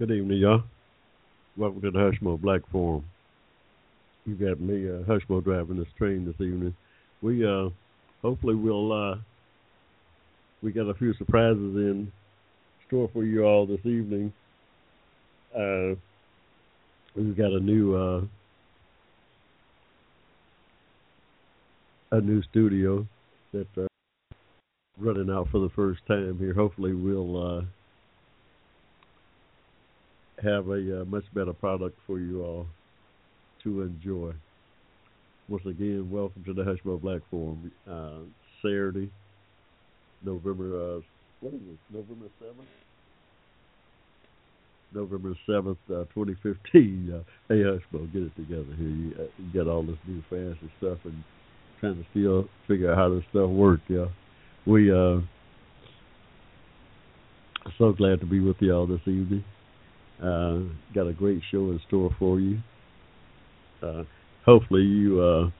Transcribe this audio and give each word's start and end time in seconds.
Good 0.00 0.12
evening, 0.12 0.38
y'all. 0.38 0.62
Welcome 1.58 1.82
to 1.82 1.90
the 1.90 1.98
Hushmo 1.98 2.40
Black 2.40 2.62
Forum. 2.72 3.04
You 4.24 4.34
got 4.34 4.58
me, 4.58 4.88
uh, 4.88 5.02
Hushmo, 5.02 5.44
driving 5.44 5.76
this 5.76 5.92
train 5.98 6.24
this 6.24 6.40
evening. 6.40 6.74
We, 7.20 7.44
uh, 7.46 7.68
hopefully, 8.22 8.54
we'll, 8.54 8.92
uh, 8.92 9.16
we 10.62 10.72
got 10.72 10.88
a 10.88 10.94
few 10.94 11.12
surprises 11.12 11.76
in 11.76 12.10
store 12.86 13.10
for 13.12 13.24
you 13.24 13.44
all 13.44 13.66
this 13.66 13.84
evening. 13.84 14.32
Uh, 15.54 15.96
we've 17.14 17.36
got 17.36 17.52
a 17.52 17.60
new, 17.60 17.94
uh, 17.94 18.22
a 22.12 22.22
new 22.22 22.42
studio 22.44 23.06
that 23.52 23.68
uh, 23.76 23.86
running 24.96 25.28
out 25.28 25.48
for 25.50 25.58
the 25.58 25.70
first 25.76 26.00
time 26.08 26.38
here. 26.38 26.54
Hopefully, 26.54 26.94
we'll. 26.94 27.58
Uh, 27.58 27.62
have 30.42 30.68
a 30.68 31.02
uh, 31.02 31.04
much 31.04 31.24
better 31.34 31.52
product 31.52 31.98
for 32.06 32.18
you 32.18 32.42
all 32.42 32.66
to 33.62 33.82
enjoy. 33.82 34.32
Once 35.48 35.66
again, 35.66 36.08
welcome 36.10 36.44
to 36.44 36.54
the 36.54 36.62
Hushmo 36.62 37.00
Black 37.00 37.20
Forum. 37.30 37.70
Uh, 37.90 38.20
Saturday, 38.62 39.10
November 40.24 40.96
uh, 40.96 41.00
what 41.40 41.54
is 41.54 41.60
it? 41.60 41.78
November 41.92 42.26
seventh. 42.38 42.68
November 44.92 45.34
seventh, 45.46 45.78
uh, 45.92 46.04
twenty 46.12 46.34
fifteen. 46.42 47.12
Uh, 47.14 47.22
hey 47.48 47.62
Hushmo, 47.62 48.12
get 48.12 48.22
it 48.22 48.36
together 48.36 48.74
here. 48.76 48.88
You, 48.88 49.14
uh, 49.18 49.22
you 49.38 49.52
got 49.52 49.70
all 49.70 49.82
this 49.82 49.98
new 50.06 50.22
fancy 50.30 50.70
stuff 50.78 50.98
and 51.04 51.22
trying 51.80 51.96
to 51.96 52.06
still 52.10 52.48
figure 52.68 52.92
out 52.92 52.98
how 52.98 53.08
this 53.08 53.24
stuff 53.30 53.50
works. 53.50 53.82
Yeah, 53.88 54.06
we 54.66 54.90
uh, 54.90 55.20
so 57.78 57.92
glad 57.92 58.20
to 58.20 58.26
be 58.26 58.40
with 58.40 58.56
y'all 58.60 58.86
this 58.86 59.00
evening. 59.06 59.44
Uh, 60.22 60.60
got 60.94 61.06
a 61.06 61.12
great 61.12 61.40
show 61.50 61.70
in 61.70 61.80
store 61.88 62.10
for 62.18 62.38
you. 62.40 62.58
Uh, 63.82 64.04
hopefully, 64.44 64.82
you 64.82 65.20
uh, 65.20 65.50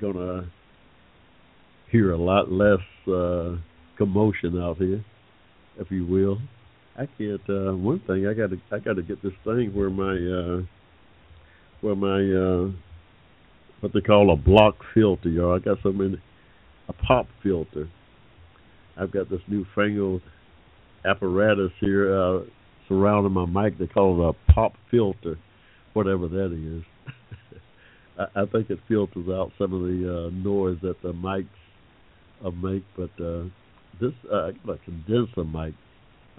gonna 0.00 0.50
hear 1.90 2.12
a 2.12 2.18
lot 2.18 2.52
less 2.52 2.80
uh, 3.08 3.56
commotion 3.96 4.60
out 4.60 4.76
here, 4.76 5.02
if 5.78 5.90
you 5.90 6.04
will. 6.04 6.38
I 6.96 7.06
can't. 7.18 7.40
Uh, 7.48 7.72
one 7.72 8.00
thing 8.06 8.26
I 8.26 8.34
got 8.34 8.50
to 8.50 8.60
I 8.70 8.78
got 8.78 8.96
to 8.96 9.02
get 9.02 9.22
this 9.22 9.32
thing 9.44 9.72
where 9.74 9.90
my 9.90 10.12
uh, 10.12 10.62
where 11.80 11.96
my 11.96 12.20
uh, 12.20 12.70
what 13.80 13.92
they 13.92 14.00
call 14.00 14.32
a 14.32 14.36
block 14.36 14.76
filter. 14.92 15.28
Y'all, 15.28 15.56
I 15.56 15.58
got 15.58 15.78
so 15.82 15.92
many 15.92 16.20
a 16.88 16.92
pop 16.92 17.26
filter. 17.42 17.88
I've 18.96 19.10
got 19.10 19.28
this 19.28 19.40
new 19.48 19.58
newfangled 19.58 20.22
apparatus 21.04 21.72
here. 21.80 22.16
Uh, 22.16 22.40
surrounding 22.88 23.32
my 23.32 23.46
mic. 23.46 23.78
They 23.78 23.86
call 23.86 24.20
it 24.20 24.36
a 24.36 24.52
pop 24.52 24.74
filter, 24.90 25.38
whatever 25.92 26.28
that 26.28 26.52
is. 26.52 26.84
I, 28.18 28.42
I 28.42 28.46
think 28.46 28.70
it 28.70 28.78
filters 28.88 29.28
out 29.28 29.52
some 29.58 29.72
of 29.72 29.80
the 29.82 30.28
uh, 30.28 30.30
noise 30.30 30.78
that 30.82 31.00
the 31.02 31.12
mics 31.12 31.46
uh, 32.44 32.50
make. 32.50 32.84
But 32.96 33.10
uh, 33.22 33.44
this, 34.00 34.12
uh, 34.32 34.46
I 34.46 34.52
got 34.66 34.74
a 34.74 34.78
condenser 34.84 35.44
mic. 35.44 35.74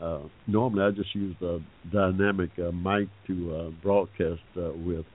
Uh, 0.01 0.27
normally, 0.47 0.83
I 0.83 0.91
just 0.91 1.15
use 1.15 1.35
a 1.41 1.59
dynamic 1.91 2.49
uh, 2.59 2.71
mic 2.71 3.07
to 3.27 3.55
uh, 3.55 3.69
broadcast 3.81 4.41
uh, 4.57 4.71
with, 4.85 5.05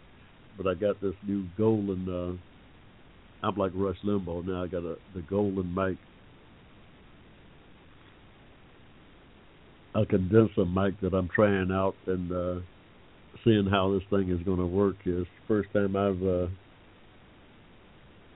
but 0.56 0.66
I 0.66 0.74
got 0.74 1.00
this 1.02 1.14
new 1.26 1.44
golden. 1.58 2.08
Uh, 2.08 3.46
I'm 3.46 3.56
like 3.56 3.72
Rush 3.74 3.98
Limbaugh 4.04 4.46
now. 4.46 4.62
I 4.62 4.66
got 4.68 4.84
a 4.84 4.96
the 5.14 5.22
golden 5.28 5.74
mic 5.74 5.98
a 9.94 10.06
condenser 10.06 10.64
mic 10.64 11.00
that 11.00 11.14
I'm 11.14 11.28
trying 11.28 11.70
out 11.72 11.94
and 12.06 12.32
uh, 12.32 12.60
seeing 13.44 13.66
how 13.66 13.92
this 13.92 14.02
thing 14.10 14.30
is 14.30 14.42
going 14.44 14.58
to 14.58 14.66
work. 14.66 14.96
Is 15.04 15.26
first 15.48 15.68
time 15.72 15.96
I've 15.96 16.22
uh, 16.22 16.46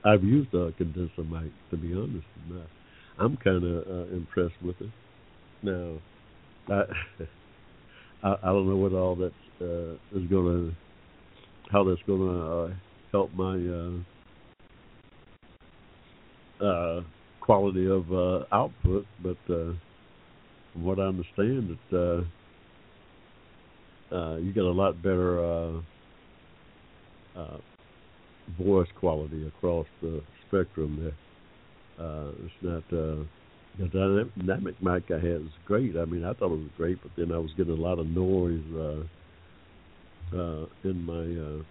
I've 0.03 0.23
used 0.23 0.53
a 0.53 0.71
condenser 0.73 1.23
mic 1.23 1.51
to 1.71 1.77
be 1.77 1.93
honest. 1.93 2.25
And, 2.49 2.61
uh, 2.61 2.65
I'm 3.17 3.37
kind 3.37 3.63
of 3.63 3.87
uh, 3.87 4.13
impressed 4.13 4.61
with 4.61 4.75
it. 4.81 4.89
Now, 5.63 5.97
I, 6.67 6.83
I 8.27 8.33
I 8.43 8.47
don't 8.47 8.67
know 8.69 8.75
what 8.75 8.91
all 8.91 9.15
that 9.15 9.31
uh, 9.61 9.93
is 10.17 10.27
going 10.29 10.45
to 10.69 10.75
how 11.71 11.83
that's 11.83 12.01
going 12.05 12.21
to 12.21 12.51
uh, 12.51 12.69
help 13.11 13.33
my 13.33 13.55
uh, 16.61 16.65
uh, 16.65 17.01
quality 17.39 17.87
of 17.87 18.11
uh, 18.11 18.43
output, 18.51 19.05
but. 19.23 19.37
Uh, 19.49 19.73
from 20.75 20.83
what 20.83 20.99
I 20.99 21.03
understand, 21.03 21.77
that 21.91 22.23
uh, 24.11 24.15
uh, 24.15 24.35
you 24.37 24.51
get 24.53 24.63
a 24.63 24.71
lot 24.71 25.01
better 25.01 25.43
uh, 25.43 25.81
uh, 27.35 27.57
voice 28.61 28.87
quality 28.99 29.47
across 29.47 29.87
the 30.01 30.21
spectrum 30.47 30.99
there. 31.01 32.05
Uh, 32.05 32.31
it's 32.43 32.53
not 32.61 32.83
the 32.89 33.25
dynamic 33.91 34.75
mic 34.81 35.03
I 35.11 35.15
had 35.15 35.41
is 35.41 35.49
great. 35.65 35.97
I 35.97 36.05
mean, 36.05 36.23
I 36.25 36.33
thought 36.33 36.51
it 36.51 36.59
was 36.59 36.69
great, 36.77 37.01
but 37.01 37.11
then 37.17 37.31
I 37.31 37.37
was 37.37 37.51
getting 37.57 37.73
a 37.73 37.81
lot 37.81 37.99
of 37.99 38.07
noise 38.07 38.61
in 40.83 41.05
my 41.05 41.63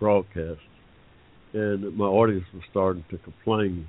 broadcast, 0.00 0.60
and 1.52 1.96
my 1.96 2.06
audience 2.06 2.44
was 2.52 2.62
starting 2.70 3.04
to 3.10 3.18
complain 3.18 3.88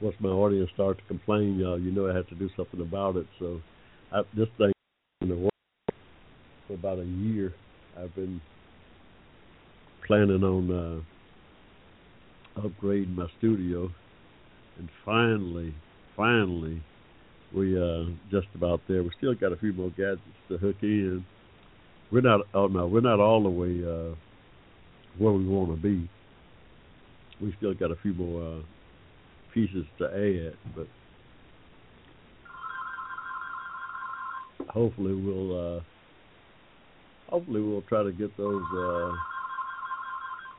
once 0.00 0.16
my 0.20 0.30
audience 0.30 0.70
start 0.74 0.98
to 0.98 1.04
complain, 1.04 1.62
uh, 1.64 1.74
you 1.74 1.92
know 1.92 2.08
I 2.08 2.14
have 2.14 2.28
to 2.28 2.34
do 2.34 2.48
something 2.56 2.80
about 2.80 3.16
it. 3.16 3.26
So 3.38 3.60
I, 4.12 4.22
this 4.36 4.48
thing 4.58 4.72
in 5.20 5.28
the 5.28 5.36
work 5.36 5.50
for 6.66 6.74
about 6.74 6.98
a 6.98 7.04
year. 7.04 7.54
I've 7.98 8.14
been 8.14 8.40
planning 10.06 10.42
on 10.42 11.04
uh, 12.56 12.60
upgrading 12.60 13.14
my 13.16 13.26
studio, 13.38 13.90
and 14.78 14.88
finally, 15.04 15.74
finally, 16.16 16.82
we 17.54 17.76
uh 17.80 18.04
just 18.30 18.46
about 18.54 18.80
there. 18.88 19.02
We 19.02 19.10
still 19.18 19.34
got 19.34 19.52
a 19.52 19.56
few 19.56 19.72
more 19.72 19.90
gadgets 19.90 20.22
to 20.48 20.56
hook 20.56 20.76
in. 20.82 21.24
We're 22.10 22.22
not. 22.22 22.40
Oh 22.54 22.68
no, 22.68 22.86
we're 22.86 23.00
not 23.00 23.20
all 23.20 23.42
the 23.42 23.50
way 23.50 23.82
uh, 23.84 24.14
where 25.18 25.32
we 25.32 25.46
want 25.46 25.70
to 25.70 25.76
be. 25.76 26.08
We 27.40 27.54
still 27.58 27.74
got 27.74 27.90
a 27.90 27.96
few 27.96 28.14
more. 28.14 28.62
Pieces 29.52 29.84
to 29.98 30.04
add, 30.04 30.54
but 30.76 30.86
hopefully 34.68 35.14
we'll 35.14 35.76
uh, 35.76 35.80
hopefully 37.28 37.60
we'll 37.60 37.82
try 37.82 38.02
to 38.02 38.12
get 38.12 38.36
those 38.36 38.62
uh, 38.76 39.12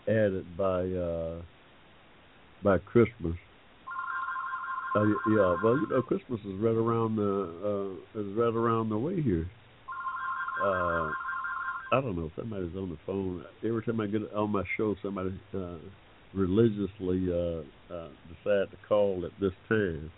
added 0.10 0.46
by 0.58 0.82
uh, 0.84 1.42
by 2.64 2.78
Christmas. 2.80 3.36
Uh, 4.94 5.06
yeah, 5.06 5.56
well, 5.64 5.78
you 5.78 5.88
know, 5.90 6.02
Christmas 6.02 6.42
is 6.42 6.60
right 6.60 6.76
around 6.76 7.16
the 7.16 7.96
uh, 8.14 8.20
is 8.20 8.36
right 8.36 8.54
around 8.54 8.90
the 8.90 8.98
way 8.98 9.22
here. 9.22 9.50
Uh, 10.62 11.10
I 11.94 12.02
don't 12.02 12.18
know. 12.18 12.26
if 12.26 12.32
Somebody's 12.36 12.76
on 12.76 12.90
the 12.90 12.98
phone. 13.06 13.44
Every 13.66 13.84
time 13.84 14.00
I 14.02 14.08
get 14.08 14.22
on 14.34 14.52
my 14.52 14.64
show, 14.78 14.96
somebody 15.02 15.40
uh, 15.56 15.76
religiously 16.33 17.28
uh, 17.31 17.94
uh, 17.94 18.10
decide 18.28 18.72
to 18.72 18.78
call 18.88 19.24
at 19.25 19.31
this 19.39 19.54
time. 19.68 20.12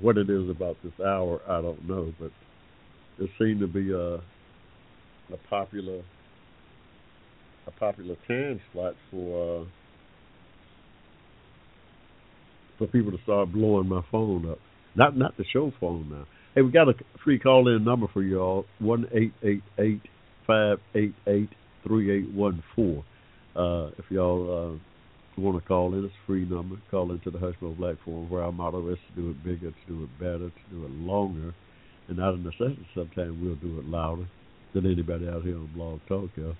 What 0.00 0.18
it 0.18 0.28
is 0.28 0.50
about 0.50 0.76
this 0.82 0.92
hour, 1.00 1.40
I 1.48 1.62
don't 1.62 1.88
know, 1.88 2.12
but 2.20 2.30
it 3.18 3.30
seemed 3.38 3.60
to 3.60 3.66
be 3.66 3.92
a 3.92 4.16
a 5.32 5.36
popular 5.48 6.02
a 7.66 7.70
popular 7.72 8.16
time 8.28 8.60
slot 8.72 8.94
for 9.10 9.62
uh, 9.62 9.64
for 12.78 12.86
people 12.88 13.10
to 13.10 13.18
start 13.22 13.52
blowing 13.52 13.88
my 13.88 14.02
phone 14.10 14.50
up. 14.50 14.58
Not 14.94 15.16
not 15.16 15.36
the 15.36 15.44
show 15.52 15.72
phone 15.80 16.08
now. 16.10 16.26
Hey, 16.54 16.62
we 16.62 16.70
got 16.70 16.88
a 16.88 16.94
free 17.24 17.38
call 17.38 17.74
in 17.74 17.84
number 17.84 18.06
for 18.12 18.22
y'all 18.22 18.66
one 18.78 19.06
eight 19.12 19.32
eight 19.42 19.62
eight 19.78 20.02
five 20.46 20.78
eight 20.94 21.14
eight 21.26 21.50
three 21.86 22.10
eight 22.10 22.32
one 22.32 22.62
four. 22.74 23.04
Uh, 23.56 23.90
if 23.98 24.04
y'all 24.10 24.78
uh, 25.38 25.40
want 25.40 25.60
to 25.62 25.66
call 25.68 25.94
in, 25.94 26.04
it's 26.04 26.14
a 26.14 26.26
free 26.26 26.44
number. 26.44 26.76
Call 26.90 27.12
into 27.12 27.30
the 27.30 27.38
Hushmo 27.38 27.76
Black 27.76 27.96
Forum, 28.04 28.28
where 28.30 28.42
our 28.42 28.52
motto 28.52 28.88
is 28.92 28.98
to 29.08 29.22
do 29.22 29.30
it 29.30 29.44
bigger, 29.44 29.70
to 29.70 29.86
do 29.88 30.04
it 30.04 30.18
better, 30.18 30.50
to 30.50 30.70
do 30.70 30.84
it 30.84 30.90
longer, 30.90 31.54
and 32.08 32.20
out 32.20 32.34
of 32.34 32.40
necessity, 32.40 32.86
sometimes 32.94 33.36
we'll 33.42 33.56
do 33.56 33.78
it 33.78 33.86
louder 33.86 34.26
than 34.74 34.86
anybody 34.86 35.28
out 35.28 35.42
here 35.42 35.56
on 35.56 35.70
Blog 35.74 36.00
Talk. 36.08 36.30
Y'all. 36.36 36.54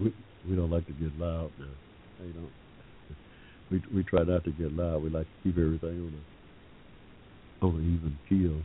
We 0.00 0.12
we 0.48 0.56
don't 0.56 0.70
like 0.70 0.86
to 0.86 0.92
get 0.92 1.16
loud 1.18 1.52
now. 1.58 1.66
They 2.20 2.32
don't. 2.32 2.52
We 3.70 3.82
we 3.94 4.04
try 4.04 4.24
not 4.24 4.44
to 4.44 4.52
get 4.52 4.72
loud. 4.72 5.02
We 5.02 5.10
like 5.10 5.26
to 5.26 5.42
keep 5.42 5.58
everything 5.58 5.88
on 6.00 6.14
a 7.62 7.66
on 7.66 7.76
an 7.76 7.94
even 7.94 8.18
keel. 8.28 8.62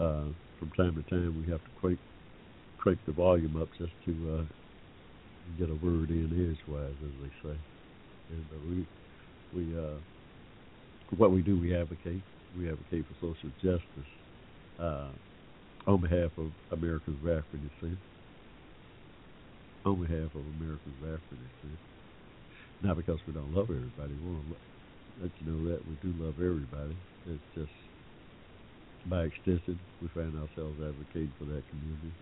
Uh, 0.00 0.32
from 0.58 0.70
time 0.76 0.94
to 0.94 1.10
time, 1.10 1.42
we 1.44 1.50
have 1.50 1.62
to 1.62 1.70
crank 1.80 1.98
crank 2.78 2.98
the 3.06 3.12
volume 3.12 3.60
up 3.60 3.68
just 3.78 3.92
to 4.06 4.40
uh, 4.40 4.61
get 5.58 5.70
a 5.70 5.74
word 5.74 6.10
in 6.10 6.30
edgewise, 6.32 6.96
as 7.04 7.14
they 7.22 7.32
say. 7.42 7.56
And 8.30 8.46
uh, 8.52 8.58
we 8.68 8.86
we 9.54 9.78
uh, 9.78 9.98
what 11.16 11.32
we 11.32 11.42
do, 11.42 11.58
we 11.58 11.74
advocate. 11.76 12.22
We 12.58 12.68
advocate 12.70 13.04
for 13.08 13.14
social 13.34 13.50
justice 13.62 14.12
uh, 14.78 15.10
on 15.86 16.00
behalf 16.00 16.30
of 16.38 16.52
Americans 16.70 17.18
of 17.22 17.28
African 17.28 17.70
descent. 17.80 17.98
On 19.84 20.00
behalf 20.00 20.30
of 20.34 20.42
Americans 20.60 20.96
of 21.02 21.08
African 21.08 21.38
descent. 21.38 21.78
Not 22.82 22.96
because 22.96 23.18
we 23.26 23.32
don't 23.32 23.54
love 23.54 23.70
everybody. 23.70 24.14
We 24.14 24.30
want 24.30 24.48
to 24.48 24.56
let 25.22 25.32
you 25.40 25.46
know 25.46 25.70
that 25.70 25.80
we 25.86 25.94
do 26.02 26.12
love 26.22 26.34
everybody. 26.40 26.96
It's 27.26 27.42
just 27.54 27.72
by 29.08 29.24
extension, 29.24 29.78
we 30.00 30.08
find 30.14 30.34
ourselves 30.34 30.78
advocating 30.78 31.32
for 31.38 31.44
that 31.46 31.62
community. 31.70 32.12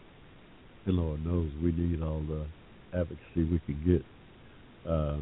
And 0.87 0.97
Lord 0.97 1.25
knows 1.25 1.51
we 1.63 1.73
need 1.73 2.03
all 2.03 2.23
the 2.23 2.47
advocacy 2.95 3.45
we 3.45 3.61
can 3.67 3.81
get. 3.87 4.91
Uh, 4.91 5.19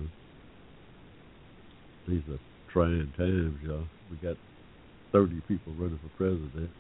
these 2.08 2.22
are 2.30 2.38
trying 2.72 3.12
times, 3.16 3.58
y'all. 3.62 3.84
We 4.10 4.16
got 4.16 4.36
30 5.12 5.42
people 5.48 5.74
running 5.78 5.98
for 5.98 6.16
president, 6.16 6.70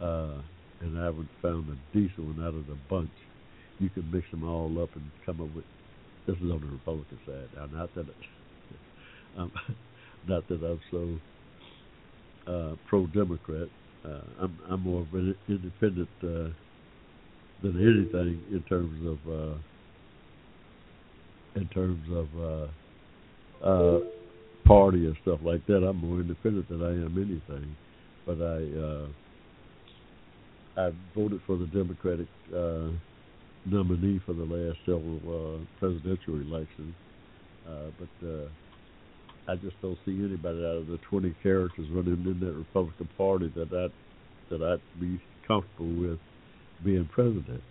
uh, 0.00 0.42
and 0.80 0.98
I 0.98 1.04
haven't 1.04 1.28
found 1.40 1.68
a 1.68 1.96
decent 1.96 2.18
one 2.18 2.40
out 2.42 2.54
of 2.54 2.66
the 2.66 2.76
bunch. 2.90 3.10
You 3.78 3.88
can 3.90 4.10
mix 4.12 4.30
them 4.30 4.44
all 4.44 4.82
up 4.82 4.90
and 4.94 5.04
come 5.24 5.40
up 5.40 5.54
with. 5.54 5.64
This 6.26 6.36
is 6.36 6.50
on 6.50 6.60
the 6.60 6.70
Republican 6.70 7.18
side 7.26 7.48
now. 7.56 7.66
Not 7.78 7.94
that, 7.94 8.06
um, 9.36 9.52
not 10.28 10.46
that 10.48 10.62
I'm 10.62 10.80
so 10.90 12.52
uh, 12.52 12.76
pro-Democrat. 12.88 13.68
Uh, 14.04 14.20
I'm 14.40 14.58
I'm 14.68 14.80
more 14.80 15.02
of 15.02 15.14
an 15.14 15.34
independent 15.48 16.08
uh, 16.22 16.50
than 17.62 17.76
anything 17.76 18.42
in 18.50 18.64
terms 18.68 19.06
of 19.06 19.32
uh, 19.32 19.54
in 21.56 21.68
terms 21.68 22.02
of 22.10 22.28
uh, 23.62 23.66
uh, 23.66 24.00
party 24.64 25.06
and 25.06 25.16
stuff 25.22 25.40
like 25.44 25.66
that. 25.66 25.84
I'm 25.86 25.96
more 25.96 26.20
independent 26.20 26.68
than 26.68 26.82
I 26.82 26.90
am 26.90 27.16
anything, 27.16 27.76
but 28.26 28.40
I 28.40 28.62
uh, 28.78 29.06
I 30.76 30.92
voted 31.14 31.40
for 31.46 31.56
the 31.58 31.66
Democratic 31.66 32.26
uh, 32.54 32.88
nominee 33.66 34.20
for 34.24 34.32
the 34.32 34.44
last 34.44 34.78
several 34.86 35.20
uh, 35.28 35.64
presidential 35.78 36.40
elections, 36.40 36.94
uh, 37.68 37.90
but 37.98 38.26
uh, 38.26 38.48
I 39.48 39.56
just 39.56 39.80
don't 39.82 39.98
see 40.04 40.12
anybody 40.12 40.58
out 40.60 40.76
of 40.76 40.86
the 40.86 40.98
20 41.10 41.34
characters 41.42 41.86
running 41.90 42.24
in 42.24 42.40
that 42.40 42.52
Republican 42.52 43.08
Party 43.18 43.52
that 43.54 43.72
I 43.72 43.92
that 44.50 44.62
I'd 44.62 45.00
be 45.00 45.20
comfortable 45.46 45.94
with 45.94 46.18
being 46.84 47.08
president. 47.12 47.62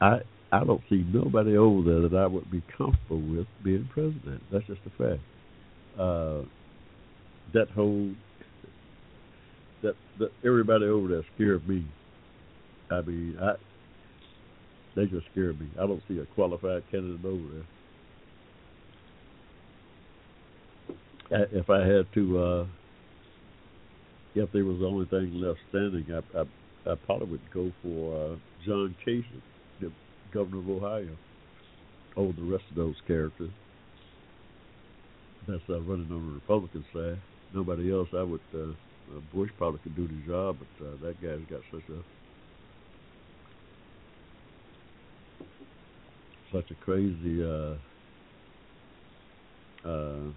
I 0.00 0.20
I 0.52 0.64
don't 0.64 0.82
see 0.88 1.04
nobody 1.12 1.56
over 1.56 1.82
there 1.82 2.08
that 2.08 2.16
I 2.16 2.26
would 2.26 2.50
be 2.50 2.62
comfortable 2.76 3.20
with 3.20 3.46
being 3.64 3.88
president. 3.92 4.42
That's 4.52 4.66
just 4.66 4.80
a 4.86 4.90
fact. 4.90 5.20
Uh, 5.98 6.42
that 7.52 7.68
whole 7.70 8.12
that 9.82 9.94
that 10.18 10.30
everybody 10.44 10.86
over 10.86 11.08
there 11.08 11.24
scared 11.34 11.68
me. 11.68 11.84
I 12.90 13.00
mean, 13.00 13.36
I 13.40 13.54
they 14.94 15.06
just 15.06 15.26
scared 15.32 15.60
me. 15.60 15.68
I 15.74 15.86
don't 15.86 16.02
see 16.08 16.18
a 16.18 16.26
qualified 16.34 16.84
candidate 16.90 17.24
over 17.24 17.42
there. 17.52 17.66
If 21.52 21.68
I 21.68 21.80
had 21.80 22.06
to, 22.14 22.38
uh, 22.38 22.66
if 24.36 24.52
there 24.52 24.64
was 24.64 24.78
the 24.78 24.86
only 24.86 25.06
thing 25.06 25.40
left 25.40 25.58
standing, 25.70 26.06
I 26.12 26.38
I, 26.38 26.92
I 26.92 26.94
probably 27.04 27.30
would 27.30 27.52
go 27.52 27.72
for 27.82 28.34
uh, 28.34 28.36
John 28.64 28.94
Kasich 29.04 29.24
governor 30.36 30.58
of 30.58 30.68
Ohio 30.68 31.16
over 32.16 32.32
the 32.32 32.42
rest 32.42 32.64
of 32.70 32.76
those 32.76 32.94
characters. 33.06 33.50
That's 35.48 35.62
uh, 35.70 35.80
running 35.80 36.10
on 36.12 36.26
the 36.28 36.34
Republican 36.34 36.84
side. 36.92 37.18
Nobody 37.54 37.90
else, 37.90 38.08
I 38.14 38.22
would. 38.22 38.40
Uh, 38.54 38.58
uh, 38.58 39.20
Bush 39.32 39.50
probably 39.56 39.80
could 39.82 39.96
do 39.96 40.06
the 40.06 40.26
job, 40.26 40.58
but 40.58 40.86
uh, 40.86 40.90
that 41.02 41.22
guy's 41.22 41.40
got 41.48 41.60
such 41.72 41.88
a 41.88 42.02
such 46.52 46.70
a 46.70 46.84
crazy 46.84 47.42
uh, 47.42 47.76
uh, 49.88 50.30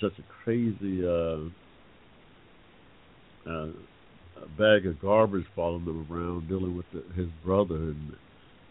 such 0.00 0.18
a 0.18 0.22
crazy 0.44 1.06
uh, 1.06 1.38
uh, 3.48 3.68
bag 4.58 4.86
of 4.86 5.00
garbage 5.00 5.44
following 5.54 5.84
them 5.84 6.06
around, 6.10 6.48
dealing 6.48 6.76
with 6.76 6.86
the, 6.92 7.02
his 7.14 7.28
brother 7.44 7.76
and 7.76 8.12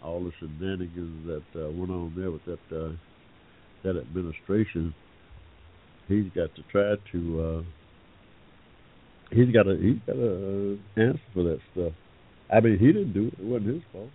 all 0.03 0.23
the 0.23 0.31
shenanigans 0.39 1.27
that 1.27 1.65
uh, 1.65 1.69
went 1.71 1.91
on 1.91 2.13
there 2.17 2.31
with 2.31 2.45
that 2.45 2.59
uh, 2.75 2.91
that 3.83 3.97
administration. 3.97 4.93
He's 6.07 6.25
got 6.35 6.49
to 6.55 6.63
try 6.71 6.95
to. 7.11 7.41
Uh, 7.41 9.35
he's 9.35 9.53
got 9.53 9.63
to. 9.63 9.77
He's 9.77 9.99
got 10.07 10.13
to 10.13 10.77
uh, 10.97 11.01
answer 11.01 11.21
for 11.33 11.43
that 11.43 11.59
stuff. 11.73 11.93
I 12.51 12.59
mean, 12.61 12.79
he 12.79 12.87
didn't 12.87 13.13
do 13.13 13.27
it. 13.27 13.33
It 13.39 13.45
wasn't 13.45 13.75
his 13.75 13.83
fault. 13.91 14.09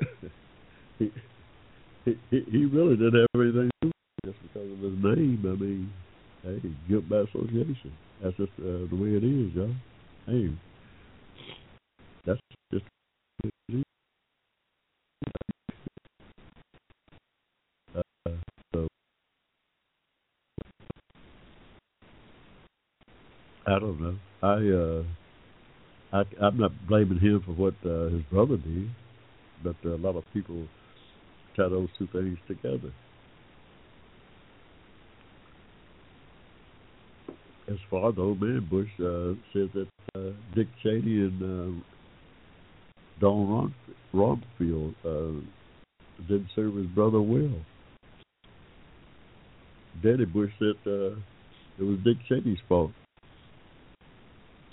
he, 0.98 1.10
he 2.04 2.44
he 2.50 2.64
really 2.66 2.96
did 2.96 3.14
everything 3.34 3.70
just 4.24 4.36
because 4.42 4.70
of 4.70 4.78
his 4.78 5.02
name. 5.02 5.42
I 5.44 5.60
mean, 5.60 5.92
hey, 6.42 6.60
guilt 6.88 7.08
by 7.08 7.20
association. 7.20 7.92
That's 8.22 8.36
just 8.36 8.52
uh, 8.58 8.84
the 8.90 8.96
way 8.96 9.16
it 9.16 9.24
is, 9.24 9.54
y'all. 9.54 9.74
Hey, 10.26 10.50
I 23.70 23.78
don't 23.78 24.00
know. 24.00 24.16
I 24.42 24.56
uh 24.68 25.04
I 26.12 26.44
I'm 26.44 26.58
not 26.58 26.72
blaming 26.88 27.20
him 27.20 27.40
for 27.46 27.52
what 27.52 27.74
uh, 27.86 28.08
his 28.08 28.22
brother 28.24 28.56
did, 28.56 28.90
but 29.62 29.76
uh, 29.84 29.94
a 29.94 30.00
lot 30.00 30.16
of 30.16 30.24
people 30.32 30.66
tie 31.56 31.68
those 31.68 31.88
two 31.96 32.08
things 32.08 32.36
together. 32.48 32.92
As 37.70 37.76
far 37.88 38.10
the 38.10 38.22
old 38.22 38.42
man 38.42 38.66
Bush 38.68 38.88
uh, 38.98 39.34
said 39.52 39.70
that 39.74 39.88
uh, 40.16 40.32
Dick 40.56 40.66
Cheney 40.82 41.20
and 41.20 41.40
uh, 41.40 41.84
Don 43.20 43.72
Ron, 44.12 44.42
uh, 45.04 46.26
didn't 46.26 46.48
serve 46.56 46.74
his 46.74 46.86
brother 46.86 47.20
well. 47.20 47.54
Daddy 50.02 50.24
Bush 50.24 50.50
said 50.58 50.74
uh, 50.86 51.14
it 51.78 51.84
was 51.84 51.98
Dick 52.04 52.16
Cheney's 52.28 52.58
fault. 52.68 52.90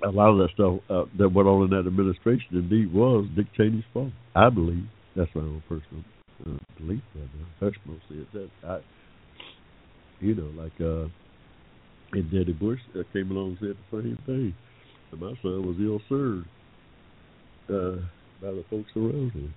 A 0.03 0.09
lot 0.09 0.29
of 0.29 0.37
that 0.37 0.49
stuff 0.53 0.79
uh, 0.89 1.05
that 1.17 1.29
went 1.29 1.47
on 1.47 1.63
in 1.63 1.69
that 1.71 1.87
administration 1.87 2.47
indeed 2.51 2.93
was 2.93 3.27
Dick 3.35 3.47
Cheney's 3.57 3.83
fault. 3.93 4.11
I 4.35 4.49
believe 4.49 4.85
that's 5.15 5.33
my 5.33 5.41
own 5.41 5.63
personal 5.67 6.03
uh, 6.45 6.59
belief. 6.77 7.01
Right 7.15 7.29
now. 7.39 7.47
That's 7.59 7.75
mostly 7.85 8.17
it. 8.21 8.31
That 8.33 8.49
I, 8.63 8.79
you 10.19 10.35
know, 10.35 10.51
like 10.61 10.79
uh, 10.79 11.09
and 12.13 12.31
Daddy 12.31 12.53
Bush 12.53 12.79
uh, 12.95 13.03
came 13.11 13.31
along 13.31 13.57
and 13.61 13.75
said 13.75 13.77
the 13.91 14.01
same 14.03 14.19
thing. 14.25 14.55
And 15.11 15.21
my 15.21 15.33
son 15.41 15.65
was 15.65 15.77
ill 15.79 15.99
served. 16.07 16.47
Uh, 17.69 18.05
by 18.41 18.51
the 18.51 18.63
folks 18.69 18.89
around 18.95 19.31
him. 19.31 19.53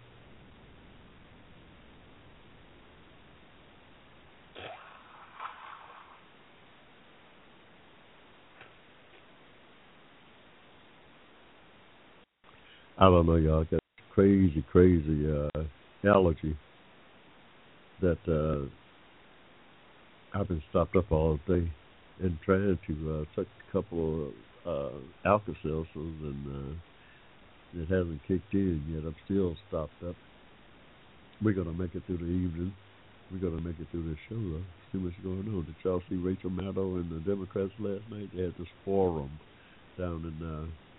I 13.00 13.04
don't 13.04 13.24
know, 13.24 13.36
y'all. 13.36 13.64
got 13.64 13.80
crazy, 14.12 14.62
crazy 14.70 15.26
uh, 15.26 15.62
allergy 16.06 16.54
that 18.02 18.18
uh, 18.28 18.68
I've 20.38 20.48
been 20.48 20.62
stopped 20.68 20.94
up 20.96 21.10
all 21.10 21.38
day 21.48 21.72
and 22.20 22.38
trying 22.44 22.78
to 22.86 23.10
uh, 23.10 23.24
took 23.34 23.46
a 23.46 23.72
couple 23.72 24.26
of 24.26 24.32
uh, 24.66 24.98
Alka-Seltzers, 25.24 25.86
and 25.96 26.46
uh, 26.46 27.80
it 27.80 27.88
hasn't 27.88 28.20
kicked 28.28 28.52
in 28.52 28.84
yet. 28.86 29.04
I'm 29.06 29.16
still 29.24 29.56
stopped 29.68 30.02
up. 30.06 30.16
We're 31.42 31.54
gonna 31.54 31.72
make 31.72 31.94
it 31.94 32.02
through 32.06 32.18
the 32.18 32.24
evening. 32.24 32.74
We're 33.32 33.38
gonna 33.38 33.62
make 33.62 33.80
it 33.80 33.86
through 33.90 34.10
this 34.10 34.18
show 34.28 34.34
though. 34.34 34.62
See 34.92 34.98
what's 34.98 35.16
going 35.22 35.48
on. 35.48 35.64
Did 35.64 35.76
y'all 35.82 36.02
see 36.10 36.16
Rachel 36.16 36.50
Maddow 36.50 37.00
and 37.00 37.10
the 37.10 37.20
Democrats 37.20 37.72
last 37.78 38.02
night? 38.10 38.28
They 38.36 38.42
had 38.42 38.54
this 38.58 38.68
forum 38.84 39.30
down 39.96 40.36
in 40.38 40.46
uh, 40.46 40.89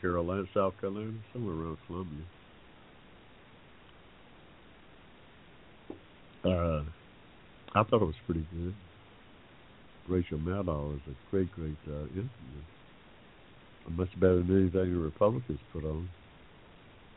Carolina, 0.00 0.44
South 0.54 0.74
Carolina, 0.80 1.12
somewhere 1.32 1.54
around 1.54 1.78
Columbia. 1.86 2.24
Uh, 6.44 6.84
I 7.74 7.82
thought 7.84 8.02
it 8.02 8.06
was 8.06 8.14
pretty 8.26 8.46
good. 8.52 8.74
Rachel 10.08 10.38
Maddow 10.38 10.96
is 10.96 11.02
a 11.08 11.30
great, 11.30 11.52
great 11.52 11.76
uh, 11.86 12.02
interview. 12.08 12.28
Much 13.90 14.08
better 14.20 14.36
than 14.36 14.62
anything 14.62 14.94
the 14.94 15.00
Republicans 15.00 15.58
put 15.72 15.84
on. 15.84 16.08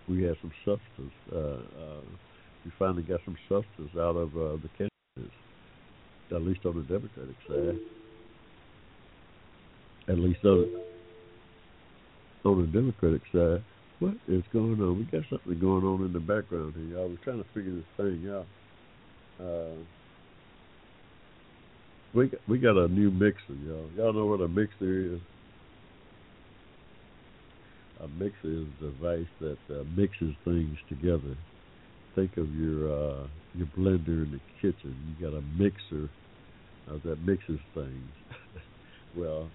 We 0.07 0.23
had 0.23 0.35
some 0.41 0.51
substance. 0.65 1.13
Uh, 1.31 1.37
uh, 1.37 2.01
we 2.65 2.71
finally 2.77 3.03
got 3.03 3.19
some 3.25 3.37
substance 3.47 3.91
out 3.95 4.15
of 4.15 4.29
uh, 4.35 4.57
the 4.61 4.69
candidates, 4.77 5.35
at 6.31 6.41
least 6.41 6.65
on 6.65 6.75
the 6.75 6.83
Democratic 6.83 7.35
side. 7.47 7.79
At 10.07 10.19
least 10.19 10.43
on 10.43 10.69
on 12.45 12.61
the 12.61 12.67
Democratic 12.67 13.21
side. 13.31 13.63
What 13.99 14.15
is 14.27 14.43
going 14.51 14.81
on? 14.81 14.97
We 14.97 15.05
got 15.05 15.27
something 15.29 15.59
going 15.59 15.85
on 15.85 16.05
in 16.05 16.13
the 16.13 16.19
background 16.19 16.73
here, 16.75 16.97
y'all. 16.97 17.09
We're 17.09 17.23
trying 17.23 17.41
to 17.41 17.49
figure 17.53 17.73
this 17.73 17.85
thing 17.95 18.29
out. 18.29 18.45
Uh, 19.39 19.75
we 22.13 22.27
got, 22.27 22.39
we 22.47 22.57
got 22.59 22.77
a 22.77 22.87
new 22.87 23.11
mixer, 23.11 23.53
y'all. 23.65 23.89
Y'all 23.95 24.13
know 24.13 24.25
what 24.25 24.41
a 24.41 24.47
mixer 24.47 25.15
is? 25.15 25.19
A 28.01 28.07
mixer 28.07 28.35
is 28.43 28.67
a 28.81 28.85
device 28.85 29.27
that 29.39 29.57
uh, 29.69 29.83
mixes 29.95 30.33
things 30.43 30.77
together. 30.89 31.37
Think 32.15 32.37
of 32.37 32.53
your 32.55 32.91
uh, 32.91 33.27
your 33.55 33.67
blender 33.77 34.25
in 34.25 34.31
the 34.31 34.39
kitchen. 34.61 34.95
You 35.07 35.25
got 35.25 35.37
a 35.37 35.41
mixer 35.57 36.09
uh, 36.89 36.97
that 37.05 37.19
mixes 37.25 37.59
things. 37.73 38.11
well, 39.17 39.49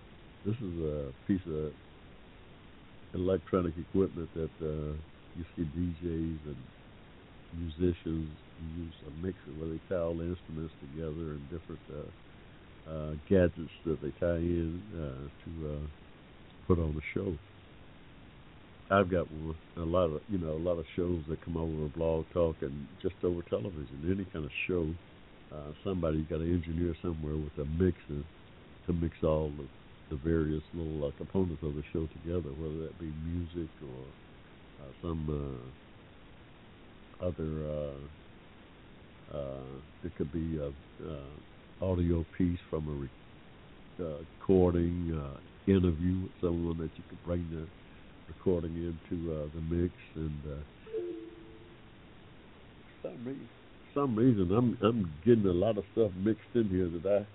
this 0.46 0.56
is 0.56 0.80
a 0.80 1.12
piece 1.26 1.42
of 1.46 1.72
electronic 3.14 3.74
equipment 3.78 4.28
that 4.34 4.50
uh, 4.62 4.92
you 5.36 5.44
see 5.56 5.62
DJs 5.62 6.38
and 6.46 6.56
musicians 7.56 8.28
use 8.76 8.94
a 9.06 9.24
mixer 9.24 9.52
where 9.58 9.70
they 9.70 9.80
tie 9.88 10.00
all 10.02 10.14
the 10.14 10.24
instruments 10.24 10.74
together 10.80 11.32
and 11.36 11.42
different 11.50 11.80
uh, 11.92 12.90
uh, 12.90 13.12
gadgets 13.28 13.70
that 13.86 14.00
they 14.02 14.10
tie 14.20 14.36
in 14.36 14.82
uh, 14.94 15.28
to 15.44 15.74
uh, 15.74 15.86
put 16.66 16.78
on 16.78 16.94
the 16.94 17.02
show. 17.14 17.34
I've 18.90 19.10
got. 19.10 19.26
A 19.76 19.80
lot 19.80 20.06
of 20.06 20.22
you 20.28 20.38
know 20.38 20.52
a 20.52 20.64
lot 20.64 20.78
of 20.78 20.84
shows 20.96 21.22
that 21.28 21.44
come 21.44 21.56
over 21.56 21.88
Blog 21.96 22.24
Talk 22.32 22.56
and 22.62 22.86
just 23.02 23.14
over 23.22 23.42
television, 23.42 24.02
any 24.04 24.24
kind 24.32 24.44
of 24.44 24.50
show. 24.66 24.88
Uh, 25.52 25.72
somebody 25.84 26.22
got 26.28 26.40
an 26.40 26.52
engineer 26.52 26.94
somewhere 27.00 27.36
with 27.36 27.52
a 27.58 27.64
mixer 27.82 28.24
to 28.86 28.92
mix 28.92 29.14
all 29.22 29.50
the, 29.56 29.64
the 30.10 30.16
various 30.24 30.62
little 30.74 31.08
uh, 31.08 31.10
components 31.18 31.62
of 31.62 31.74
the 31.74 31.82
show 31.92 32.06
together, 32.22 32.50
whether 32.56 32.86
that 32.86 32.98
be 32.98 33.12
music 33.26 33.68
or 33.82 34.04
uh, 34.80 34.92
some 35.02 35.28
uh, 37.20 37.24
other. 37.26 37.68
Uh, 37.68 39.36
uh, 39.36 40.04
it 40.04 40.12
could 40.16 40.32
be 40.32 40.56
a 40.56 40.68
uh, 40.68 41.84
audio 41.84 42.24
piece 42.36 42.58
from 42.70 42.88
a 42.88 42.92
re- 42.92 43.08
uh, 44.00 44.18
recording, 44.40 45.12
uh, 45.12 45.70
interview 45.70 46.22
with 46.22 46.32
someone 46.40 46.78
that 46.78 46.90
you 46.96 47.04
could 47.10 47.22
bring 47.26 47.46
the 47.50 47.66
recording 48.28 48.74
into 48.74 49.32
uh, 49.32 49.46
the 49.54 49.60
mix, 49.74 49.92
and 50.14 50.40
uh, 50.46 50.56
some 53.02 53.24
reason, 53.24 53.48
some 53.94 54.16
reason 54.16 54.50
I'm 54.56 54.78
I'm 54.82 55.12
getting 55.26 55.46
a 55.46 55.52
lot 55.52 55.76
of 55.76 55.84
stuff 55.92 56.10
mixed 56.16 56.40
in 56.54 56.68
here 56.68 56.88
that 56.88 57.06
I 57.06 57.26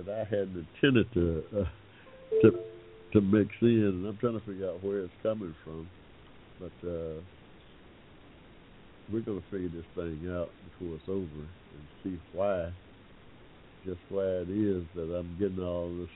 that 0.00 0.08
I 0.12 0.24
hadn't 0.24 0.66
intended 0.74 1.12
to 1.14 1.42
uh, 1.58 1.64
to 2.42 2.50
to 3.12 3.20
mix 3.20 3.50
in, 3.62 3.68
and 3.68 4.06
I'm 4.06 4.16
trying 4.18 4.38
to 4.38 4.44
figure 4.46 4.68
out 4.68 4.82
where 4.82 5.00
it's 5.00 5.12
coming 5.22 5.54
from. 5.64 5.88
But 6.58 6.88
uh, 6.88 7.20
we're 9.12 9.20
going 9.20 9.40
to 9.40 9.50
figure 9.50 9.68
this 9.68 9.86
thing 9.94 10.28
out 10.30 10.50
before 10.78 10.96
it's 10.96 11.08
over 11.08 11.20
and 11.20 11.84
see 12.02 12.18
why, 12.32 12.72
just 13.84 14.00
why 14.08 14.24
it 14.24 14.50
is 14.50 14.84
that 14.94 15.14
I'm 15.14 15.36
getting 15.38 15.60
all 15.60 15.88
this 15.98 16.08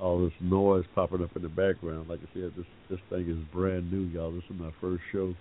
all 0.00 0.24
this 0.24 0.32
noise 0.40 0.84
popping 0.94 1.22
up 1.22 1.34
in 1.36 1.42
the 1.42 1.48
background. 1.48 2.08
Like 2.08 2.20
I 2.20 2.34
said, 2.34 2.52
this 2.56 2.66
this 2.90 3.00
thing 3.10 3.28
is 3.28 3.38
brand 3.52 3.92
new, 3.92 4.04
y'all. 4.10 4.32
This 4.32 4.44
is 4.50 4.58
my 4.58 4.70
first 4.80 5.02
show 5.12 5.34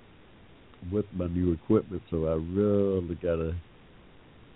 with 0.92 1.06
my 1.14 1.28
new 1.28 1.54
equipment, 1.54 2.02
so 2.10 2.28
I 2.28 2.34
really 2.34 3.16
gotta 3.16 3.56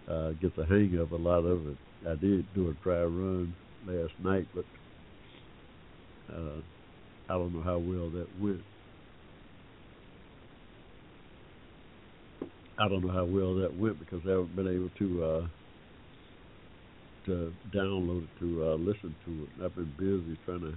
uh, 0.09 0.31
get 0.41 0.55
the 0.55 0.65
hang 0.65 0.97
of 0.97 1.11
a 1.11 1.15
lot 1.15 1.45
of 1.45 1.67
it. 1.67 1.77
I 2.07 2.15
did 2.15 2.45
do 2.53 2.69
a 2.69 2.73
dry 2.83 3.03
run 3.03 3.53
last 3.87 4.13
night, 4.19 4.47
but 4.53 4.65
uh, 6.33 6.61
I 7.29 7.33
don't 7.33 7.53
know 7.53 7.63
how 7.63 7.77
well 7.77 8.09
that 8.11 8.27
went. 8.41 8.61
I 12.79 12.87
don't 12.87 13.05
know 13.05 13.11
how 13.11 13.25
well 13.25 13.55
that 13.55 13.75
went 13.77 13.99
because 13.99 14.21
I 14.25 14.31
haven't 14.31 14.55
been 14.55 14.67
able 14.67 14.89
to 14.99 15.23
uh, 15.23 15.47
to 17.25 17.53
download 17.73 18.23
it 18.23 18.39
to 18.39 18.63
uh, 18.65 18.75
listen 18.75 19.15
to 19.25 19.43
it. 19.43 19.65
I've 19.65 19.75
been 19.75 19.93
busy 19.97 20.37
trying 20.45 20.61
to 20.61 20.73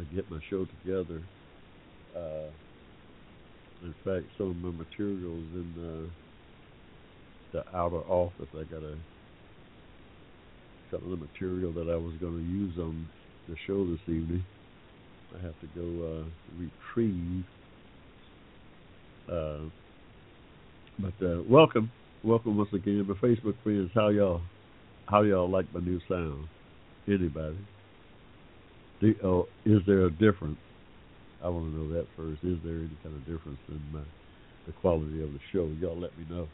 uh, 0.00 0.04
get 0.14 0.30
my 0.30 0.38
show 0.48 0.66
together. 0.66 1.20
Uh, 2.16 2.50
in 3.82 3.94
fact, 4.04 4.26
some 4.38 4.50
of 4.50 4.56
my 4.56 4.70
materials 4.70 5.44
in 5.54 5.74
uh, 5.78 6.10
the 7.52 7.76
outer 7.76 7.98
office, 7.98 8.48
I 8.54 8.64
got 8.64 8.82
a 8.82 8.96
some 10.92 11.02
of 11.04 11.18
the 11.18 11.26
material 11.26 11.72
that 11.72 11.90
I 11.90 11.96
was 11.96 12.12
going 12.20 12.36
to 12.36 12.44
use 12.44 12.74
on 12.78 13.08
the 13.48 13.56
show 13.66 13.86
this 13.86 14.00
evening. 14.06 14.44
I 15.34 15.42
have 15.42 15.54
to 15.60 15.68
go 15.74 15.86
uh, 16.06 16.24
retrieve. 16.60 17.44
Uh, 19.26 19.70
but 20.98 21.26
uh, 21.26 21.42
welcome, 21.48 21.90
welcome 22.22 22.58
once 22.58 22.68
again, 22.74 23.06
my 23.08 23.14
Facebook 23.14 23.54
friends. 23.62 23.90
How 23.94 24.10
y'all? 24.10 24.42
How 25.06 25.22
y'all 25.22 25.50
like 25.50 25.66
my 25.74 25.80
new 25.80 26.00
sound? 26.08 26.46
Anybody? 27.08 27.56
Oh, 29.24 29.46
is 29.64 29.80
there 29.86 30.06
a 30.06 30.10
difference? 30.10 30.58
I 31.42 31.48
want 31.48 31.72
to 31.72 31.78
know 31.78 31.92
that 31.94 32.06
first. 32.16 32.44
Is 32.44 32.58
there 32.64 32.76
any 32.76 32.96
kind 33.02 33.16
of 33.16 33.20
difference 33.26 33.58
in 33.68 33.80
my 33.92 34.00
the 34.66 34.72
quality 34.80 35.22
of 35.22 35.32
the 35.32 35.40
show? 35.52 35.68
Y'all 35.80 35.98
let 35.98 36.16
me 36.18 36.24
know. 36.30 36.46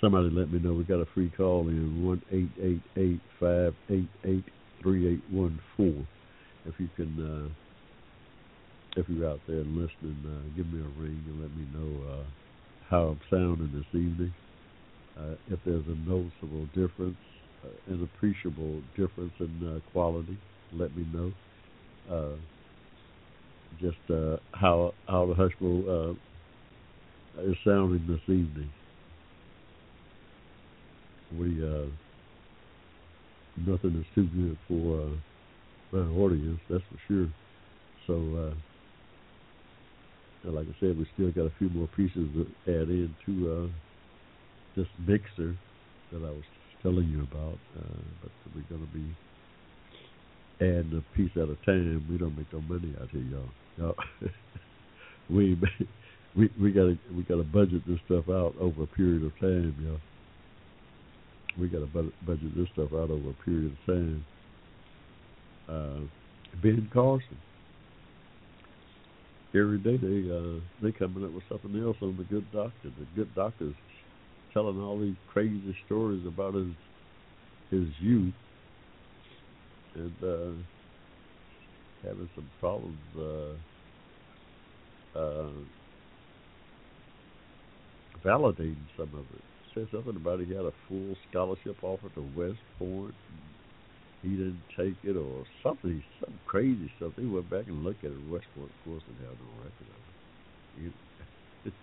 Somebody 0.00 0.28
let 0.30 0.52
me 0.52 0.58
know. 0.58 0.74
We 0.74 0.84
got 0.84 1.00
a 1.00 1.06
free 1.14 1.32
call 1.36 1.68
in 1.68 2.04
one 2.04 2.22
eight 2.30 2.50
eight 2.62 2.82
eight 2.96 3.20
five 3.40 3.74
eight 3.90 4.08
eight 4.24 4.44
three 4.82 5.08
eight 5.08 5.22
one 5.30 5.58
four. 5.76 5.94
If 6.66 6.74
you 6.78 6.88
can, 6.96 7.16
uh, 7.18 9.00
if 9.00 9.08
you're 9.08 9.28
out 9.28 9.40
there 9.48 9.64
listening, 9.64 10.22
uh, 10.26 10.56
give 10.56 10.66
me 10.66 10.80
a 10.80 11.00
ring 11.00 11.22
and 11.26 11.40
let 11.40 11.50
me 11.56 11.66
know 11.72 12.12
uh, 12.12 12.24
how 12.90 13.02
I'm 13.08 13.20
sounding 13.30 13.72
this 13.72 13.86
evening. 13.98 14.34
Uh, 15.18 15.36
if 15.48 15.58
there's 15.64 15.86
a 15.86 16.08
noticeable 16.08 16.66
difference, 16.74 17.16
uh, 17.64 17.92
an 17.92 18.02
appreciable 18.02 18.82
difference 18.96 19.32
in 19.40 19.66
uh, 19.66 19.90
quality, 19.92 20.36
let 20.74 20.94
me 20.94 21.06
know. 21.12 21.32
Uh, 22.10 22.36
just 23.80 23.96
uh, 24.10 24.36
how 24.52 24.92
how 25.08 25.24
the 25.26 25.34
Hushmo 25.34 26.12
uh, 26.12 27.40
is 27.42 27.56
sounding 27.64 28.06
this 28.06 28.20
evening. 28.24 28.70
We 31.34 31.62
uh, 31.62 31.86
nothing 33.66 33.96
is 33.98 34.06
too 34.14 34.26
good 34.26 34.56
for 34.68 35.00
uh, 35.02 35.16
my 35.92 36.20
audience, 36.20 36.60
that's 36.70 36.84
for 36.90 36.98
sure. 37.08 37.28
So, 38.06 38.14
uh, 38.14 38.54
like 40.50 40.66
I 40.66 40.74
said, 40.78 40.96
we 40.96 41.06
still 41.14 41.32
got 41.32 41.50
a 41.50 41.52
few 41.58 41.68
more 41.70 41.88
pieces 41.96 42.28
to 42.34 42.46
add 42.68 42.88
in 42.88 43.14
to 43.26 43.52
uh, 43.52 43.68
this 44.76 44.86
mixer 45.06 45.56
that 46.12 46.22
I 46.22 46.30
was 46.30 46.44
telling 46.82 47.08
you 47.08 47.22
about. 47.22 47.58
Uh, 47.76 48.02
but 48.22 48.30
we're 48.54 48.78
to 48.78 48.86
be 48.94 49.06
adding 50.60 51.02
a 51.02 51.16
piece 51.16 51.32
at 51.36 51.48
a 51.48 51.56
time. 51.66 52.06
We 52.10 52.18
don't 52.18 52.36
make 52.36 52.52
no 52.52 52.60
money 52.60 52.94
out 53.00 53.08
here, 53.10 53.22
y'all. 53.22 53.48
y'all 53.76 53.94
we 55.30 55.56
we 56.36 56.50
we 56.60 56.70
got 56.70 56.82
to 56.84 56.98
we 57.16 57.22
got 57.24 57.36
to 57.36 57.42
budget 57.42 57.82
this 57.86 57.98
stuff 58.06 58.28
out 58.28 58.54
over 58.60 58.84
a 58.84 58.86
period 58.86 59.24
of 59.24 59.32
time, 59.40 59.74
y'all. 59.84 60.15
We 61.58 61.68
got 61.68 61.80
to 61.80 62.12
budget 62.26 62.56
this 62.56 62.68
stuff 62.72 62.92
out 62.92 63.10
over 63.10 63.30
a 63.30 63.44
period 63.44 63.72
of 63.72 63.86
time. 63.86 64.24
Uh, 65.68 66.00
ben 66.62 66.88
Carson. 66.92 67.38
Every 69.54 69.78
day 69.78 69.96
they 69.96 70.30
uh, 70.30 70.60
they 70.82 70.92
coming 70.92 71.24
up 71.24 71.32
with 71.32 71.44
something 71.48 71.82
else 71.82 71.96
on 72.02 72.16
the 72.16 72.24
Good 72.24 72.44
Doctor. 72.52 72.72
The 72.84 73.06
Good 73.14 73.34
Doctor's 73.34 73.74
telling 74.52 74.80
all 74.80 75.00
these 75.00 75.16
crazy 75.32 75.76
stories 75.86 76.26
about 76.26 76.54
his 76.54 76.68
his 77.70 77.88
youth 78.00 78.34
and 79.94 80.12
uh, 80.22 80.52
having 82.06 82.28
some 82.34 82.50
problems. 82.60 82.98
Uh, 83.18 83.54
uh, 85.18 85.48
validating 88.24 88.76
some 88.96 89.08
of 89.14 89.24
it. 89.34 89.55
Said 89.76 89.88
something 89.92 90.16
about 90.16 90.40
he 90.40 90.48
had 90.54 90.64
a 90.64 90.72
full 90.88 91.14
scholarship 91.28 91.76
offer 91.82 92.08
to 92.14 92.24
West 92.34 92.64
Point. 92.78 93.12
He 94.22 94.30
didn't 94.30 94.62
take 94.74 94.96
it, 95.04 95.18
or 95.18 95.44
something, 95.62 96.02
some 96.18 96.32
crazy 96.46 96.90
stuff. 96.96 97.12
He 97.16 97.26
went 97.26 97.50
back 97.50 97.66
and 97.66 97.84
looked 97.84 98.02
at 98.02 98.10
it. 98.10 98.30
West 98.30 98.46
Point, 98.56 98.70
of 98.72 98.84
course, 98.88 99.02
didn't 99.04 99.28
have 99.28 99.36
no 99.36 99.52
record 99.60 99.88
of 99.92 100.86
it. 100.86 101.72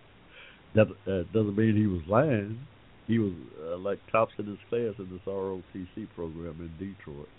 That 0.74 0.88
uh, 1.06 1.22
doesn't 1.32 1.56
mean 1.56 1.76
he 1.78 1.86
was 1.86 2.02
lying. 2.08 2.58
He 3.06 3.20
was 3.20 3.34
uh, 3.62 3.78
like 3.78 4.00
tops 4.12 4.34
in 4.40 4.48
his 4.48 4.58
class 4.70 4.98
in 4.98 5.08
this 5.12 5.22
ROTC 5.28 6.10
program 6.16 6.58
in 6.66 6.72
Detroit 6.80 7.30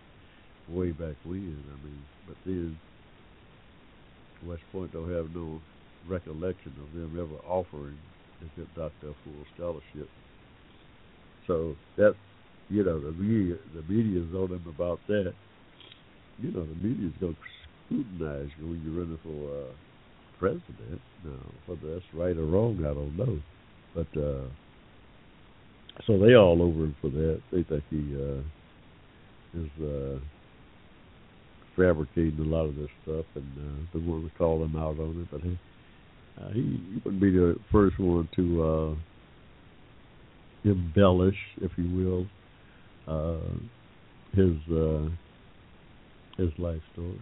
way 0.70 0.92
back 0.92 1.16
when. 1.24 1.58
I 1.66 1.84
mean, 1.84 1.98
but 2.28 2.36
then 2.46 2.78
West 4.46 4.62
Point 4.70 4.92
don't 4.92 5.10
have 5.10 5.34
no 5.34 5.60
recollection 6.06 6.74
of 6.78 6.94
them 6.94 7.18
ever 7.18 7.42
offering 7.44 7.98
to 8.38 8.46
get 8.56 8.72
Doctor 8.76 9.08
a 9.08 9.14
full 9.24 9.44
scholarship. 9.56 10.08
So 11.46 11.76
that 11.96 12.14
you 12.68 12.84
know 12.84 13.00
the 13.00 13.12
media 13.12 13.56
the 13.74 13.82
media's 13.82 14.34
on 14.34 14.48
him 14.48 14.64
about 14.68 15.00
that. 15.08 15.32
You 16.38 16.50
know 16.50 16.66
the 16.66 16.74
media's 16.74 17.12
gonna 17.20 17.34
scrutinize 17.86 18.50
you 18.58 18.66
when 18.66 18.82
you're 18.84 19.04
running 19.04 19.18
for 19.22 19.60
uh, 19.60 19.72
president. 20.38 21.00
Now 21.24 21.38
whether 21.66 21.94
that's 21.94 22.06
right 22.14 22.36
or 22.36 22.46
wrong, 22.46 22.78
I 22.80 22.94
don't 22.94 23.16
know. 23.16 23.40
But 23.94 24.20
uh, 24.20 24.48
so 26.06 26.18
they 26.18 26.34
all 26.34 26.60
over 26.60 26.84
him 26.84 26.96
for 27.00 27.10
that. 27.10 27.40
They 27.52 27.62
think 27.62 27.84
he 27.90 28.16
uh, 28.16 28.40
is 29.60 29.70
uh, 29.82 30.18
fabricating 31.76 32.38
a 32.40 32.42
lot 32.42 32.64
of 32.64 32.76
this 32.76 32.88
stuff, 33.02 33.26
and 33.34 33.52
uh, 33.58 33.86
they 33.92 34.00
want 34.00 34.30
to 34.30 34.38
call 34.38 34.62
him 34.64 34.76
out 34.76 34.98
on 34.98 35.20
it. 35.22 35.28
But 35.30 35.42
he 35.42 35.58
uh, 36.40 36.48
he, 36.48 36.62
he 36.62 37.00
wouldn't 37.04 37.22
be 37.22 37.30
the 37.30 37.56
first 37.70 37.98
one 37.98 38.28
to 38.34 38.62
uh, 38.62 38.94
embellish, 40.64 41.38
if 41.60 41.72
you 41.76 41.88
will, 41.90 42.26
uh, 43.06 43.54
his 44.32 44.56
uh, 44.72 45.08
his 46.36 46.50
life 46.58 46.82
story. 46.92 47.20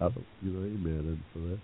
I 0.00 0.08
don't, 0.08 0.26
you 0.42 0.50
know, 0.52 0.64
ain't 0.64 0.84
mad 0.84 0.98
at 0.98 1.04
him 1.04 1.24
for 1.32 1.38
that. 1.40 1.60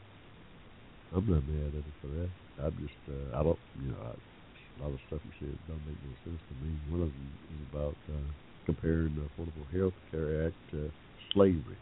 I'm 1.16 1.26
not 1.30 1.44
mad 1.48 1.68
at 1.68 1.84
him 1.84 1.94
for 2.00 2.08
that. 2.08 2.30
I'm 2.62 2.76
just, 2.80 3.00
uh, 3.08 3.38
I 3.38 3.42
don't, 3.42 3.58
you 3.82 3.90
know, 3.90 3.98
I, 4.02 4.12
a 4.12 4.82
lot 4.84 4.92
of 4.92 5.00
stuff 5.08 5.20
he 5.24 5.46
said 5.46 5.56
don't 5.68 5.80
make 5.86 5.96
no 6.04 6.12
sense 6.24 6.40
to 6.48 6.54
me. 6.64 6.76
One 6.90 7.02
of 7.02 7.08
them 7.08 7.30
is 7.52 7.62
about 7.72 7.96
uh, 8.12 8.28
comparing 8.66 9.14
the 9.16 9.24
Affordable 9.32 9.68
Health 9.72 9.94
Care 10.10 10.46
Act 10.46 10.56
to 10.72 10.90
slavery. 11.32 11.78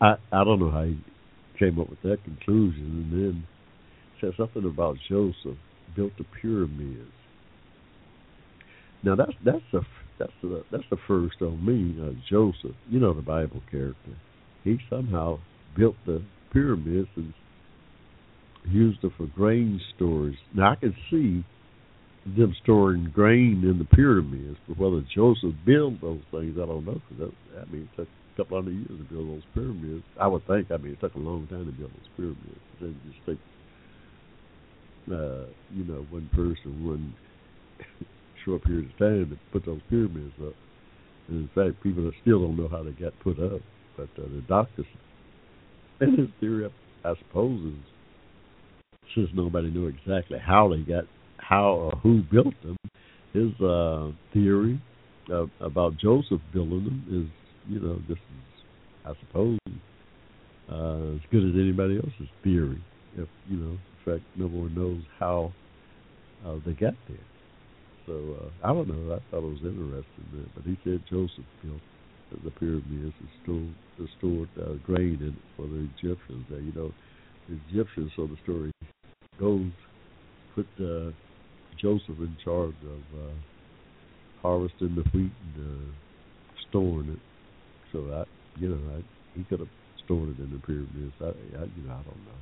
I 0.00 0.14
I 0.32 0.44
don't 0.44 0.60
know 0.60 0.70
how 0.70 0.84
he 0.84 0.98
came 1.58 1.78
up 1.80 1.90
with 1.90 2.02
that 2.02 2.22
conclusion, 2.24 3.10
and 3.10 3.12
then 3.12 3.44
said 4.20 4.32
something 4.36 4.64
about 4.64 4.96
Joseph 5.08 5.58
built 5.96 6.12
the 6.18 6.24
pyramids. 6.40 7.10
Now 9.04 9.14
that's 9.16 9.32
that's 9.44 9.62
the 9.72 9.82
that's 10.18 10.32
the 10.42 10.64
that's 10.70 10.84
the 10.90 10.96
first 11.06 11.36
on 11.42 11.64
me, 11.64 11.96
uh, 12.02 12.12
Joseph. 12.28 12.76
You 12.88 13.00
know 13.00 13.12
the 13.14 13.22
Bible 13.22 13.60
character. 13.70 14.16
He 14.62 14.78
somehow 14.88 15.38
built 15.76 15.96
the 16.06 16.22
pyramids 16.52 17.08
and 17.16 17.34
used 18.68 19.02
them 19.02 19.12
for 19.16 19.26
grain 19.26 19.80
storage. 19.94 20.38
Now 20.54 20.72
I 20.72 20.76
can 20.76 20.94
see 21.10 21.44
them 22.24 22.54
storing 22.62 23.10
grain 23.14 23.62
in 23.62 23.78
the 23.78 23.84
pyramids, 23.84 24.56
but 24.66 24.78
whether 24.78 25.04
Joseph 25.14 25.52
built 25.66 26.00
those 26.00 26.22
things, 26.30 26.56
I 26.56 26.64
don't 26.64 26.86
know. 26.86 27.00
Because 27.10 27.34
I 27.60 27.70
mean, 27.70 27.88
it 27.92 27.96
took 27.96 28.08
a 28.08 28.36
couple 28.36 28.56
hundred 28.56 28.74
years 28.74 28.88
to 28.88 29.14
build 29.14 29.28
those 29.28 29.46
pyramids. 29.52 30.04
I 30.18 30.26
would 30.26 30.46
think. 30.46 30.70
I 30.70 30.78
mean, 30.78 30.92
it 30.94 31.00
took 31.00 31.14
a 31.14 31.18
long 31.18 31.46
time 31.48 31.66
to 31.66 31.72
build 31.72 31.90
those 31.90 32.08
pyramids. 32.16 32.60
It 32.80 32.80
didn't 32.80 33.04
just 33.04 33.26
take 33.26 33.38
uh, 35.12 35.44
you 35.74 35.84
know, 35.84 36.06
one 36.08 36.30
person, 36.32 36.86
one 36.86 37.14
short 38.44 38.64
period 38.64 38.90
of 38.90 38.98
time 38.98 39.30
to 39.30 39.38
put 39.52 39.66
those 39.66 39.80
pyramids 39.88 40.34
up. 40.40 40.54
And 41.28 41.48
in 41.48 41.50
fact, 41.54 41.82
people 41.82 42.10
still 42.22 42.40
don't 42.40 42.56
know 42.56 42.68
how 42.68 42.82
they 42.82 42.92
got 42.92 43.12
put 43.20 43.38
up. 43.38 43.60
But 43.96 44.08
uh, 44.18 44.28
the 44.28 44.42
doctors, 44.48 44.86
and 46.00 46.18
his 46.18 46.28
theory, 46.40 46.70
I 47.04 47.14
suppose, 47.18 47.60
is 47.72 47.78
since 49.14 49.28
nobody 49.34 49.70
knew 49.70 49.86
exactly 49.86 50.38
how 50.38 50.68
they 50.68 50.80
got, 50.80 51.04
how 51.38 51.72
or 51.72 51.90
who 52.02 52.22
built 52.30 52.54
them, 52.62 52.76
his 53.32 53.60
uh, 53.60 54.10
theory 54.32 54.80
uh, 55.30 55.46
about 55.60 55.96
Joseph 55.98 56.40
building 56.52 56.84
them 56.84 57.04
is, 57.10 57.72
you 57.72 57.80
know, 57.80 58.00
is, 58.08 58.16
I 59.06 59.12
suppose, 59.26 59.58
uh, 60.70 61.14
as 61.14 61.20
good 61.30 61.44
as 61.48 61.54
anybody 61.54 61.96
else's 61.96 62.28
theory. 62.42 62.82
If 63.16 63.28
you 63.48 63.56
know, 63.56 63.70
in 63.70 63.78
fact, 64.04 64.24
no 64.36 64.46
one 64.46 64.74
knows 64.74 65.02
how 65.18 65.52
uh, 66.44 66.56
they 66.66 66.72
got 66.72 66.94
there. 67.08 67.18
So 68.06 68.12
uh, 68.40 68.68
I 68.68 68.72
don't 68.72 68.88
know. 68.88 69.14
I 69.14 69.18
thought 69.30 69.44
it 69.44 69.54
was 69.54 69.64
interesting, 69.64 70.28
there. 70.32 70.46
but 70.54 70.64
he 70.64 70.76
said 70.84 71.00
Joseph 71.08 71.44
built 71.62 71.80
the 72.44 72.50
pyramids 72.50 73.14
and 73.20 73.28
stored, 73.42 73.74
uh, 74.00 74.06
stored 74.18 74.48
uh, 74.60 74.74
grain 74.84 75.18
in 75.20 75.28
it 75.28 75.44
for 75.56 75.66
the 75.66 75.88
Egyptians. 75.96 76.44
Uh, 76.52 76.56
you 76.58 76.72
know, 76.74 76.92
the 77.48 77.58
Egyptians, 77.70 78.12
so 78.16 78.26
the 78.26 78.36
story 78.42 78.72
goes, 79.40 79.70
put 80.54 80.66
uh, 80.80 81.10
Joseph 81.80 82.18
in 82.20 82.36
charge 82.44 82.76
of 82.84 83.02
uh, 83.20 83.34
harvesting 84.42 84.94
the 84.94 85.04
wheat 85.16 85.32
and 85.56 85.58
uh, 85.58 85.92
storing 86.68 87.08
it. 87.10 87.20
So 87.92 87.98
I, 88.12 88.24
you 88.60 88.68
know, 88.68 88.96
I, 88.96 89.02
he 89.38 89.44
could 89.44 89.60
have 89.60 89.68
stored 90.04 90.28
it 90.30 90.42
in 90.42 90.50
the 90.50 90.60
pyramids. 90.66 91.14
I, 91.20 91.26
I, 91.58 91.64
you 91.72 91.88
know, 91.88 91.94
I 91.94 92.02
don't 92.04 92.24
know. 92.26 92.40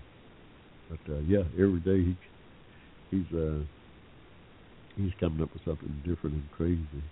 But 0.90 1.14
uh, 1.14 1.18
yeah, 1.20 1.44
every 1.54 1.80
day 1.80 2.04
he 2.04 2.16
he's 3.10 3.38
uh, 3.38 3.62
he's 4.96 5.12
coming 5.20 5.42
up 5.42 5.52
with 5.52 5.64
something 5.64 6.02
different 6.06 6.36
and 6.36 6.50
crazy 6.52 7.02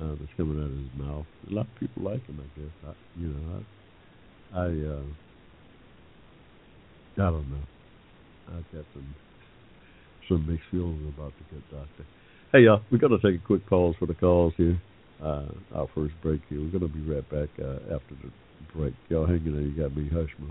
uh, 0.00 0.14
that's 0.18 0.32
coming 0.36 0.58
out 0.60 0.70
of 0.70 0.76
his 0.76 0.94
mouth. 0.96 1.26
A 1.50 1.54
lot 1.54 1.66
of 1.66 1.80
people 1.80 2.02
like 2.04 2.24
him, 2.26 2.40
I 2.40 2.60
guess. 2.60 2.74
I, 2.86 2.92
you 3.20 3.28
know, 3.28 3.64
I 4.54 4.60
I 4.60 4.66
uh, 4.66 5.06
I 7.26 7.30
don't 7.30 7.50
know. 7.50 7.64
I've 8.48 8.72
got 8.72 8.84
some 8.94 9.14
some 10.28 10.46
mixed 10.46 10.66
feelings 10.70 11.12
about 11.16 11.32
the 11.38 11.54
good 11.54 11.64
doctor. 11.70 12.06
Hey, 12.52 12.60
y'all, 12.60 12.82
we're 12.90 12.98
going 12.98 13.18
to 13.18 13.20
take 13.20 13.40
a 13.40 13.46
quick 13.46 13.66
pause 13.68 13.94
for 13.98 14.06
the 14.06 14.14
calls 14.14 14.54
here. 14.56 14.80
Uh, 15.22 15.46
our 15.74 15.88
first 15.94 16.14
break 16.22 16.40
here. 16.48 16.60
We're 16.60 16.78
going 16.78 16.80
to 16.80 16.88
be 16.88 17.02
right 17.02 17.28
back 17.30 17.48
uh, 17.62 17.94
after 17.94 18.14
the 18.22 18.30
break. 18.74 18.94
Y'all 19.08 19.26
hang 19.26 19.44
in 19.44 19.52
there. 19.52 19.62
You 19.62 19.76
got 19.76 19.96
me, 19.96 20.08
Hushmo. 20.08 20.50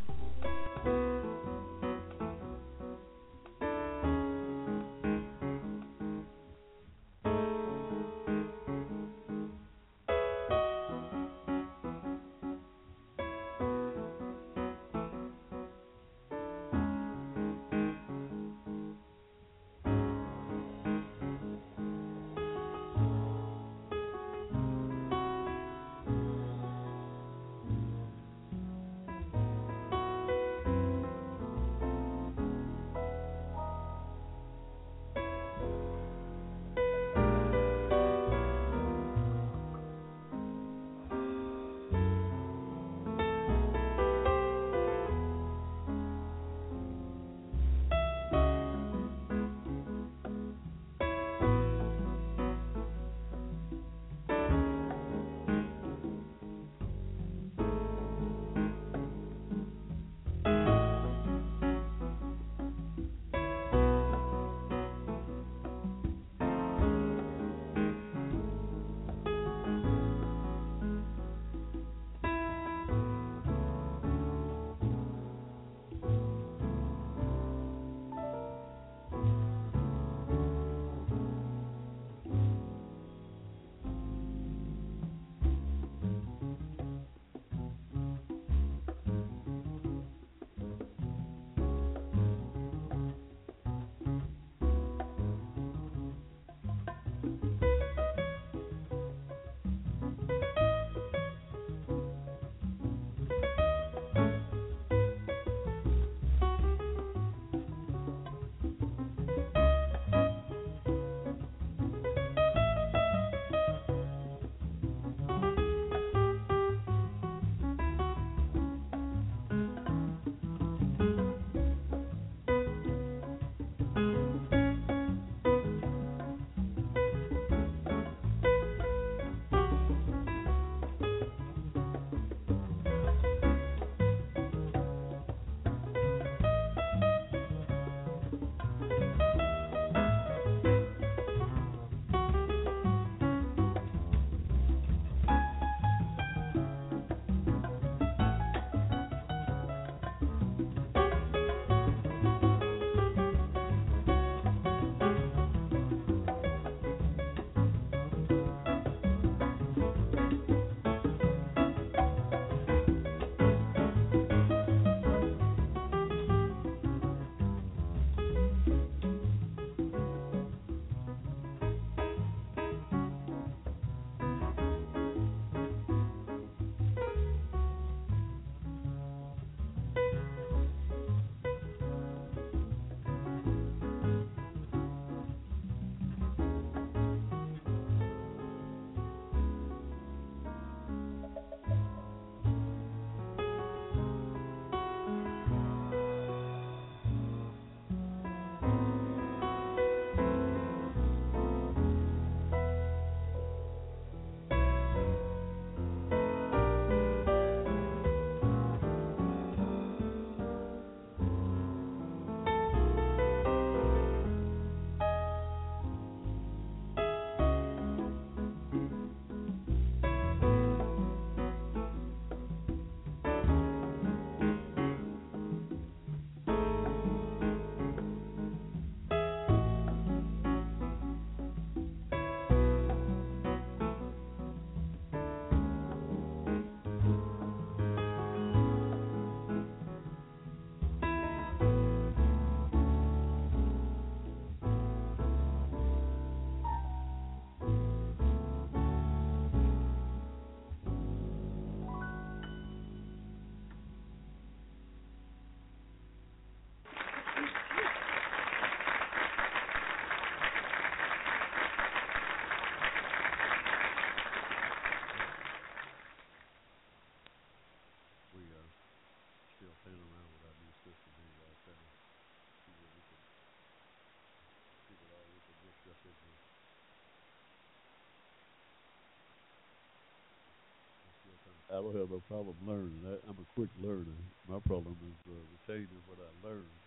I 281.71 281.75
don't 281.75 281.95
have 281.95 282.09
no 282.11 282.19
problem 282.19 282.57
learning. 282.67 283.05
I, 283.07 283.25
I'm 283.27 283.39
a 283.39 283.45
quick 283.45 283.71
learner. 283.77 284.17
My 284.45 284.59
problem 284.59 284.99
is 285.09 285.25
uh, 285.27 285.45
retaining 285.47 286.01
what 286.05 286.19
I 286.19 286.29
learned. 286.45 286.81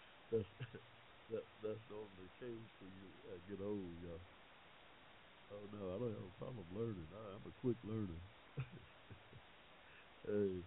that's 0.30 0.48
that, 1.28 1.44
that's 1.62 1.80
the 1.88 2.28
case 2.38 2.70
when 2.78 2.92
you 2.94 3.10
uh, 3.30 3.38
get 3.48 3.60
old, 3.60 4.00
y'all. 4.00 4.20
Oh 5.50 5.68
no, 5.72 5.94
I 5.94 5.98
don't 5.98 6.14
have 6.14 6.24
a 6.24 6.38
problem 6.38 6.66
learning. 6.72 7.08
I, 7.14 7.36
I'm 7.36 7.46
a 7.46 7.52
quick 7.52 7.78
learner. 7.82 8.20
hey. 10.26 10.62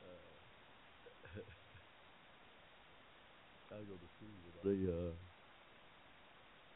Uh, 0.00 0.06
I 3.72 3.82
go 3.84 3.96
to 3.96 4.08
school 4.08 4.52
they 4.62 4.86
uh 4.86 5.14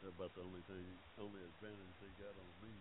about 0.08 0.34
the 0.34 0.42
only 0.42 0.62
thing 0.62 0.98
only 1.18 1.42
advantage 1.44 1.96
they 2.00 2.10
got 2.22 2.36
on 2.36 2.52
me 2.62 2.80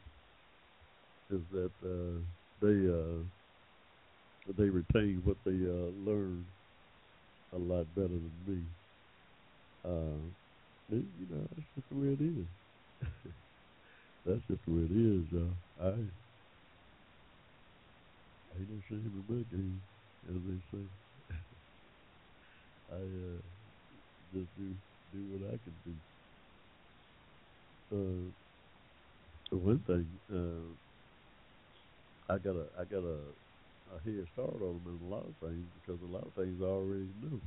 is 1.29 1.41
that 1.51 1.71
uh, 1.83 2.21
they 2.61 2.89
uh, 2.89 3.23
they 4.57 4.69
retain 4.69 5.21
what 5.23 5.37
they 5.45 5.51
uh, 5.51 5.91
learn 6.05 6.45
a 7.53 7.57
lot 7.57 7.93
better 7.95 8.07
than 8.09 8.31
me. 8.45 8.63
Uh, 9.83 10.31
and, 10.91 11.07
you 11.17 11.27
know, 11.29 11.47
that's 11.55 11.67
just 11.75 11.89
the 11.89 11.95
way 11.95 12.07
it 12.13 12.21
is. 12.21 12.47
that's 14.25 14.45
just 14.47 14.63
the 14.65 14.71
way 14.71 14.83
it 14.83 14.91
is, 14.91 15.31
y'all. 15.31 15.55
I 15.81 15.89
ain't 18.57 18.69
no 18.69 18.79
shame 18.89 19.05
in 19.05 19.25
my 19.27 19.43
game, 19.51 19.81
as 20.29 20.41
they 20.47 20.59
say. 20.71 20.85
I 22.91 22.95
uh, 22.95 23.41
just 24.33 24.55
do 24.57 24.75
do 25.11 25.19
what 25.31 25.53
I 25.53 25.57
can 25.63 25.75
do. 25.83 25.95
Uh, 27.91 28.31
one 29.57 29.79
thing, 29.79 30.07
uh, 30.31 30.75
I 32.29 32.37
got 32.39 32.55
a 32.55 32.69
I 32.79 32.85
got 32.85 33.03
a, 33.03 33.33
a 33.91 34.01
head 34.03 34.27
start 34.31 34.61
on 34.61 34.83
them 34.83 34.95
in 34.97 35.01
a 35.01 35.09
lot 35.09 35.27
of 35.27 35.37
things 35.39 35.69
because 35.73 36.01
a 36.01 36.05
lot 36.05 36.27
of 36.27 36.33
things 36.35 36.61
I 36.61 36.65
already 36.65 37.13
knew. 37.19 37.41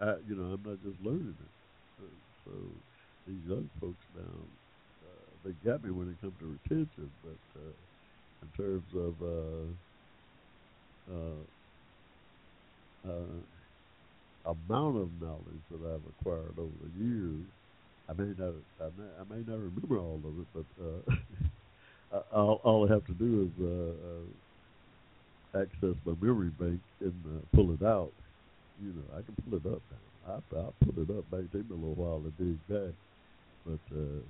I 0.00 0.16
you 0.26 0.36
know 0.36 0.52
I'm 0.52 0.62
not 0.62 0.82
just 0.82 1.00
learning 1.00 1.38
it. 1.40 1.52
Uh, 2.02 2.08
so 2.44 2.84
these 3.26 3.44
young 3.46 3.70
folks 3.80 4.04
now, 4.14 4.48
uh, 5.04 5.36
they 5.44 5.52
got 5.52 5.82
me 5.84 5.90
when 5.90 6.10
it 6.10 6.20
comes 6.20 6.38
to 6.40 6.46
retention, 6.46 7.12
but 7.22 7.40
uh, 7.56 7.74
in 8.42 8.50
terms 8.56 8.88
of 8.94 9.22
uh, 9.22 11.12
uh, 11.12 11.44
uh, 13.08 13.42
amount 14.44 14.98
of 14.98 15.20
knowledge 15.20 15.62
that 15.70 15.82
I've 15.82 16.06
acquired 16.08 16.58
over 16.58 16.76
the 16.82 16.90
years, 16.90 17.48
I 18.08 18.14
may 18.14 18.34
not 18.36 18.54
I 18.80 18.90
may, 18.96 19.10
I 19.20 19.24
may 19.24 19.42
not 19.44 19.58
remember 19.60 19.98
all 19.98 20.22
of 20.24 20.40
it, 20.40 20.48
but 20.52 20.82
uh, 20.82 21.02
all, 22.32 22.60
all 22.64 22.88
I 22.88 22.92
have 22.92 23.06
to 23.06 23.14
do 23.14 23.50
is 23.50 23.64
uh, 23.64 25.58
uh, 25.58 25.62
access 25.62 25.96
my 26.04 26.14
memory 26.20 26.50
bank 26.58 26.80
and 27.00 27.14
uh, 27.26 27.56
pull 27.56 27.72
it 27.72 27.82
out. 27.82 28.12
You 28.82 28.92
know, 28.94 29.16
I 29.16 29.22
can 29.22 29.34
pull 29.48 29.58
it 29.58 29.74
up. 29.74 29.82
I, 30.26 30.56
I'll 30.56 30.74
pull 30.80 31.02
it 31.02 31.10
up. 31.10 31.24
May 31.32 31.42
take 31.52 31.68
me 31.68 31.76
a 31.76 31.80
little 31.80 31.94
while 31.94 32.20
to 32.20 32.30
dig 32.42 32.58
back, 32.68 32.94
but 33.66 33.96
uh, 33.96 34.20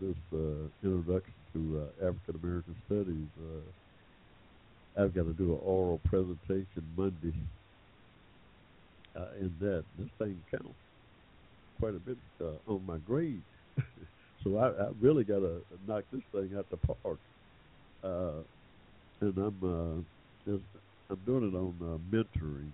this 0.00 0.16
uh, 0.32 0.68
introduction 0.82 1.34
to 1.54 1.82
uh, 1.82 2.08
African 2.08 2.40
American 2.42 2.76
Studies, 2.86 3.28
uh, 3.38 5.02
I've 5.02 5.14
got 5.14 5.24
to 5.24 5.32
do 5.32 5.52
an 5.54 5.60
oral 5.64 6.00
presentation 6.04 6.82
Monday. 6.96 7.34
Uh, 9.16 9.26
in 9.40 9.54
that, 9.60 9.84
this 9.96 10.08
thing 10.18 10.36
counts 10.50 10.74
quite 11.78 11.94
a 11.94 12.00
bit 12.00 12.16
uh, 12.40 12.72
on 12.72 12.84
my 12.86 12.98
grade. 12.98 13.42
So 14.44 14.58
I, 14.58 14.68
I 14.68 14.88
really 15.00 15.24
got 15.24 15.40
to 15.40 15.62
knock 15.88 16.04
this 16.12 16.20
thing 16.30 16.50
out 16.56 16.66
the 16.70 16.76
park. 16.76 17.18
Uh, 18.04 18.44
and 19.22 19.38
I'm 19.38 20.04
uh, 20.46 20.52
I'm 21.10 21.20
doing 21.24 21.48
it 21.48 21.56
on 21.56 21.74
uh, 21.80 22.14
mentoring 22.14 22.70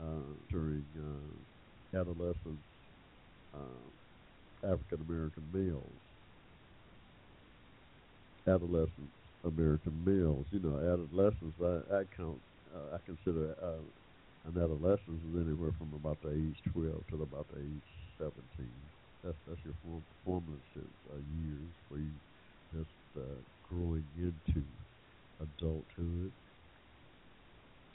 uh, 0.00 0.34
during 0.50 0.84
uh, 0.98 1.98
adolescent 2.00 2.58
uh, 3.54 4.66
African 4.66 5.06
American 5.08 5.44
males. 5.54 5.92
Adolescent 8.48 9.08
American 9.44 9.94
males, 10.04 10.46
you 10.50 10.58
know, 10.58 10.78
adolescents. 10.78 11.54
I, 11.62 11.94
I 11.94 12.02
count. 12.16 12.38
Uh, 12.74 12.96
I 12.96 12.98
consider 13.06 13.54
uh, 13.62 14.48
an 14.48 14.56
adolescence 14.56 15.20
is 15.30 15.46
anywhere 15.46 15.70
from 15.78 15.92
about 15.94 16.20
the 16.22 16.30
age 16.30 16.56
12 16.72 17.06
to 17.10 17.22
about 17.22 17.46
the 17.54 17.60
age 17.60 17.86
17 18.18 18.32
that's 19.22 19.38
that's 19.46 19.64
your 19.64 19.74
form, 19.82 20.04
formative 20.24 20.92
uh, 21.12 21.16
years 21.18 21.72
where 21.88 22.00
you 22.00 22.14
just 22.72 22.94
uh, 23.16 23.42
growing 23.62 24.06
into 24.16 24.64
adulthood. 25.40 26.32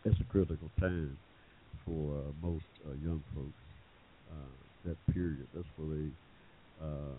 It's 0.05 0.19
a 0.19 0.25
critical 0.25 0.71
time 0.79 1.19
for 1.85 2.17
uh, 2.19 2.31
most 2.41 2.65
uh, 2.87 2.93
young 2.93 3.23
folks. 3.33 3.63
Uh, 4.29 4.55
that 4.83 4.97
period, 5.07 5.47
that's 5.53 5.67
where 5.75 5.97
they 5.97 6.11
uh, 6.81 7.17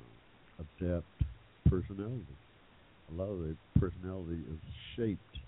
adapt 0.58 1.22
personality. 1.66 2.38
A 3.10 3.12
lot 3.12 3.30
of 3.30 3.40
their 3.44 3.56
personality 3.78 4.42
is 4.48 4.60
shaped 4.96 5.38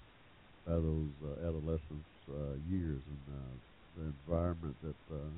by 0.66 0.72
those 0.72 1.12
uh, 1.24 1.40
adolescence 1.46 2.08
uh, 2.30 2.54
years 2.66 3.02
and 3.06 3.22
uh, 3.28 3.56
the 3.96 4.02
environment 4.04 4.76
that 4.82 4.96
uh, 5.14 5.30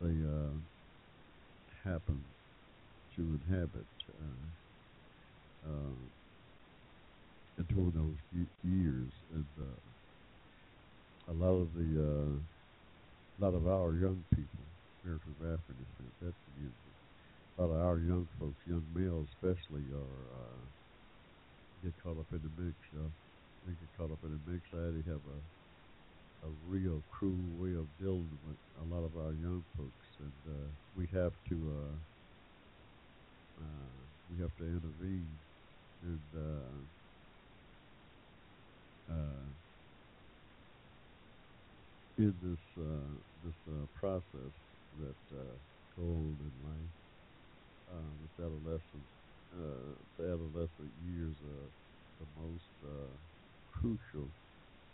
they 0.00 0.22
uh, 0.24 0.56
happen 1.86 2.18
to 3.14 3.22
inhabit 3.22 3.86
uh, 4.10 4.46
uh, 5.70 5.94
during 7.70 7.92
those 7.94 8.18
years, 8.62 9.12
and 9.32 9.46
uh, 9.60 11.30
a 11.30 11.34
lot 11.34 11.54
of 11.54 11.72
the 11.74 11.88
uh, 11.96 12.34
a 12.36 13.38
lot 13.44 13.54
of 13.54 13.66
our 13.68 13.94
young 13.94 14.24
people, 14.34 14.66
of 15.06 15.38
African 15.46 15.78
descent, 15.78 16.10
that 16.20 16.34
community, 16.50 16.92
a 17.56 17.62
lot 17.62 17.70
of 17.70 17.80
our 17.80 17.98
young 17.98 18.26
folks, 18.38 18.58
young 18.66 18.84
males 18.92 19.28
especially, 19.38 19.86
are 19.94 20.20
uh, 20.34 20.58
get 21.84 21.94
caught 22.02 22.18
up 22.18 22.26
in 22.32 22.42
the 22.42 22.50
mix. 22.58 22.76
Uh, 22.96 23.08
they 23.66 23.72
get 23.78 23.90
caught 23.96 24.10
up 24.10 24.18
in 24.24 24.34
the 24.34 24.42
mix. 24.50 24.66
I 24.74 24.76
already 24.76 25.06
have 25.06 25.22
a 25.22 25.55
a 26.42 26.50
real 26.50 27.04
cruel 27.08 27.56
way 27.56 27.74
of 27.74 27.96
dealing 27.96 28.38
with 28.42 28.58
a 28.76 28.84
lot 28.84 29.04
of 29.04 29.16
our 29.16 29.32
young 29.34 29.64
folks, 29.76 30.06
and 30.18 30.34
uh, 30.48 30.72
we 30.92 31.06
have 31.08 31.34
to 31.48 32.00
uh, 33.58 33.62
uh, 33.62 34.06
we 34.28 34.38
have 34.38 34.54
to 34.56 34.64
intervene 34.64 35.40
and 36.02 36.34
uh, 36.34 37.06
uh, 39.12 39.54
in 42.16 42.38
this 42.40 42.60
uh, 42.78 43.20
this 43.42 43.56
uh, 43.68 43.86
process 43.94 44.54
that 44.92 45.18
uh, 45.32 45.58
go 45.96 46.36
in 46.40 46.52
life. 46.62 46.94
Uh, 47.88 48.14
this 48.20 48.38
adolescent, 48.38 49.06
uh, 49.52 49.94
the 50.16 50.24
adolescent 50.24 50.92
years 50.96 51.40
are 51.42 51.72
the 52.18 52.26
most 52.34 52.72
uh, 52.84 53.16
crucial 53.66 54.34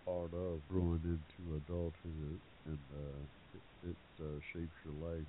part 0.05 0.35
of 0.35 0.67
growing 0.69 1.03
into 1.05 1.57
adulthood, 1.57 2.43
and 2.65 2.81
uh, 2.93 3.27
it, 3.55 3.63
it 3.83 3.99
uh, 4.21 4.39
shapes 4.53 4.75
your 4.85 4.95
life 4.95 5.29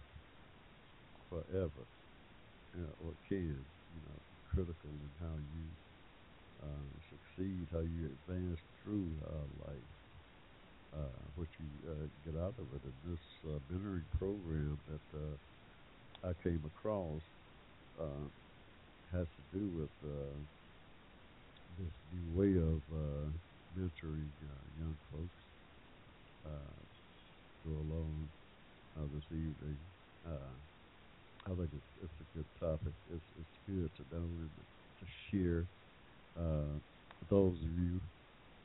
forever, 1.29 1.87
you 2.73 2.81
know, 2.81 2.93
or 2.97 3.15
can. 3.27 3.65
You 3.93 4.01
know, 4.07 4.21
critical 4.43 4.91
in 5.03 5.11
how 5.19 5.37
you 5.37 5.71
uh, 6.61 6.99
succeed, 7.09 7.69
how 7.71 7.81
you 7.81 8.05
advance 8.07 8.59
through 8.81 9.21
uh, 9.25 9.45
life, 9.69 9.95
uh, 10.93 11.23
what 11.35 11.49
you 11.59 11.69
uh, 11.89 12.07
get 12.23 12.39
out 12.39 12.55
of 12.59 12.73
it. 12.73 12.83
And 12.83 12.93
this 13.03 13.21
uh, 13.45 13.59
mentoring 13.71 14.09
program 14.11 14.81
that 14.87 15.17
uh, 15.17 15.37
I 16.27 16.33
came 16.33 16.65
across 16.65 17.23
uh, 17.99 18.29
has 19.11 19.27
to 19.35 19.41
do 19.57 19.69
with 19.69 19.91
uh, 20.03 20.39
this 21.77 21.93
new 22.11 22.29
way 22.29 22.55
of 22.57 22.83
uh, 22.93 23.31
mentoring 23.77 24.29
uh, 24.43 24.63
young 24.79 24.97
folks 25.11 25.41
uh, 26.45 26.73
go 27.65 27.71
along 27.71 28.29
uh, 28.97 29.05
this 29.13 29.23
evening. 29.31 29.77
Uh, 30.25 30.53
I 31.45 31.49
think 31.49 31.69
it's, 31.73 31.91
it's 32.03 32.13
a 32.21 32.37
good 32.37 32.45
topic. 32.59 32.93
It's, 33.11 33.25
it's 33.39 33.57
good 33.67 33.91
to 33.97 34.15
know 34.15 34.23
and 34.23 34.49
to 34.99 35.05
share. 35.31 35.65
Uh, 36.39 36.79
those 37.29 37.57
of 37.57 37.71
you, 37.79 37.99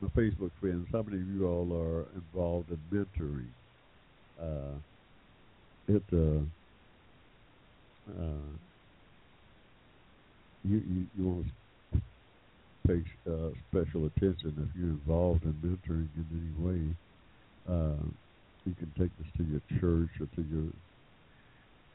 my 0.01 0.07
Facebook 0.09 0.51
friends, 0.59 0.87
how 0.91 1.01
many 1.03 1.21
of 1.21 1.27
you 1.27 1.47
all 1.47 1.73
are 1.73 2.07
involved 2.15 2.69
in 2.69 2.79
mentoring? 2.91 3.51
Uh, 4.41 4.79
it 5.87 6.03
uh, 6.13 6.41
uh, 8.09 8.57
you, 10.63 10.77
you 10.77 11.07
you 11.17 11.25
want 11.25 11.45
to 11.45 11.51
pay 12.89 13.03
uh, 13.29 13.49
special 13.69 14.09
attention 14.09 14.57
if 14.57 14.69
you're 14.73 14.97
involved 14.97 15.43
in 15.43 15.53
mentoring 15.61 16.09
in 16.17 16.25
any 16.33 16.53
way. 16.65 16.81
Uh, 17.69 18.01
you 18.65 18.73
can 18.73 18.91
take 18.97 19.11
this 19.17 19.29
to 19.37 19.43
your 19.45 19.61
church 19.79 20.09
or 20.19 20.25
to 20.35 20.41
your 20.49 20.69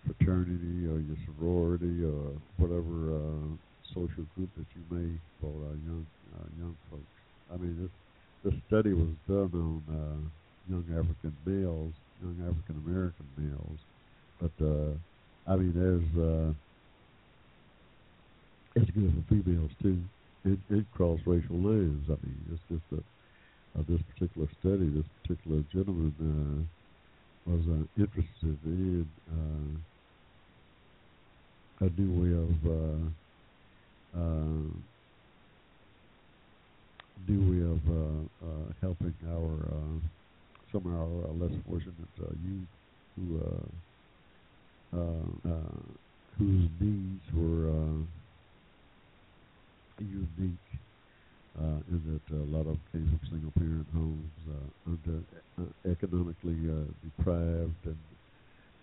fraternity 0.06 0.86
or 0.86 1.02
your 1.02 1.18
sorority 1.26 2.04
or 2.04 2.30
whatever 2.58 3.16
uh, 3.16 3.56
social 3.92 4.24
group 4.36 4.50
that 4.56 4.66
you 4.74 4.82
may 4.90 5.10
for 5.40 5.50
our 5.66 5.76
young 5.82 6.06
uh, 6.36 6.46
young 6.58 6.76
folks. 6.90 7.14
I 7.52 7.56
mean, 7.56 7.74
this 7.82 8.52
this 8.52 8.60
study 8.68 8.92
was 8.92 9.10
done 9.26 9.50
on 9.54 9.82
uh, 9.90 10.70
young 10.70 10.84
African 10.92 11.34
males, 11.44 11.92
young 12.22 12.38
African 12.46 12.82
American 12.86 13.26
males, 13.36 13.78
but 14.40 14.64
uh, 14.64 14.94
I 15.50 15.56
mean, 15.56 15.74
there's 15.74 16.10
uh, 16.22 16.52
it's 18.76 18.90
good 18.90 19.12
for 19.12 19.34
females 19.34 19.70
too. 19.82 19.98
It, 20.44 20.58
it 20.70 20.84
cross 20.92 21.20
racial 21.26 21.56
lines. 21.56 22.04
I 22.08 22.16
mean, 22.26 22.38
it's 22.52 22.62
just 22.68 22.82
a 22.92 23.02
uh, 23.78 23.82
this 23.88 24.00
particular 24.12 24.48
study, 24.60 24.88
this 24.90 25.06
particular 25.22 25.62
gentleman 25.72 26.14
uh, 26.20 27.50
was 27.50 27.62
uh, 27.68 27.84
interested 28.00 28.58
in 28.64 29.08
uh, 31.80 31.86
a 31.86 31.88
new 31.98 32.12
way 32.20 32.32
of 32.38 32.54
uh, 32.70 33.02
uh, 34.18 34.68
new 37.28 37.42
way 37.50 37.62
of 37.66 37.82
uh, 37.88 38.46
uh, 38.46 38.66
helping 38.80 39.14
our 39.28 39.54
uh, 39.72 39.98
some 40.72 40.86
of 40.86 40.92
our 40.94 41.30
uh, 41.30 41.32
less 41.34 41.54
fortunate 41.66 42.14
uh, 42.22 42.32
youth 42.44 42.68
who 43.16 43.24
uh, 43.40 43.66
uh, 44.96 45.26
uh, 45.50 45.82
whose 46.38 46.68
needs 46.80 47.22
were 47.34 47.70
uh, 47.70 48.23
unique 49.98 50.80
uh, 51.58 51.80
in 51.88 52.02
that 52.28 52.34
a 52.34 52.44
lot 52.44 52.66
of 52.66 52.78
came 52.92 53.08
from 53.08 53.20
single 53.30 53.52
parent 53.52 53.88
homes, 53.92 54.32
uh, 54.50 54.90
under 54.90 55.22
uh, 55.60 55.90
economically 55.90 56.58
uh, 56.68 56.86
deprived, 57.02 57.84
and 57.84 57.98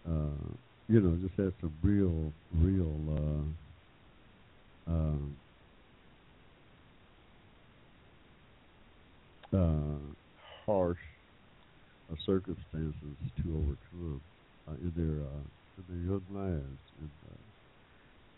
uh, 0.08 0.54
you 0.88 1.00
know 1.02 1.16
just 1.18 1.36
had 1.36 1.54
some 1.62 1.74
real, 1.82 2.34
real 2.52 3.54
uh, 4.88 4.92
uh, 4.92 5.18
uh, 9.54 10.00
harsh 10.66 10.98
uh, 12.12 12.16
circumstances 12.26 13.18
to 13.38 13.44
overcome 13.56 14.22
uh, 14.68 14.74
in 14.74 14.92
their 14.96 15.26
uh, 15.28 15.46
in 15.78 15.84
their 15.88 16.04
young 16.12 16.26
lives. 16.30 16.82
And 17.00 17.12
uh, 17.30 17.51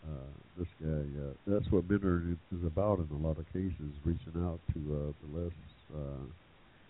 uh, 0.04 0.32
this 0.56 0.68
guy, 0.80 1.04
uh, 1.20 1.34
that's 1.46 1.70
what 1.70 1.88
mentoring 1.88 2.38
is 2.52 2.64
about 2.64 2.98
in 3.00 3.08
a 3.10 3.16
lot 3.18 3.38
of 3.38 3.46
cases, 3.46 3.96
reaching 4.04 4.36
out 4.44 4.60
to 4.72 4.80
uh, 4.94 5.12
the 5.26 5.38
less 5.38 5.52
uh, 5.94 6.26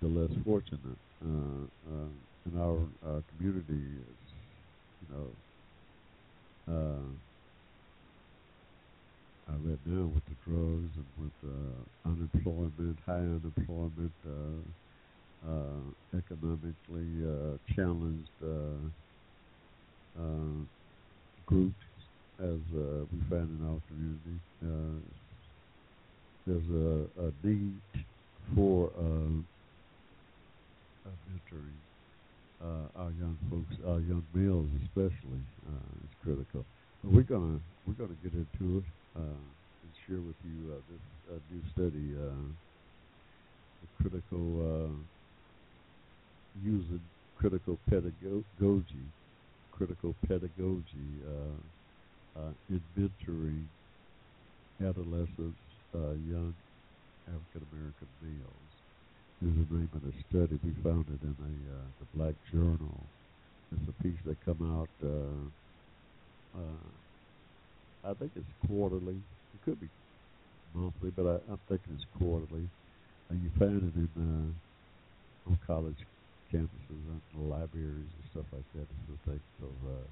the 0.00 0.08
less 0.08 0.30
fortunate. 0.44 0.98
Uh, 1.24 1.66
uh, 1.88 2.08
in 2.46 2.58
our 2.58 2.88
uh, 3.06 3.20
community, 3.28 3.98
is, 4.00 4.32
you 5.00 5.08
know. 5.08 5.36
Uh, 6.68 7.16
uh, 9.50 9.58
right 9.58 9.80
now 9.84 10.06
with 10.06 10.24
the 10.24 10.34
drugs 10.44 10.96
and 10.96 11.06
with 11.16 11.32
uh, 11.44 12.08
unemployment, 12.08 12.98
high 13.00 13.18
unemployment, 13.18 14.12
uh, 14.26 14.62
uh, 15.46 16.18
economically 16.18 17.22
uh, 17.24 17.58
challenged 17.74 18.30
uh, 18.42 18.88
uh, 20.18 20.64
groups, 21.46 21.84
as 22.40 22.60
uh, 22.74 23.04
we 23.12 23.18
find 23.30 23.48
in 23.48 23.62
our 23.66 23.80
community. 23.88 24.38
Uh, 24.62 24.98
there's 26.46 26.68
a, 26.70 27.06
a 27.22 27.32
need 27.46 27.80
for 28.54 28.90
uh, 28.98 29.40
uh, 31.06 31.14
mentoring 31.30 31.78
uh, 32.62 32.88
our 32.98 33.10
young 33.12 33.36
folks, 33.50 33.74
our 33.86 34.00
young 34.00 34.24
males 34.34 34.68
especially. 34.84 35.44
Uh, 35.66 36.04
it's 36.04 36.14
critical. 36.22 36.64
But 37.02 37.12
we're 37.12 37.22
gonna 37.22 37.60
we're 37.86 37.94
gonna 37.94 38.18
get 38.22 38.32
into 38.32 38.78
it 38.78 38.84
uh, 39.16 39.20
and 39.20 39.92
share 40.06 40.20
with 40.20 40.36
you 40.44 40.72
uh, 40.72 40.80
this 40.90 41.04
uh, 41.32 41.38
new 41.50 41.62
study, 41.72 42.14
uh, 42.16 42.48
the 43.80 43.88
critical 44.02 44.46
uh, 44.60 44.96
using 46.62 47.00
critical 47.36 47.78
pedagogy, 47.88 49.04
critical 49.72 50.14
pedagogy 50.26 51.20
uh, 51.26 51.56
uh, 52.36 52.52
in 52.68 52.80
adolescents, 54.82 55.60
uh, 55.94 56.14
young 56.28 56.54
African 57.28 57.62
American 57.72 58.08
males. 58.22 58.70
Is 59.42 59.50
the 59.68 59.74
name 59.76 59.90
of 59.94 60.02
the 60.02 60.12
study. 60.30 60.58
We 60.64 60.72
found 60.82 61.06
it 61.10 61.20
in 61.22 61.36
a 61.38 61.52
uh, 61.74 61.86
the 62.00 62.06
Black 62.16 62.34
Journal. 62.50 62.96
It's 63.72 63.88
a 63.88 64.02
piece 64.02 64.18
that 64.26 64.36
come 64.44 64.62
out. 64.62 64.88
Uh, 65.02 65.50
uh, 66.58 68.10
I 68.10 68.14
think 68.14 68.30
it's 68.36 68.46
quarterly. 68.66 69.16
It 69.16 69.60
could 69.64 69.80
be 69.80 69.88
monthly, 70.74 71.10
but 71.10 71.26
I, 71.26 71.34
I'm 71.50 71.58
thinking 71.68 71.94
it's 71.94 72.06
quarterly. 72.18 72.68
And 73.30 73.42
you 73.42 73.50
find 73.58 73.82
it 73.82 73.94
in 73.96 74.08
uh, 74.16 75.50
on 75.50 75.58
college 75.66 75.98
campuses, 76.52 76.70
and 76.90 77.50
libraries 77.50 78.12
and 78.14 78.24
stuff 78.30 78.46
like 78.52 78.68
that. 78.74 78.86
It's 78.86 79.20
a 79.26 79.30
type 79.30 79.42
of 79.62 79.74
uh, 79.90 80.06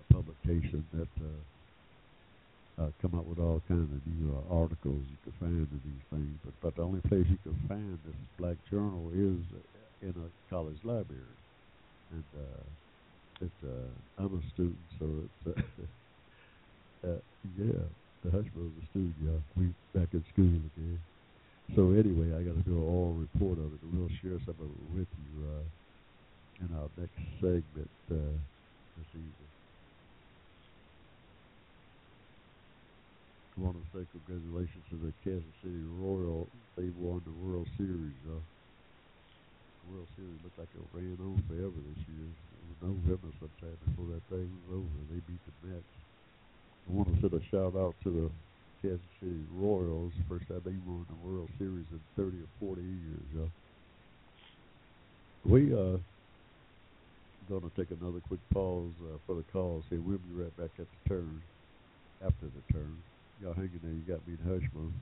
a 0.00 0.14
publication 0.14 0.84
that 0.94 1.08
uh, 1.20 2.82
uh, 2.82 2.90
come 3.02 3.18
up 3.18 3.26
with 3.26 3.38
all 3.38 3.60
kinds 3.68 3.92
of 3.92 4.00
new 4.06 4.32
uh, 4.32 4.54
articles 4.54 5.04
you 5.10 5.18
can 5.24 5.32
find 5.38 5.68
in 5.68 5.80
these 5.84 6.04
things. 6.10 6.38
But 6.44 6.54
but 6.62 6.76
the 6.76 6.82
only 6.82 7.00
place 7.02 7.26
you 7.28 7.38
can 7.42 7.56
find 7.68 7.98
this 8.06 8.16
Black 8.38 8.56
Journal 8.70 9.10
is 9.12 9.40
in 10.02 10.14
a 10.16 10.28
college 10.48 10.78
library, 10.84 11.36
and 12.12 12.24
uh, 12.36 12.62
it's 13.40 13.60
uh, 13.64 14.22
I'm 14.22 14.32
a 14.38 14.42
student, 14.54 14.78
so 14.98 15.06
it's. 15.46 15.58
Uh, 15.58 15.62
Uh, 17.02 17.16
yeah, 17.56 17.80
the 18.22 18.30
Hushmo's 18.30 18.76
a 18.76 18.84
student, 18.92 19.14
y'all. 19.24 19.40
We 19.56 19.72
back 19.94 20.12
in 20.12 20.22
school 20.32 20.52
again. 20.52 21.00
So 21.74 21.92
anyway, 21.92 22.36
I 22.36 22.44
got 22.44 22.60
to 22.60 22.64
do 22.68 22.76
an 22.76 22.84
oral 22.84 23.14
report 23.14 23.56
of 23.58 23.72
it, 23.72 23.80
and 23.80 23.96
we'll 23.96 24.12
share 24.20 24.36
some 24.44 24.56
of 24.60 24.68
it 24.68 24.84
with 24.92 25.08
you 25.08 25.32
uh, 25.48 25.64
in 26.60 26.68
our 26.76 26.90
next 26.98 27.16
segment 27.40 27.88
uh, 28.10 28.36
this 29.00 29.10
evening. 29.14 29.59
Want 33.56 33.76
to 33.76 33.86
say 33.92 34.06
congratulations 34.12 34.84
to 34.90 34.96
the 34.96 35.12
Kansas 35.24 35.54
City 35.62 35.82
Royals. 35.98 36.48
They 36.76 36.90
won 36.94 37.22
the 37.24 37.34
World 37.34 37.66
Series. 37.76 38.16
Uh, 38.28 38.38
World 39.90 40.08
Series 40.14 40.38
looked 40.44 40.58
like 40.58 40.70
it 40.70 40.86
ran 40.92 41.18
on 41.18 41.42
forever 41.48 41.74
this 41.74 42.02
year. 42.06 42.30
It 42.30 42.64
was 42.70 42.78
November 42.80 43.30
sometime 43.40 43.76
before 43.84 44.06
that 44.14 44.24
thing 44.30 44.46
was 44.68 44.80
over. 44.80 44.98
They 45.10 45.20
beat 45.26 45.42
the 45.48 45.54
Mets. 45.66 45.94
I 46.86 46.92
want 46.92 47.08
to 47.10 47.16
send 47.20 47.34
a 47.34 47.42
shout 47.50 47.74
out 47.74 47.94
to 48.04 48.10
the 48.10 48.26
Kansas 48.82 49.02
City 49.18 49.42
Royals. 49.50 50.12
First 50.28 50.46
time 50.48 50.62
they 50.64 50.78
won 50.86 51.06
the 51.10 51.18
World 51.26 51.50
Series 51.58 51.86
in 51.90 52.00
30 52.16 52.46
or 52.46 52.76
40 52.76 52.82
years. 52.82 53.28
Uh, 53.34 53.50
we 55.44 55.72
uh 55.74 55.98
going 57.48 57.68
to 57.68 57.76
take 57.76 57.90
another 57.90 58.20
quick 58.28 58.38
pause 58.54 58.92
uh, 59.02 59.18
for 59.26 59.34
the 59.34 59.42
calls 59.52 59.82
here. 59.90 60.00
We'll 60.00 60.18
be 60.18 60.32
right 60.32 60.56
back 60.56 60.70
at 60.78 60.86
the 60.86 61.08
turn, 61.08 61.42
after 62.22 62.46
the 62.46 62.72
turn. 62.72 63.02
Y'all 63.42 63.54
hanging 63.54 63.80
there. 63.82 63.92
You 63.92 64.02
got 64.06 64.26
me 64.28 64.36
in 64.36 64.60
hush 64.60 64.68
mode. 64.74 64.92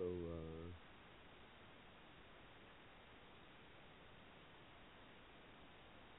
So, 0.00 0.06
uh, 0.06 0.64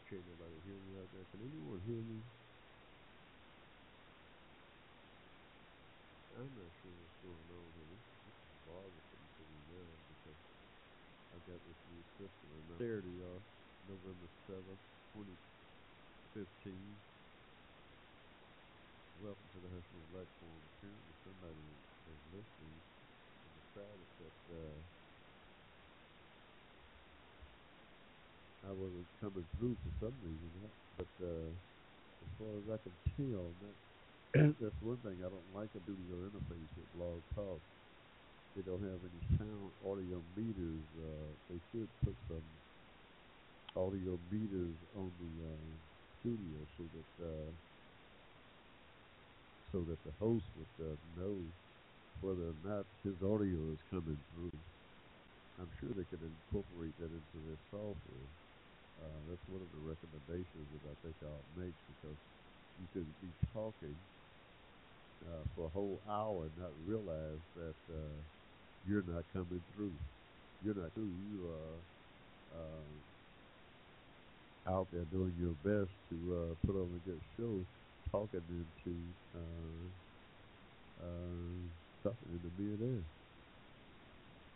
can 0.05 0.21
nobody 0.21 0.53
hear 0.69 0.77
me 0.85 1.01
out 1.01 1.09
there? 1.17 1.25
Can 1.30 1.30
anyone 1.41 1.81
hear 1.89 2.01
me? 2.05 2.21
I'm 6.37 6.53
not 6.53 6.69
sure 6.81 6.93
what's 6.93 7.17
going 7.25 7.49
on 7.49 7.65
here. 7.75 7.89
This, 7.91 8.05
this 8.29 8.37
is 8.37 8.53
bothersome 8.65 9.25
to 9.25 9.43
me 9.49 9.59
now 9.73 9.89
because 10.05 10.41
I 11.33 11.37
got 11.49 11.59
this 11.65 11.81
new 11.89 12.03
system. 12.21 12.47
And 12.55 12.77
there 12.77 13.01
to 13.01 13.11
y'all, 13.11 13.41
November 13.89 14.29
7th, 14.47 14.85
2015. 15.17 16.77
Welcome 19.17 19.49
to 19.53 19.59
the 19.65 19.69
Hushmo 19.69 20.01
Black 20.13 20.29
Forum. 20.37 20.61
Apparently 20.77 21.15
somebody 21.25 21.65
is 22.09 22.21
listening 22.33 22.81
decided 23.71 24.09
that 24.19 24.37
uh, 24.51 24.79
I 28.67 28.71
wasn't 28.75 29.07
coming 29.23 29.47
through 29.57 29.77
for 29.79 29.91
some 30.03 30.15
reason. 30.19 30.51
That, 30.59 30.80
but 30.97 31.09
uh, 31.21 31.51
as 32.23 32.29
far 32.37 32.59
as 32.59 32.69
I 32.69 32.77
can 32.83 32.99
tell, 33.17 33.53
that 33.55 33.77
that's 34.59 34.81
one 34.81 35.01
thing 35.01 35.23
I 35.25 35.29
don't 35.29 35.51
like 35.51 35.75
about 35.75 35.97
your 35.99 36.29
interface 36.29 36.75
with 36.77 36.91
Blog 36.91 37.25
Talk. 37.35 37.63
They 38.55 38.63
don't 38.63 38.83
have 38.83 39.05
any 39.05 39.21
sound 39.37 39.75
audio 39.81 40.21
meters. 40.23 40.87
Uh, 40.95 41.37
they 41.49 41.59
should 41.71 41.91
put 42.01 42.17
some 42.27 42.63
audio 43.75 44.17
meters 44.17 44.79
on 44.93 45.17
the 45.17 45.53
uh, 45.53 46.17
studio 46.19 46.65
so 46.77 46.89
that 46.89 47.23
uh, 47.23 47.57
so 49.71 49.85
that 49.85 50.03
the 50.03 50.13
host 50.13 50.45
would 50.55 50.73
uh, 50.79 50.97
know 51.03 51.53
whether 52.19 52.49
or 52.49 52.53
not 52.55 52.87
his 53.03 53.21
audio 53.23 53.73
is 53.73 53.83
coming 53.89 54.25
through. 54.29 54.65
I'm 55.57 55.71
sure 55.79 55.93
they 55.93 56.05
could 56.05 56.23
incorporate 56.23 56.97
that 56.97 57.13
into 57.13 57.45
their 57.45 57.59
software. 57.69 58.40
Uh, 59.01 59.21
that's 59.27 59.47
one 59.47 59.61
of 59.61 59.71
the 59.71 59.79
recommendations 59.79 60.71
that 60.71 60.87
I 60.89 60.95
think 61.01 61.17
I'll 61.23 61.45
make 61.55 61.75
because 61.87 62.19
you 62.77 62.87
could 62.93 63.19
be 63.21 63.33
talking 63.53 63.97
uh, 65.25 65.43
for 65.55 65.67
a 65.67 65.69
whole 65.69 66.03
hour 66.07 66.45
and 66.47 66.57
not 66.57 66.71
realize 66.77 67.41
that 67.55 67.75
uh, 67.89 68.23
you're 68.83 69.03
not 69.03 69.27
coming 69.33 69.63
through. 69.73 69.99
You're 70.61 70.75
not 70.75 70.93
through. 70.93 71.11
You 71.11 71.47
are 71.49 71.83
uh, 72.53 73.01
out 74.67 74.89
there 74.91 75.05
doing 75.05 75.35
your 75.35 75.55
best 75.55 75.97
to 76.09 76.35
uh, 76.35 76.55
put 76.67 76.75
on 76.75 76.95
a 76.95 76.99
good 76.99 77.23
show, 77.37 77.67
talking 78.11 78.45
into 78.49 79.15
uh, 79.33 79.89
uh, 81.03 81.69
talking 82.03 82.33
into 82.33 82.51
millionaire, 82.51 83.05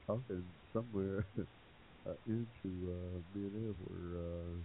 talking 0.06 0.54
somewhere 0.74 1.28
uh, 2.06 2.16
into 2.26 2.92
uh, 2.92 3.22
millionaire 3.34 3.74
where 3.74 4.20
uh, 4.20 4.62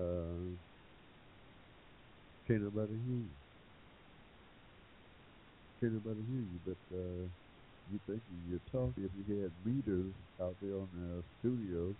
uh, 0.00 0.56
can't 2.46 2.62
nobody 2.62 2.94
hear 2.94 3.18
you. 3.18 3.36
Can't 5.80 5.94
nobody 5.94 6.24
hear 6.26 6.42
you, 6.42 6.60
but 6.64 6.78
uh, 6.94 7.28
you 7.86 8.00
think 8.06 8.24
you're 8.28 8.60
talking. 8.60 9.04
If 9.04 9.12
you 9.14 9.42
had 9.42 9.64
meters 9.64 10.14
out 10.40 10.58
there 10.60 10.76
on 10.76 10.90
the 10.92 11.24
studio, 11.38 11.96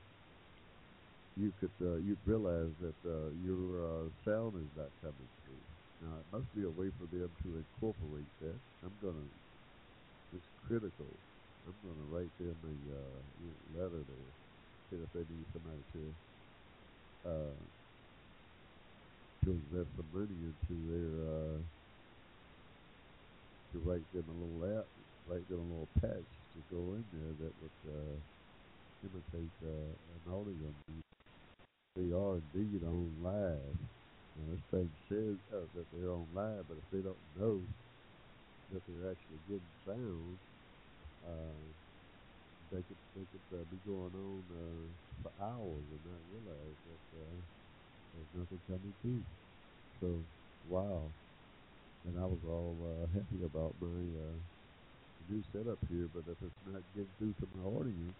you 1.37 1.53
could 1.53 1.75
uh, 1.83 1.97
you'd 1.97 2.27
realize 2.27 2.75
that 2.81 2.97
uh, 3.05 3.31
your 3.33 4.09
uh, 4.09 4.11
sound 4.25 4.65
is 4.65 4.75
not 4.77 4.93
coming 5.01 5.31
through. 5.45 5.65
Now 6.01 6.21
it 6.21 6.27
must 6.33 6.53
be 6.55 6.65
a 6.65 6.71
way 6.71 6.91
for 6.99 7.07
them 7.07 7.37
to 7.43 7.59
incorporate 7.59 8.31
that. 8.41 8.61
I'm 8.83 8.99
gonna. 8.99 9.29
It's 10.33 10.49
critical. 10.57 11.21
I'm 11.67 11.75
gonna 11.83 12.09
write 12.13 12.33
them 12.39 12.57
a 12.65 12.77
uh, 12.93 13.21
letter 13.79 14.05
there. 14.05 14.33
See 14.91 15.01
if 15.03 15.11
they 15.13 15.25
need 15.33 15.47
somebody 15.53 15.83
to 15.93 16.03
uh, 17.25 17.57
to 19.45 19.51
invest 19.51 19.91
some 19.97 20.09
money 20.13 20.37
into 20.45 20.75
their 20.93 21.13
uh, 21.25 21.59
to 23.73 23.79
write 23.81 24.07
them 24.13 24.29
a 24.29 24.33
little 24.33 24.79
app, 24.79 24.87
write 25.27 25.49
them 25.49 25.59
a 25.59 25.63
little 25.63 25.89
patch 26.01 26.31
to 26.53 26.61
go 26.71 26.95
in 26.95 27.05
there 27.13 27.35
that 27.41 27.55
would 27.61 27.79
uh, 27.89 28.17
imitate 29.03 29.53
uh, 29.65 29.93
an 30.15 30.33
audio 30.33 30.73
they 31.97 32.11
are 32.11 32.43
indeed 32.43 32.83
on 32.83 33.15
live. 33.23 33.79
Now, 34.35 34.51
this 34.51 34.67
thing 34.71 34.91
says 35.09 35.39
uh, 35.55 35.71
that 35.75 35.87
they're 35.93 36.11
on 36.11 36.27
live, 36.35 36.67
but 36.67 36.79
if 36.79 36.91
they 36.91 36.99
don't 36.99 37.23
know 37.39 37.63
that 38.73 38.83
they're 38.89 39.11
actually 39.13 39.39
getting 39.47 39.71
sound, 39.87 40.39
uh, 41.27 41.73
they 42.71 42.83
could 42.83 42.99
they 43.15 43.27
could 43.33 43.43
uh, 43.61 43.65
be 43.71 43.79
going 43.87 44.15
on 44.15 44.45
uh, 44.51 45.23
for 45.23 45.33
hours 45.43 45.85
and 45.91 46.05
not 46.05 46.21
realize 46.31 46.79
that 46.87 47.19
uh, 47.19 47.41
there's 48.15 48.33
nothing 48.35 48.61
coming 48.67 48.95
through. 49.03 49.25
So, 50.01 50.25
wow. 50.65 51.13
And 52.05 52.19
I 52.19 52.27
was 52.27 52.41
all 52.45 52.77
uh, 52.85 53.07
happy 53.19 53.45
about 53.45 53.77
my 53.81 53.89
uh, 53.89 54.39
new 55.29 55.43
setup 55.53 55.79
here, 55.89 56.09
but 56.13 56.25
if 56.29 56.39
it's 56.43 56.63
not 56.67 56.83
getting 56.95 57.13
through 57.19 57.35
to 57.41 57.49
my 57.55 57.65
audience, 57.65 58.17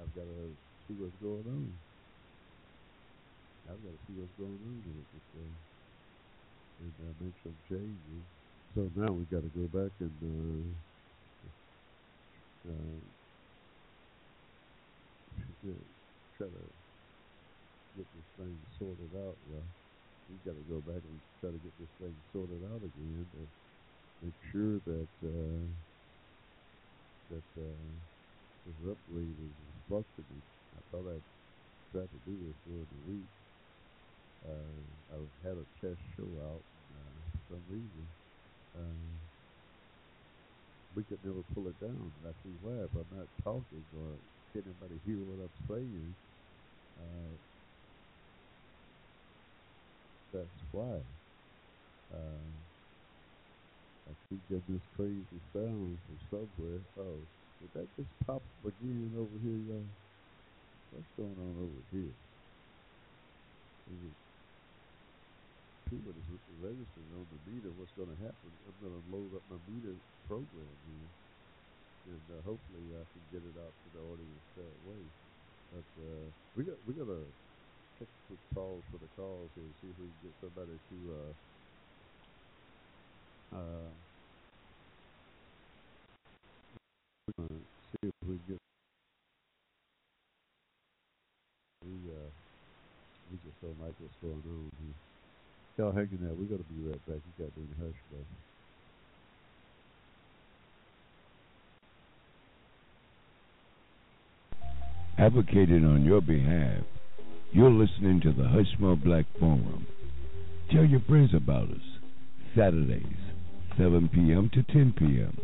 I've 0.00 0.14
got 0.14 0.24
to 0.24 0.56
see 0.88 0.94
what's 0.94 1.16
going 1.16 1.46
on. 1.46 1.78
I've 3.68 3.82
got 3.82 3.92
to 3.92 4.00
see 4.06 4.14
what's 4.14 4.32
going 4.38 4.60
on 4.64 4.82
with 4.84 4.96
it 4.96 5.08
before 5.12 5.52
and 6.80 6.94
uh, 7.00 7.12
make 7.24 7.34
some 7.42 7.56
changes. 7.68 8.24
So 8.74 8.90
now 8.94 9.12
we 9.12 9.24
got 9.26 9.42
to 9.42 9.50
go 9.50 9.66
back 9.68 9.92
and 10.00 10.16
uh, 10.22 10.89
uh, 12.68 13.00
try 16.36 16.46
to 16.46 16.66
get 17.96 18.06
this 18.12 18.28
thing 18.36 18.54
sorted 18.78 19.12
out. 19.16 19.36
Well, 19.48 19.66
we 20.28 20.36
got 20.44 20.56
to 20.56 20.66
go 20.68 20.80
back 20.84 21.02
and 21.02 21.20
try 21.40 21.50
to 21.50 21.60
get 21.60 21.74
this 21.78 21.92
thing 22.00 22.14
sorted 22.32 22.62
out 22.72 22.82
again 22.82 23.26
to 23.32 23.42
make 24.24 24.38
sure 24.52 24.80
that 24.84 25.12
uh, 25.24 25.64
that 27.30 27.48
uh, 27.56 27.90
this 28.66 28.78
upgrade 28.88 29.38
is 29.38 29.56
functioning. 29.88 30.42
I 30.76 30.80
thought 30.90 31.06
I'd 31.08 31.28
try 31.92 32.02
to 32.02 32.18
do 32.26 32.34
this 32.44 32.56
during 32.66 32.86
the 32.88 33.02
week 33.12 33.30
uh, 34.46 34.80
I 35.12 35.16
had 35.44 35.56
a 35.56 35.66
test 35.84 36.00
show 36.16 36.30
out, 36.48 36.64
uh, 36.96 37.20
for 37.28 37.40
some 37.52 37.64
reason, 37.68 38.04
uh, 38.72 39.29
we 40.94 41.04
could 41.04 41.24
never 41.24 41.42
pull 41.44 41.68
it 41.68 41.78
down. 41.80 42.14
I 42.26 42.32
see 42.42 42.54
why. 42.54 42.84
If 42.84 42.94
I'm 42.94 43.10
not 43.10 43.28
talking 43.42 43.86
or 43.92 44.20
can 44.52 44.66
anybody 44.66 45.00
hear 45.04 45.24
what 45.24 45.42
I'm 45.44 45.56
saying, 45.68 46.16
uh, 47.00 47.38
that's 50.32 50.62
why. 50.72 51.02
Uh, 52.12 52.52
I 54.08 54.12
keep 54.28 54.48
getting 54.48 54.74
this 54.74 54.86
crazy 54.88 55.40
sound 55.52 56.00
from 56.06 56.18
somewhere. 56.30 56.86
Oh, 56.96 57.28
did 57.60 57.72
that 57.74 57.94
just 57.96 58.10
pop 58.26 58.42
up 58.44 58.66
again 58.66 59.14
over 59.16 59.38
here, 59.38 59.58
y'all? 59.58 59.90
What's 60.90 61.10
going 61.16 61.38
on 61.38 61.58
over 61.58 61.82
here? 61.90 62.14
Is 63.86 64.12
it 64.12 64.16
too, 65.90 65.98
but 66.06 66.14
it's 66.14 66.30
registered 66.62 67.10
on 67.18 67.26
the 67.34 67.40
meter. 67.50 67.74
What's 67.74 67.90
going 67.98 68.14
to 68.14 68.20
happen? 68.22 68.46
I'm 68.46 68.78
going 68.78 68.94
to 68.94 69.04
load 69.10 69.30
up 69.34 69.42
my 69.50 69.58
meter 69.66 69.98
program 70.30 70.70
here, 70.86 71.10
and 72.14 72.24
uh, 72.30 72.38
hopefully 72.46 72.86
I 72.94 73.02
can 73.10 73.22
get 73.34 73.42
it 73.42 73.56
out 73.58 73.74
to 73.74 73.86
the 73.90 74.02
audience 74.06 74.46
that 74.54 74.76
way. 74.86 75.02
But 75.74 75.90
uh, 75.98 76.26
we 76.54 76.62
got 76.62 76.78
we 76.86 76.94
got 76.94 77.10
to 77.10 77.26
take 77.98 78.06
a 78.06 78.20
quick 78.30 78.42
pause 78.54 78.86
for 78.86 79.02
the 79.02 79.10
calls 79.18 79.50
here, 79.58 79.66
and 79.66 79.74
see 79.82 79.90
if 79.90 79.98
we 79.98 80.06
can 80.06 80.22
get 80.30 80.34
somebody 80.38 80.78
to. 80.78 80.96
Uh, 81.10 81.32
uh, 83.50 83.90
see 87.90 88.06
if 88.06 88.14
we 88.30 88.38
get 88.46 88.62
we 91.82 91.90
uh 92.14 92.30
we 93.30 93.36
just 93.42 93.58
don't 93.58 93.74
what's 93.74 94.18
going 94.22 94.38
on 94.46 94.70
here. 94.78 95.09
Y'all 95.76 95.92
hanging 95.92 96.18
out. 96.28 96.36
We 96.36 96.46
got 96.46 96.58
to 96.58 96.64
be 96.64 96.88
right 96.88 97.06
back. 97.06 97.16
You 97.16 97.44
got 97.44 97.54
to 97.54 97.60
be 97.60 97.62
in 97.62 97.74
hush, 97.78 97.96
though. 98.10 98.26
Advocating 105.24 105.84
on 105.84 106.04
your 106.04 106.20
behalf, 106.20 106.82
you're 107.52 107.70
listening 107.70 108.20
to 108.22 108.32
the 108.32 108.44
Hushmo 108.44 109.02
Black 109.02 109.26
Forum. 109.38 109.86
Tell 110.72 110.84
your 110.84 111.00
friends 111.00 111.34
about 111.34 111.68
us. 111.68 111.98
Saturdays, 112.56 113.04
7 113.76 114.08
p.m. 114.12 114.50
to 114.54 114.62
10 114.62 114.94
p.m. 114.96 115.38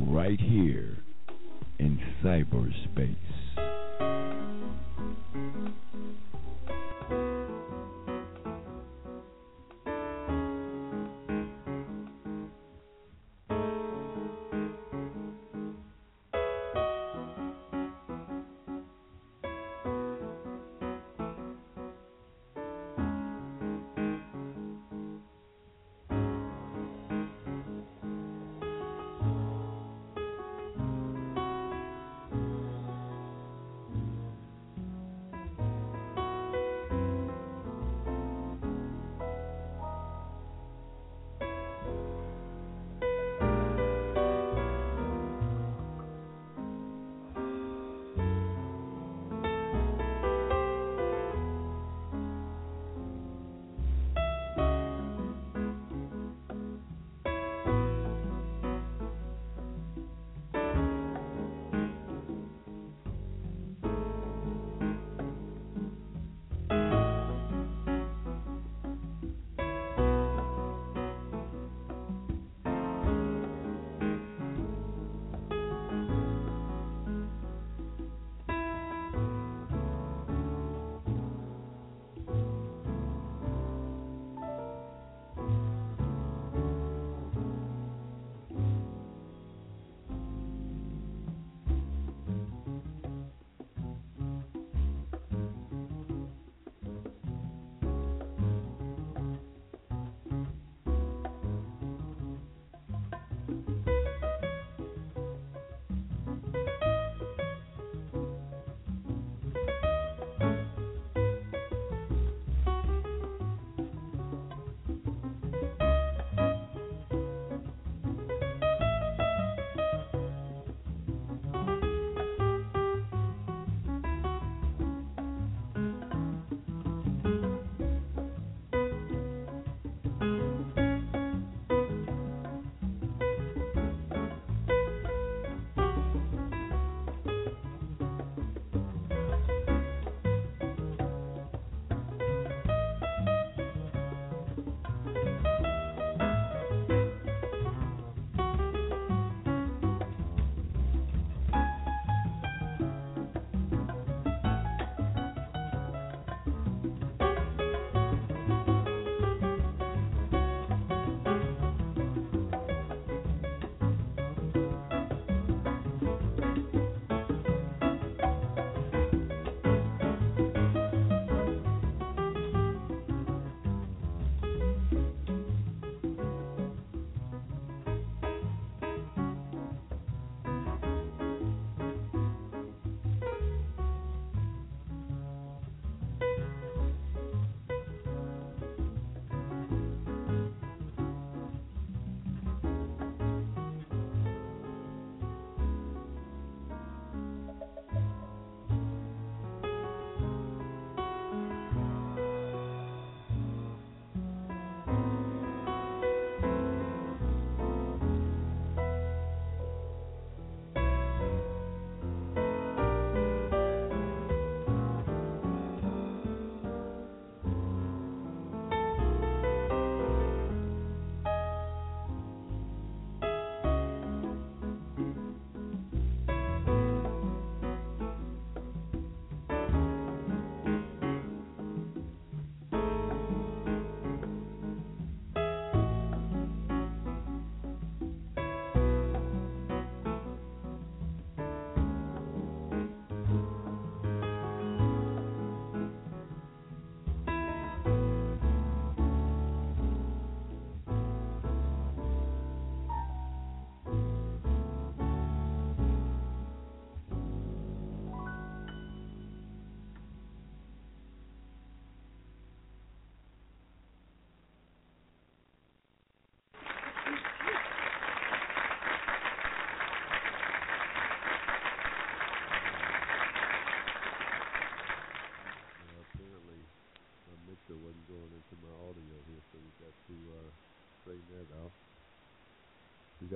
Right 0.00 0.40
here 0.40 0.98
in 1.78 2.00
cyberspace. 2.22 3.14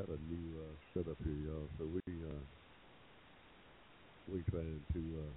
Got 0.01 0.16
a 0.16 0.22
new 0.32 0.57
uh, 0.57 0.76
setup 0.94 1.18
here, 1.24 1.44
y'all. 1.44 1.68
So 1.76 1.84
we 1.84 2.01
uh, 2.24 2.44
we 4.26 4.42
trying 4.48 4.80
to 4.94 5.03
uh, 5.20 5.36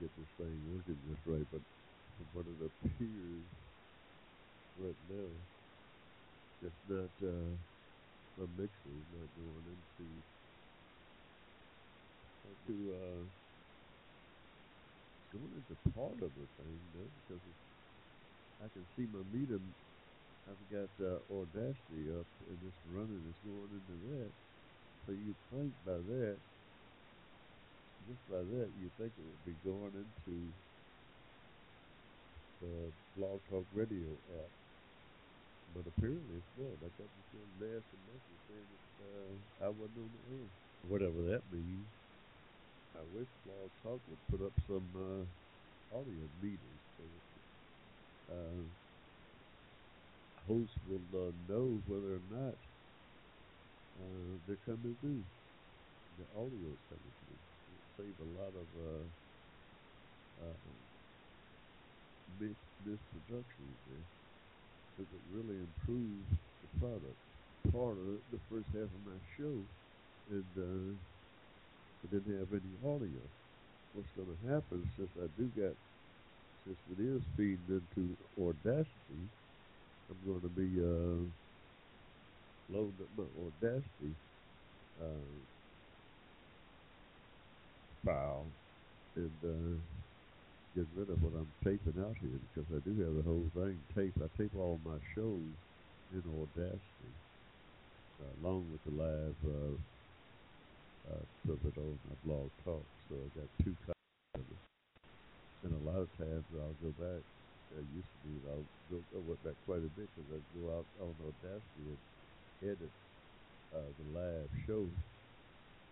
get 0.00 0.10
this 0.16 0.26
thing 0.36 0.58
working 0.66 0.98
just 1.06 1.22
right, 1.26 1.46
but 1.52 1.62
from 2.16 2.26
what 2.32 2.46
it 2.46 2.58
appears 2.58 3.46
right 4.78 4.98
now, 5.08 5.30
it's 6.62 6.74
not 6.88 7.10
uh, 7.22 7.54
the 8.38 8.46
mixer 8.58 8.90
is 8.98 9.06
not 9.14 9.30
going 9.38 9.66
into 9.70 10.22
into 12.50 12.94
uh, 12.94 13.22
going 15.30 15.52
into 15.54 15.76
part 15.94 16.18
of 16.22 16.34
the 16.34 16.48
thing, 16.58 16.80
though, 16.94 17.10
because 17.22 17.42
it's, 17.46 17.62
I 18.64 18.68
can 18.74 18.86
see 18.96 19.06
my 19.06 19.22
meter 19.30 19.60
I've 20.48 20.66
got 20.70 20.90
uh, 20.98 21.22
Audacity 21.30 22.10
up 22.10 22.26
and 22.50 22.58
it's 22.66 22.82
running, 22.90 23.22
it's 23.30 23.42
going 23.46 23.70
into 23.70 23.96
that. 24.10 24.32
So 25.06 25.12
you 25.12 25.34
think 25.50 25.72
by 25.86 25.98
that, 26.02 26.38
just 28.08 28.22
by 28.28 28.42
that, 28.42 28.68
you 28.78 28.90
think 28.98 29.14
it 29.14 29.22
would 29.22 29.44
be 29.46 29.54
going 29.62 29.94
into 29.94 30.50
the 32.60 32.90
Blog 33.16 33.38
Talk 33.50 33.66
Radio 33.74 34.18
app. 34.38 34.50
But 35.74 35.86
apparently 35.86 36.36
it's 36.38 36.54
not. 36.58 36.78
I 36.82 36.90
got 36.98 37.10
this 37.10 37.28
little 37.32 37.54
nasty 37.58 37.98
message 38.06 38.40
saying 38.50 38.68
that 38.70 38.84
uh, 39.02 39.66
I 39.66 39.68
wasn't 39.70 39.98
on 39.98 40.10
the 40.12 40.22
air. 40.36 40.48
Whatever 40.86 41.22
that 41.30 41.42
means. 41.50 41.86
I 42.94 43.02
wish 43.14 43.28
Blog 43.46 43.70
Talk 43.82 44.00
would 44.06 44.22
put 44.28 44.44
up 44.44 44.52
some 44.66 44.86
uh, 44.94 45.24
audio 45.96 46.28
meters 46.42 46.82
so 46.98 47.04
uh, 48.30 48.81
host 50.46 50.72
will 50.88 51.04
uh, 51.14 51.32
know 51.48 51.80
whether 51.86 52.18
or 52.18 52.24
not 52.30 52.56
uh, 53.98 54.38
they're 54.46 54.64
coming 54.66 54.96
through. 55.00 55.22
The 56.18 56.26
audio 56.36 56.68
is 56.72 56.82
coming 56.88 57.14
through. 57.22 57.40
It 57.72 57.82
save 57.96 58.16
a 58.20 58.30
lot 58.36 58.52
of 58.52 58.68
uh, 58.76 59.04
uh, 60.44 60.58
mis 62.40 62.56
misproductions 62.84 63.76
there. 63.88 64.06
Because 64.96 65.12
it 65.14 65.24
really 65.32 65.56
improves 65.56 66.28
the 66.60 66.68
product. 66.78 67.16
Part 67.72 67.96
of 67.96 68.20
the 68.30 68.42
first 68.50 68.68
half 68.74 68.90
of 68.92 69.02
my 69.06 69.16
show, 69.38 69.56
and 70.30 70.52
uh, 70.58 70.92
I 72.02 72.06
didn't 72.12 72.38
have 72.38 72.52
any 72.52 72.76
audio. 72.84 73.22
What's 73.94 74.12
going 74.16 74.28
to 74.28 74.52
happen 74.52 74.84
since 74.96 75.08
I 75.16 75.28
do 75.38 75.48
got, 75.56 75.76
since 76.66 76.78
it 76.92 77.00
is 77.00 77.22
feeding 77.36 77.80
into 77.80 78.16
Audacity, 78.36 79.24
I'm 80.12 80.28
going 80.28 80.42
to 80.42 80.52
be 80.52 80.68
uh, 80.76 81.24
loading 82.68 83.00
up 83.00 83.08
my 83.16 83.24
Audacity 83.40 84.12
uh, 85.00 85.40
file 88.04 88.44
and 89.16 89.32
uh, 89.42 89.80
get 90.76 90.86
rid 90.94 91.08
of 91.08 91.22
what 91.22 91.32
I'm 91.32 91.48
taping 91.64 92.02
out 92.04 92.16
here 92.20 92.40
because 92.52 92.68
I 92.76 92.80
do 92.84 92.92
have 93.00 93.16
the 93.16 93.22
whole 93.22 93.48
thing 93.54 93.80
taped. 93.96 94.18
I 94.20 94.28
tape 94.36 94.54
all 94.54 94.78
my 94.84 94.98
shows 95.14 95.56
in 96.12 96.22
Audacity 96.28 97.14
uh, 98.20 98.32
along 98.42 98.68
with 98.70 98.84
the 98.84 98.92
live 98.92 99.36
uh, 99.48 99.76
uh, 101.08 101.24
stuff 101.44 101.64
it 101.64 101.78
on 101.78 101.98
my 102.04 102.16
blog 102.22 102.50
talk. 102.62 102.84
So 103.08 103.16
I 103.16 103.40
got 103.40 103.48
two 103.64 103.76
copies 103.80 104.34
of 104.34 104.44
it. 104.52 104.60
And 105.64 105.72
a 105.72 105.90
lot 105.90 106.02
of 106.02 106.12
times 106.18 106.44
I'll 106.52 106.76
go 106.84 106.92
back 107.00 107.22
I 107.76 107.82
used 107.94 108.12
to. 108.24 108.30
I'll 108.50 108.68
go, 108.90 109.04
I 109.16 109.20
went 109.20 109.42
back 109.44 109.56
quite 109.64 109.84
a 109.84 109.92
bit 109.92 110.08
because 110.14 110.28
I'd 110.32 110.50
go 110.54 110.78
out 110.78 110.86
on 111.00 111.14
Audacity 111.20 111.96
and 111.96 112.02
edit 112.62 112.92
uh, 113.74 113.90
the 113.98 114.06
live 114.12 114.50
show 114.66 114.88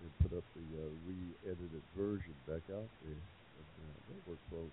and 0.01 0.11
put 0.20 0.37
up 0.37 0.45
the 0.55 0.66
uh, 0.81 0.91
re-edited 1.07 1.85
version 1.97 2.35
back 2.47 2.64
out 2.72 2.91
there. 3.03 3.20
And 3.57 3.68
uh, 3.81 3.99
that 4.09 4.20
worked 4.26 4.49
for 4.51 4.64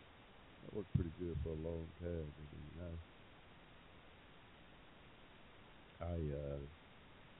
that 0.64 0.74
worked 0.74 0.94
pretty 0.96 1.12
good 1.20 1.38
for 1.44 1.50
a 1.50 1.64
long 1.64 1.88
time. 2.00 2.34
I 2.38 2.44
mean, 2.56 2.72
I 2.82 2.94
I 6.04 6.18
uh, 6.36 6.60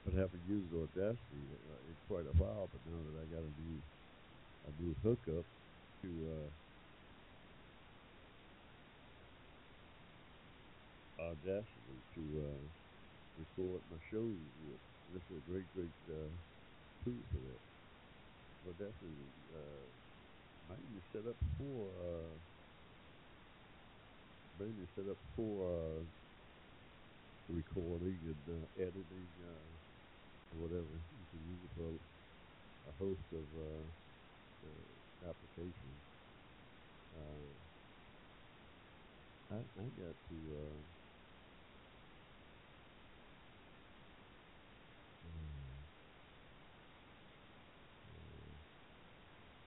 but 0.04 0.14
haven't 0.14 0.44
used 0.48 0.72
Audacity 0.72 1.44
uh, 1.52 1.80
in 1.88 1.96
quite 2.08 2.26
a 2.26 2.36
while. 2.36 2.68
But 2.72 2.80
now 2.86 3.02
that 3.04 3.20
I 3.20 3.26
got 3.26 3.44
a 3.44 3.52
new 3.60 3.82
a 4.68 4.72
new 4.82 4.94
hookup 5.02 5.46
to 6.02 6.10
uh, 6.32 6.50
Audacity 11.18 11.98
to 12.14 12.22
uh, 12.46 12.62
record 13.36 13.82
my 13.90 13.98
shows 14.10 14.38
with. 14.62 14.80
This 15.12 15.22
is 15.30 15.38
a 15.38 15.50
great, 15.50 15.66
great 15.74 15.98
uh, 16.08 16.30
tool 17.04 17.22
for 17.32 17.40
that. 17.42 17.60
Audacity 18.68 19.32
uh, 19.52 19.88
mainly 20.68 21.02
set 21.12 21.26
up 21.26 21.36
for 21.58 21.90
uh, 21.98 22.36
mainly 24.58 24.86
set 24.94 25.08
up 25.08 25.18
for 25.34 25.54
uh, 25.66 26.02
recording 27.48 28.18
and 28.24 28.44
uh, 28.48 28.66
editing, 28.82 29.30
uh, 29.42 29.70
whatever. 30.50 30.94
You 31.18 31.26
can 31.30 31.42
use 31.48 31.62
it 31.64 31.72
for 31.76 31.90
a 32.88 32.92
host 32.98 33.26
of 33.32 33.46
uh, 33.56 33.84
uh, 34.64 35.30
applications. 35.30 36.02
Uh, 37.14 37.52
I, 39.50 39.56
I 39.56 39.88
got 39.96 40.16
to 40.28 40.36
uh, 40.56 40.80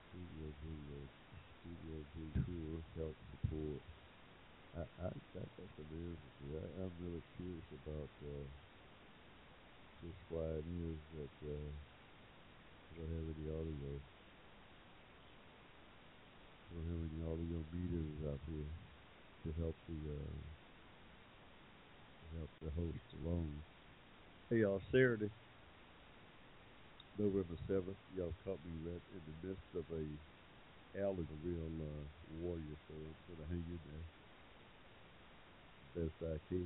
Studio 0.08 0.52
Video, 0.62 1.08
Studio 2.12 2.44
Video 2.44 2.84
help 2.92 3.16
support. 3.32 3.80
I, 4.76 4.84
I, 5.00 5.08
that, 5.32 5.48
that's 5.56 5.78
amazing. 5.80 6.20
I, 6.52 6.84
I'm 6.84 6.92
really 7.00 7.24
curious 7.40 7.64
about 7.72 8.12
uh, 8.20 8.44
just 10.04 10.20
why 10.28 10.44
it 10.60 10.68
is 10.68 11.00
that 11.16 11.34
uh, 11.48 11.72
I 12.84 12.92
don't 13.00 13.12
have 13.16 13.32
any 13.32 13.48
audio. 13.48 13.92
I 16.68 16.70
don't 16.76 16.88
have 16.92 17.00
any 17.08 17.20
audio 17.32 17.58
meters 17.72 18.20
out 18.28 18.40
here 18.44 18.68
to 18.68 19.48
help 19.56 19.76
the 19.88 19.96
uh, 20.12 20.36
to 22.20 22.26
help 22.36 22.52
the 22.60 22.70
host 22.76 23.08
along. 23.24 23.48
Hey 24.50 24.60
y'all, 24.60 24.84
Saturday. 24.92 25.32
November 27.18 27.56
7th, 27.68 27.96
y'all 28.16 28.32
caught 28.44 28.60
me 28.64 28.72
right 28.84 29.00
in 29.16 29.22
the 29.24 29.48
midst 29.48 29.68
of 29.76 29.84
a 29.96 30.04
alley, 31.00 31.24
a 31.24 31.38
real 31.46 31.72
uh, 31.80 32.04
warrior, 32.42 32.76
so 32.88 32.94
I'm 32.96 33.36
to 33.36 33.46
hang 33.48 33.64
in 33.64 33.80
there 33.88 34.06
best 35.94 36.16
I 36.24 36.40
can. 36.48 36.64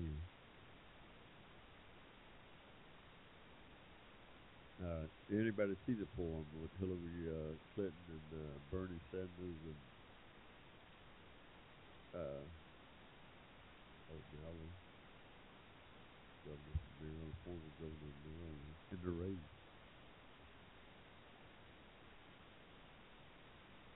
Uh, 4.78 5.06
anybody 5.32 5.74
see 5.86 5.94
the 5.98 6.06
poem 6.14 6.46
with 6.62 6.70
Hillary 6.78 7.26
uh, 7.26 7.54
Clinton 7.74 8.06
and 8.06 8.28
uh, 8.38 8.54
Bernie 8.70 9.02
Sanders 9.10 9.60
and 9.66 9.80
uh, 12.14 12.44
O'Malley, 14.14 14.70
Governor 16.46 16.78
Maryland, 17.02 17.34
former 17.42 17.72
Governor 17.82 18.14
of 18.14 18.20
Maryland, 18.30 18.76
in 18.92 18.98
the 19.02 19.12
race? 19.26 19.48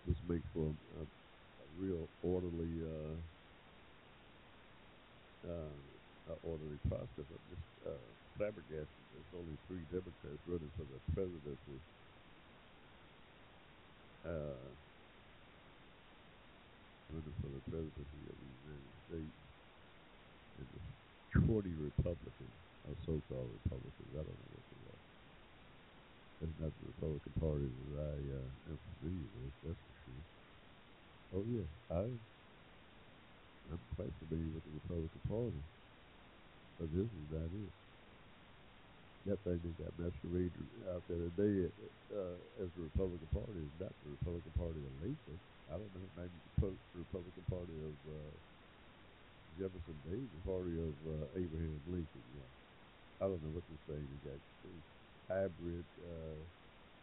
This 0.09 0.19
makes 0.27 0.49
for 0.53 0.67
a, 0.67 1.03
a 1.07 1.67
real 1.81 2.05
orderly, 2.23 2.85
uh, 2.85 3.17
uh, 5.49 6.37
orderly 6.45 6.77
process. 6.89 7.25
I'm 7.33 7.45
just 7.49 7.67
uh, 7.89 8.05
flabbergasted. 8.37 9.05
There's 9.17 9.33
only 9.33 9.57
three 9.67 9.89
Democrats 9.89 10.45
running 10.47 10.71
for 10.77 10.85
the 10.85 11.01
presidency. 11.17 11.81
Uh, 14.29 14.69
running 17.09 17.37
for 17.41 17.49
the 17.49 17.65
presidency 17.73 18.23
of 18.29 18.37
the 18.37 18.51
United 18.61 18.95
States, 19.09 19.41
and 20.61 20.67
there's 20.69 20.91
20 21.49 21.73
Republicans, 21.81 22.57
or 22.85 22.95
so-called 23.09 23.51
Republicans. 23.65 24.13
I 24.13 24.23
don't 24.23 24.37
know 24.37 24.53
what 24.53 24.67
they 24.69 24.83
are. 24.85 25.03
It's 26.45 26.61
not 26.61 26.73
the 26.81 26.87
Republican 26.93 27.35
Party 27.41 27.69
that 27.69 28.01
I 28.01 28.19
uh, 28.37 28.73
am 28.73 28.79
familiar 29.01 29.29
with, 29.41 29.55
that's 29.65 29.81
for 29.81 29.97
sure. 30.05 30.40
Oh 31.31 31.47
yeah, 31.47 31.63
I 31.95 32.11
I'm 33.71 33.79
quite 33.95 34.11
familiar 34.19 34.51
with 34.51 34.67
the 34.67 34.75
Republican 34.83 35.23
Party. 35.31 35.63
But 36.75 36.91
this 36.91 37.07
is 37.07 37.27
not 37.31 37.47
it. 37.47 37.73
That 39.31 39.39
thing 39.47 39.61
that 39.63 39.77
got 39.79 39.95
masqueraded 40.01 40.67
out 40.91 41.05
there 41.07 41.23
today 41.31 41.71
uh, 42.11 42.35
as 42.59 42.69
the 42.75 42.83
Republican 42.83 43.31
Party 43.31 43.63
is 43.63 43.75
not 43.79 43.95
the 44.03 44.11
Republican 44.17 44.55
Party 44.59 44.81
of 44.81 44.95
Lincoln. 45.07 45.39
I 45.71 45.79
don't 45.79 45.93
know, 45.95 46.09
maybe 46.19 46.35
the 46.59 46.75
Republican 46.99 47.47
Party 47.47 47.77
of 47.79 47.95
uh, 48.11 48.33
Jefferson 49.55 49.99
Davis, 50.09 50.31
the 50.35 50.43
party 50.43 50.75
of 50.83 50.95
uh, 51.07 51.39
Abraham 51.39 51.79
Lincoln, 51.87 52.27
yeah. 52.35 52.51
I 53.23 53.29
don't 53.29 53.39
know 53.45 53.55
what 53.55 53.67
to 53.71 53.77
say. 53.87 54.01
They 54.01 54.19
got 54.25 54.41
hybrid 55.29 55.85
uh, 56.01 56.60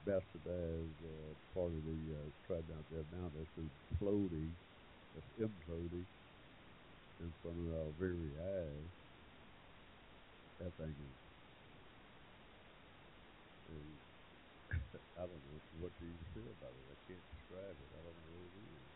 bastardized 0.07 1.03
uh, 1.03 1.33
part 1.53 1.73
of 1.73 1.83
the 1.83 1.99
uh, 2.15 2.29
tried 2.45 2.71
out 2.71 2.85
there 2.89 3.03
now 3.11 3.29
that's 3.35 3.51
imploding, 3.57 4.53
that's 5.13 5.29
imploding 5.39 6.05
in 7.19 7.31
front 7.41 7.59
of 7.59 7.73
our 7.75 7.91
very 7.91 8.33
eyes. 8.39 8.89
That 10.59 10.75
thing 10.77 10.95
is, 10.99 11.17
is 13.69 14.01
I 15.17 15.21
don't 15.27 15.43
know 15.45 15.61
what 15.79 15.95
to 15.97 16.03
even 16.05 16.25
say 16.33 16.45
about 16.51 16.75
it. 16.75 16.87
I 16.91 16.97
can't 17.07 17.23
describe 17.35 17.77
it. 17.79 17.91
I 17.93 18.01
don't 18.03 18.19
know 18.23 18.35
what 18.43 18.53
it 18.55 18.67
is. 18.67 18.91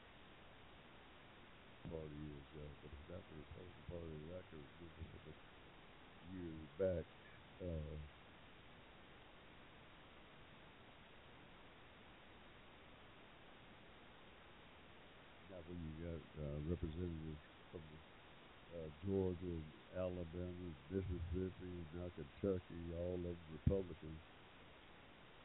Party 1.90 2.26
is, 2.40 2.48
uh, 2.58 2.74
but 2.82 2.92
it's 2.94 3.10
not 3.10 3.22
the 3.30 3.36
Republican 3.38 3.84
Party 3.90 4.18
that 4.30 4.40
I 4.40 4.44
can 4.50 4.66
remember 4.80 5.34
years 6.28 6.68
back. 6.78 7.06
Uh, 7.62 7.98
now 15.50 15.62
when 15.66 15.80
you 15.82 15.94
got 16.02 16.22
uh, 16.42 16.60
representatives 16.82 17.46
from 17.70 17.82
uh, 18.74 18.90
Georgia 19.06 19.54
and 19.54 19.70
Alabama, 19.94 20.66
Mississippi, 20.90 21.70
and 21.70 21.86
now 21.94 22.10
Kentucky, 22.18 22.82
all 22.98 23.22
of 23.22 23.38
them 23.38 23.38
Republicans. 23.54 24.22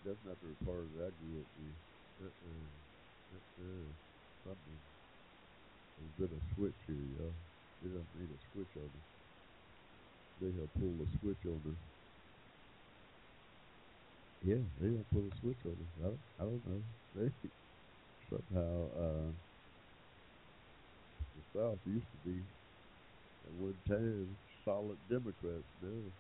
That's 0.04 0.22
not 0.24 0.40
the 0.40 0.56
party 0.64 0.88
that 0.96 1.12
I 1.12 1.14
grew 1.20 1.44
with. 1.44 1.76
Uh-uh. 2.24 2.68
Uh-uh. 3.36 3.84
Something. 4.48 4.80
There's 6.00 6.16
been 6.16 6.38
a 6.38 6.42
switch 6.54 6.80
here, 6.86 7.04
y'all. 7.20 7.36
They 7.82 7.90
done 7.92 8.06
made 8.16 8.32
a 8.32 8.40
switch 8.52 8.72
on 8.80 8.88
us. 8.88 9.08
They 10.40 10.52
have 10.56 10.72
pulled 10.80 11.04
a 11.04 11.08
switch 11.20 11.42
on 11.44 11.60
us. 11.68 11.80
Yeah, 14.40 14.62
they 14.80 14.88
don't 14.88 15.10
pull 15.12 15.26
a 15.28 15.34
switch 15.40 15.60
on 15.66 15.76
us. 15.76 15.92
I 16.00 16.06
don't, 16.06 16.24
I 16.38 16.42
don't 16.44 16.64
know. 16.64 16.82
They 17.16 17.28
somehow 18.30 18.72
uh, 18.94 19.28
South 21.56 21.80
used 21.86 22.10
to 22.12 22.18
be 22.18 22.44
at 23.46 23.52
one 23.52 23.80
time 23.88 24.38
solid 24.64 24.98
Democrats. 25.08 25.68
Now 25.80 26.12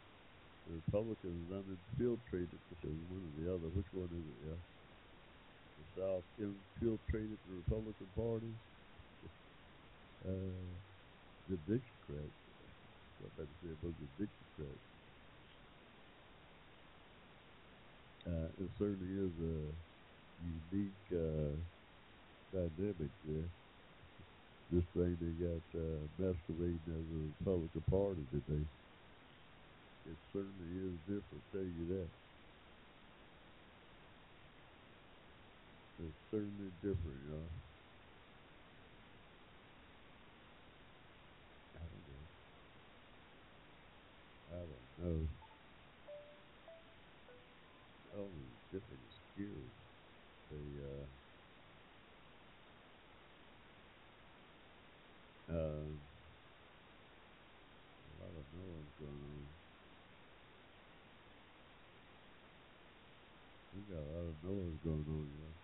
the 0.66 0.72
Republicans 0.74 1.50
infiltrated 1.52 2.60
this 2.70 2.78
is 2.84 3.02
one 3.08 3.24
or 3.28 3.42
the 3.42 3.54
other. 3.54 3.68
Which 3.68 3.92
one 3.92 4.10
is 4.12 4.26
it? 4.26 4.48
Yeah, 4.48 4.62
the 5.78 5.86
South 6.00 6.24
infiltrated 6.38 7.40
the 7.44 7.52
Republican 7.52 8.08
Party. 8.16 8.54
Uh, 10.24 10.80
the 11.48 11.56
Dixiecrats. 11.56 12.40
I 13.24 13.28
better 13.36 13.54
say 13.62 13.70
about 13.72 13.94
the 13.98 14.08
Dixiecrats. 14.18 14.86
Uh, 18.26 18.50
it 18.58 18.70
certainly 18.78 19.12
is 19.14 19.38
a 19.40 19.74
unique 20.38 21.12
uh, 21.12 21.56
dynamic 22.52 23.12
there. 23.24 23.50
This 24.70 24.84
thing 24.94 25.16
they 25.20 25.32
got 25.38 25.62
uh, 25.78 26.08
masquerading 26.18 26.82
as 26.88 27.10
a 27.12 27.20
Republican 27.44 27.82
Party 27.82 28.26
today. 28.30 28.66
It 30.06 30.18
certainly 30.32 30.70
is 30.94 31.00
different, 31.00 31.44
tell 31.52 31.62
you 31.62 31.86
that. 31.88 32.10
It's 35.98 36.18
certainly 36.30 36.70
different, 36.82 37.22
y'all. 37.28 37.50
Don't 41.74 42.08
know. 42.08 42.28
I 44.48 44.58
don't 44.66 44.98
know. 44.98 45.28
Oh, 48.14 48.30
different 48.72 49.02
is 49.08 49.14
scary. 49.32 49.72
They, 50.50 50.80
uh, 50.82 51.06
um, 55.48 56.00
a 58.06 58.24
lot 58.24 58.36
of 58.38 58.46
noise 58.52 58.92
going 58.98 59.22
on. 59.22 59.48
We 63.72 63.82
got 64.42 64.48
a 64.48 64.52
lot 64.52 64.60
of 64.60 64.66
noise 64.66 64.80
going 64.84 65.06
on, 65.08 65.26
yeah. 65.40 65.54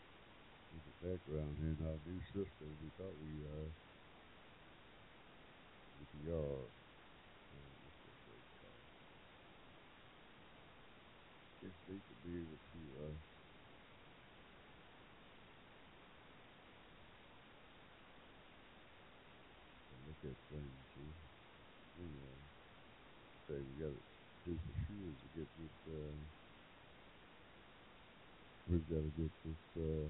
In 0.72 0.80
the 0.80 0.94
background 1.04 1.52
here 1.60 1.74
in 1.76 1.82
our 1.84 1.98
new 2.08 2.20
system, 2.32 2.68
we 2.80 2.88
thought 2.96 3.16
we, 3.20 3.32
uh, 3.44 3.68
with 6.00 6.10
the 6.16 6.30
yard. 6.30 6.70
It's 11.62 11.78
neat 11.86 12.02
to 12.02 12.14
be 12.26 12.42
able 12.42 12.58
to, 12.58 12.80
uh, 13.06 13.14
to 19.86 19.94
look 20.10 20.20
at 20.26 20.34
things, 20.50 20.74
see? 20.90 21.12
Uh, 22.02 22.34
say 23.46 23.62
we 23.62 23.74
gotta 23.78 24.02
do 24.42 24.58
for 24.58 24.74
sure 24.90 25.14
to 25.22 25.26
get 25.38 25.46
this, 25.54 25.76
uh, 25.86 26.41
we've 28.72 28.88
gotta 28.88 29.12
get 29.20 29.32
this, 29.44 29.62
uh, 29.76 30.08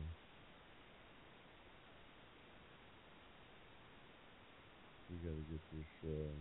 we 5.11 5.17
gotta 5.19 5.45
get 5.51 5.63
this, 5.73 5.93
uh, 6.07 6.37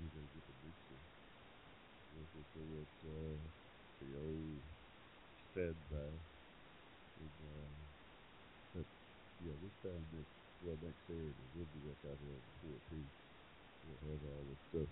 we 0.00 0.06
gotta 0.08 0.32
get 0.32 0.44
the 0.48 0.56
mixer. 0.64 1.00
Like 2.16 2.32
I 2.32 2.44
say, 2.56 2.66
it's, 2.82 3.00
uh, 3.04 3.38
the 4.00 4.10
old 4.18 4.62
standby. 5.52 6.12
And, 7.20 7.36
uh, 7.44 7.74
but, 8.74 8.86
yeah, 9.40 9.56
this 9.62 9.76
time 9.84 10.04
next, 10.12 10.36
well, 10.62 10.78
next 10.82 11.02
Saturday, 11.06 11.48
we'll 11.54 11.66
be 11.66 11.80
back 11.88 12.00
out 12.10 12.18
here 12.24 12.36
on 12.36 12.44
the 12.46 12.56
14th. 12.68 13.16
We'll 13.84 14.12
have 14.12 14.22
all 14.24 14.44
this 14.48 14.62
stuff 14.70 14.90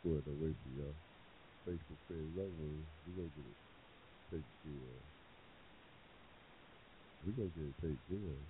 squared 0.00 0.26
away 0.28 0.54
for 0.54 0.70
y'all. 0.70 1.17
Facebook 1.68 2.00
page, 2.08 2.32
don't 2.32 2.56
we're 3.04 3.12
gonna 3.20 3.28
get 3.36 3.44
it 3.44 3.60
taken 4.32 4.54
care 4.64 4.88
of. 4.88 5.04
We're 7.24 7.36
gonna 7.36 7.52
get 7.52 7.68
it 7.68 7.76
taken 7.76 8.00
care 8.08 8.32
of. 8.32 8.44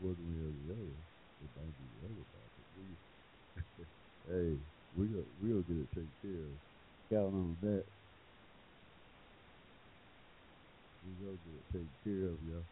One 0.00 0.16
way 0.16 0.40
or 0.40 0.52
the 0.56 0.72
other. 0.72 0.98
It 1.44 1.50
might 1.52 1.76
be 1.76 1.86
the 1.92 2.00
other 2.08 2.24
about 2.24 2.50
it. 2.56 2.66
We, 2.72 2.86
hey, 4.32 4.52
we 4.96 5.08
gonna, 5.08 5.28
we 5.40 5.50
gonna 5.50 5.68
get 5.68 5.84
it 5.84 5.92
taken 5.92 6.16
care 6.24 6.44
of. 6.48 6.56
Count 7.12 7.34
on 7.36 7.58
that. 7.60 7.84
We 11.04 11.12
gonna 11.20 11.36
get 11.44 11.60
it 11.60 11.68
taken 11.72 11.94
care 12.04 12.32
of, 12.32 12.40
y'all. 12.42 12.64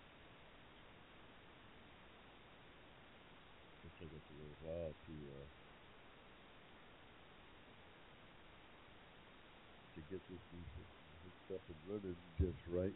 It 3.84 3.92
took 4.00 4.12
us 4.16 4.26
a 4.30 4.34
little 4.34 4.59
while 4.61 4.94
to 5.07 5.14
uh, 5.36 5.61
get 10.12 10.20
this 10.28 11.56
up 11.56 11.64
and 11.72 11.80
running 11.88 12.16
just 12.36 12.60
right. 12.68 12.92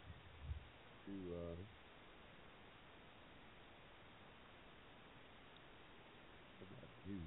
To 1.05 1.13
uh. 1.33 1.57
We 7.09 7.17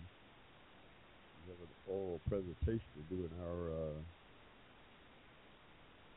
have 1.51 1.59
an 1.59 1.75
oral 1.91 2.21
presentation 2.29 2.87
to 2.95 3.03
do 3.11 3.27
in 3.27 3.33
our 3.43 3.61
uh, 3.75 3.99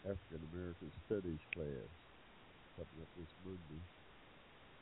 African 0.06 0.42
American 0.54 0.92
Studies 1.10 1.42
class 1.56 1.90
coming 2.78 3.00
up 3.02 3.10
this 3.18 3.34
Monday. 3.42 3.82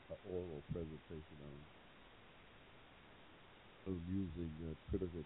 An 0.09 0.19
oral 0.35 0.61
presentation 0.73 1.37
on 1.47 1.55
on 3.87 3.95
using 4.11 4.51
uh, 4.67 4.75
critical 4.89 5.23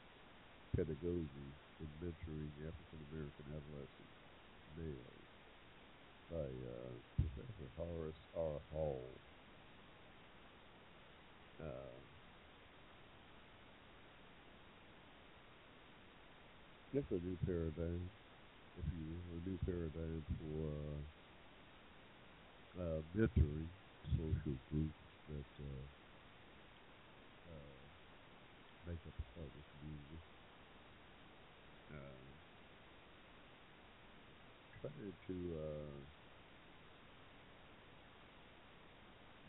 pedagogy 0.76 1.65
in 1.80 1.88
mentoring 2.02 2.52
African 2.64 3.00
American 3.12 3.46
adolescent 3.52 4.12
males 4.78 5.32
by 6.32 6.38
uh, 6.38 6.94
Professor 7.20 7.70
Horace 7.78 8.26
R. 8.36 8.60
Hall. 8.72 9.04
Uh, 11.62 11.96
it's 16.94 17.12
a 17.12 17.16
new 17.16 17.38
paradigm, 17.46 18.10
if 18.80 18.86
you 18.92 19.20
a 19.36 19.50
new 19.50 19.60
paradigm 19.66 20.24
for 20.40 20.72
uh, 22.80 22.82
uh, 22.82 23.02
mentoring 23.16 23.68
social 24.16 24.56
groups 24.72 25.04
that 25.28 25.52
uh, 25.60 25.86
uh, 27.52 27.84
make 28.88 29.00
up 29.08 29.14
a 29.20 29.26
part 29.38 29.48
of 29.48 29.54
the 29.54 29.64
community. 29.78 30.20
Uh, 31.92 31.96
trying 34.72 34.75
to 34.94 35.36
uh, 35.58 35.98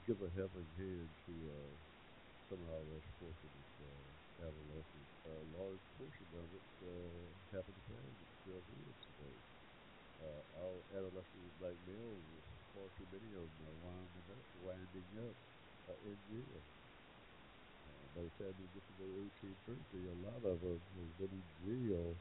give 0.07 0.22
a 0.22 0.30
helping 0.30 0.68
hand 0.78 1.11
to 1.26 1.34
uh, 1.53 1.74
some 2.49 2.62
of 2.62 2.68
our 2.70 2.84
less 2.95 3.05
fortunate 3.18 3.68
uh, 3.80 4.11
adolescence. 4.41 5.12
A 5.26 5.45
large 5.53 5.84
portion 5.99 6.28
of 6.32 6.49
it 6.55 6.64
uh, 6.80 7.28
happened 7.53 7.76
to 7.76 7.93
have 7.93 8.16
itself 8.22 8.64
is 8.89 8.97
today. 9.05 9.39
Uh, 10.20 10.43
our 10.57 10.84
adolescent 10.97 11.59
black 11.59 11.76
males, 11.87 12.24
far 12.72 12.89
too 12.97 13.07
many 13.12 13.32
of 13.34 13.51
them 13.53 13.68
are 13.68 13.80
winding 13.80 14.28
up, 14.32 14.47
winding 14.55 15.11
up 15.18 15.37
uh, 15.89 15.99
in 16.05 16.16
jail. 16.28 16.64
Uh, 17.89 18.07
by 18.14 18.22
the 18.22 18.30
time 18.43 18.55
they 18.59 18.68
get 18.68 18.84
to 18.87 18.93
their 18.99 19.16
18th 19.24 19.59
birthday, 19.66 20.07
a 20.07 20.14
lot 20.14 20.45
of 20.45 20.61
them 20.61 20.82
have 20.97 21.16
been 21.18 21.32
in 21.32 21.47
jail 21.57 22.16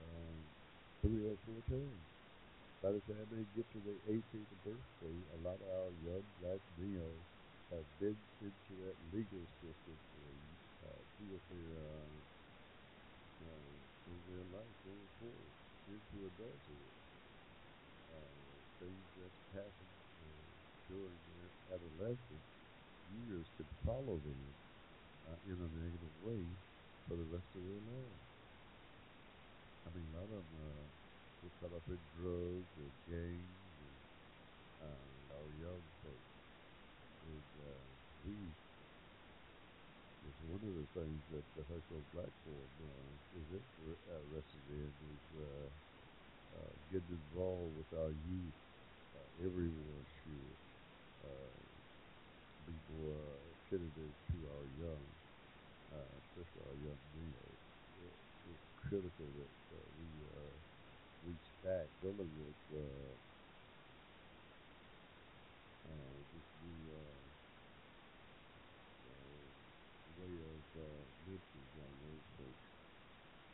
um, 0.00 0.44
three 1.02 1.22
or 1.24 1.36
four 1.44 1.62
times. 1.62 2.13
By 2.84 2.92
the 2.92 3.00
time 3.00 3.24
they 3.32 3.48
get 3.56 3.64
to 3.72 3.80
their 3.80 3.96
18th 4.04 4.52
birthday, 4.60 5.24
a 5.32 5.40
lot 5.40 5.56
of 5.56 5.68
our 5.72 5.92
young 6.04 6.28
black 6.36 6.60
males 6.76 7.24
have 7.72 7.88
been 7.98 8.20
into 8.44 8.76
that 8.84 9.00
legal 9.08 9.48
system 9.56 9.96
for 10.12 10.28
uh, 10.84 11.00
two 11.16 11.32
or 11.32 11.40
uh, 11.80 12.12
uh, 13.40 13.80
in 14.04 14.20
their 14.28 14.44
life 14.52 14.76
going 14.84 15.08
forward 15.18 15.54
into 15.88 16.26
adulthood. 16.28 16.92
Uh, 18.08 18.60
things 18.78 19.08
that 19.16 19.32
happen 19.52 19.88
uh, 20.20 20.52
during 20.88 21.16
their 21.24 21.48
adolescence 21.72 22.48
years 23.08 23.48
could 23.56 23.68
follow 23.84 24.20
them 24.20 24.54
uh, 25.28 25.36
in 25.44 25.56
a 25.60 25.68
negative 25.84 26.14
way 26.20 26.56
for 27.08 27.16
the 27.16 27.24
rest 27.24 27.48
of 27.56 27.62
their 27.64 27.80
lives. 27.84 28.28
I 29.86 29.90
mean, 29.90 30.08
a 30.12 30.16
lot 30.16 30.24
of 30.32 30.44
them 30.50 30.60
uh, 30.60 30.88
up 31.44 31.84
in 31.88 32.00
drugs 32.08 32.72
or 32.80 32.88
gangs 33.04 33.76
and 33.76 34.00
uh, 34.80 35.34
our 35.36 35.50
young 35.52 35.84
folks. 36.02 36.32
And 37.20 37.44
uh, 37.60 37.84
we, 38.24 38.56
it's 40.24 40.40
one 40.40 40.64
of 40.64 40.74
the 40.74 40.88
things 40.96 41.20
that 41.28 41.44
the 41.54 41.62
Hushmo 41.68 42.04
Black 42.12 42.32
Forum 42.44 42.72
uh, 42.80 43.12
is 43.36 43.48
interested 43.52 44.64
in 44.68 44.92
is 45.04 45.24
uh, 45.36 45.68
uh, 46.56 46.72
getting 46.90 47.10
involved 47.12 47.76
with 47.76 47.92
our 47.92 48.12
youth. 48.12 48.56
Uh, 49.14 49.28
everyone 49.44 50.04
should 50.22 50.56
uh, 51.24 51.60
be 52.64 52.80
more 52.88 53.36
attentive 53.52 54.14
to 54.32 54.48
our 54.48 54.66
young, 54.66 55.04
uh, 55.92 56.16
especially 56.18 56.62
our 56.66 56.76
young 56.76 57.00
males. 57.14 57.60
It's 58.50 58.64
critical 58.76 59.26
that 59.32 59.50
uh, 59.50 59.52
uh, 59.52 59.53
back 61.64 61.88
dealing 62.00 62.30
with 62.36 62.60
uh, 62.72 63.16
uh, 65.86 66.16
this 66.32 66.44
new 66.60 66.92
uh, 66.92 67.24
uh, 69.06 69.46
way 70.16 70.34
of 70.40 70.64
uh, 70.76 71.04
mentoring 71.26 71.72
our 71.82 71.92
young 72.02 72.20
folks. 72.36 72.68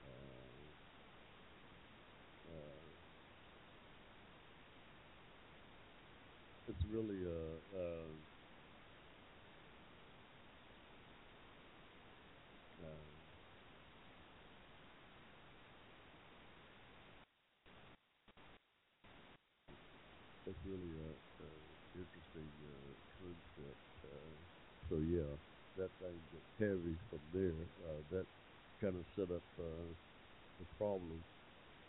Uh, 0.05 0.75
uh, 2.49 2.91
it's 6.69 6.85
really 6.89 7.25
a, 7.25 7.77
a 7.77 8.11
uh, 12.83 13.31
that's 20.45 20.65
really 20.65 20.93
a, 20.99 21.11
a 21.45 21.51
interesting 21.95 22.51
uh, 22.65 22.93
concept. 23.19 23.87
Uh, 24.05 24.37
so 24.89 24.99
yeah, 24.99 25.37
that 25.77 25.91
thing 25.99 26.21
gets 26.33 26.50
heavy 26.61 26.99
from 27.11 27.23
there. 27.33 27.73
Uh, 27.85 28.03
that 28.11 28.29
kind 28.81 28.97
of 28.97 29.09
set 29.09 29.31
up 29.33 29.45
uh, 29.59 29.95
the 30.59 30.67
problem 30.77 31.27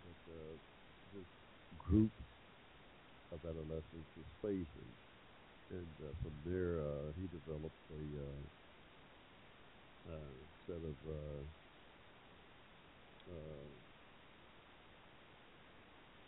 that 0.03 0.17
uh, 0.31 0.57
this 1.13 1.29
group 1.77 2.13
of 3.31 3.45
adolescents 3.45 4.17
is 4.17 4.27
facing. 4.41 4.97
And 5.69 5.99
uh, 6.01 6.13
from 6.21 6.41
there, 6.43 6.81
uh, 6.81 7.13
he 7.13 7.27
developed 7.27 7.81
a 7.91 8.17
uh, 8.29 10.09
uh, 10.09 10.45
set 10.65 10.83
of 10.83 10.97
uh, 11.05 11.45
uh, 13.27 13.81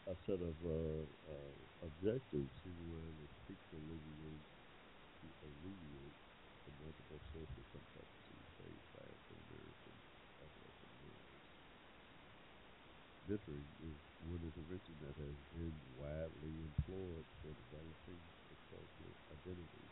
a 0.07 0.15
set 0.15 0.41
of 0.41 0.63
uh, 0.65 1.03
uh, 1.27 1.55
objectives 1.81 2.61
he 2.63 2.71
wanted 2.71 3.17
to 3.19 3.27
seek 3.47 3.59
to 3.69 3.75
alleviate 5.41 6.17
the 6.65 6.71
multiple 6.71 7.21
social 7.21 7.65
complexities 7.71 8.47
faced 8.57 8.87
by 8.93 9.01
African 9.03 9.39
American 9.49 10.03
adolescent 10.41 10.91
males. 11.01 11.43
Mentoring 13.27 13.73
is 13.79 13.97
one 14.19 14.43
intervention 14.43 14.99
that 14.99 15.17
has 15.17 15.41
been 15.51 15.81
widely 15.83 16.61
employed 16.61 17.25
for 17.41 17.55
developing 17.55 18.21
the 18.49 18.55
cultural 18.69 19.17
identity, 19.31 19.89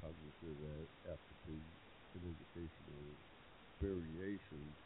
cognitive 0.00 0.88
aptitude, 1.04 1.76
and 2.14 2.24
educational 2.24 3.18
variations 3.80 4.78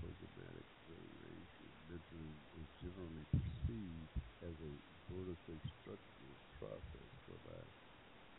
programmatic 0.00 0.68
variation. 0.86 1.68
Mentoring 1.88 2.40
is 2.54 2.68
generally 2.80 3.26
perceived 3.32 4.16
as 4.40 4.56
a 4.60 4.80
vertically 5.10 5.60
structured 5.60 6.38
process 6.58 7.12
whereby 7.26 7.64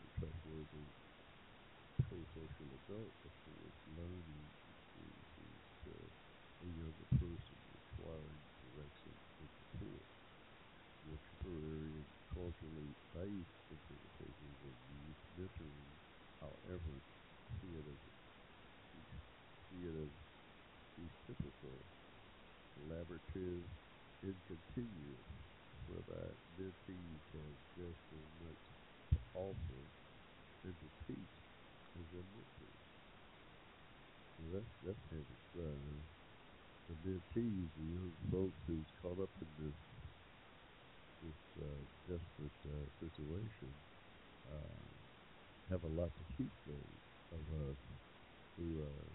a 0.02 0.08
trustworthy 0.18 0.92
pro-social 2.02 2.74
adult 2.74 3.14
affords 3.24 3.78
learning 3.86 4.50
experiences 4.68 5.62
to 5.84 5.94
a 6.62 6.66
younger 6.66 7.06
person 7.18 7.56
requiring 7.72 8.42
direction 8.60 9.14
and 9.38 9.48
support. 9.52 10.06
More 11.04 11.18
temporary 11.18 11.96
and 11.98 12.08
culturally 12.32 12.94
based 13.12 13.60
interpretations 13.70 14.62
of 14.64 14.76
youth 14.88 15.20
mentoring, 15.36 15.98
however, 16.40 17.02
see 17.60 17.76
it 17.76 17.86
as 17.86 18.00
see 19.68 19.84
it 19.86 19.94
as 19.94 20.12
reciprocal, 20.96 21.86
collaborative, 22.76 23.66
and 24.22 24.36
continuous, 24.46 25.28
whereby 25.86 26.34
mentees 26.58 27.22
have 27.32 27.56
just 27.74 28.02
as 28.12 28.28
much 28.40 28.72
to 29.12 29.18
offer 29.34 29.92
and 30.64 30.78
to 30.80 30.90
teach 31.06 31.44
as 31.98 32.10
their 32.12 32.24
mentors. 32.24 32.84
Well, 34.38 34.50
that's 34.50 34.74
that's 34.82 35.06
heavy. 35.10 35.38
Uh, 35.56 36.02
the 37.42 37.70
the 37.76 38.30
folks 38.30 38.60
who's 38.66 38.92
caught 39.00 39.20
up 39.20 39.30
in 39.40 39.48
this 39.58 39.76
this 41.22 41.36
uh, 41.60 41.84
desperate 42.08 42.52
uh, 42.66 42.88
situation, 42.98 43.72
uh, 44.50 44.88
have 45.70 45.84
a 45.84 45.88
lot 45.88 46.12
to 46.16 46.24
teach 46.36 46.54
those 46.66 47.02
of 47.32 47.40
us 47.70 47.78
who 48.56 48.82
uh, 48.82 49.10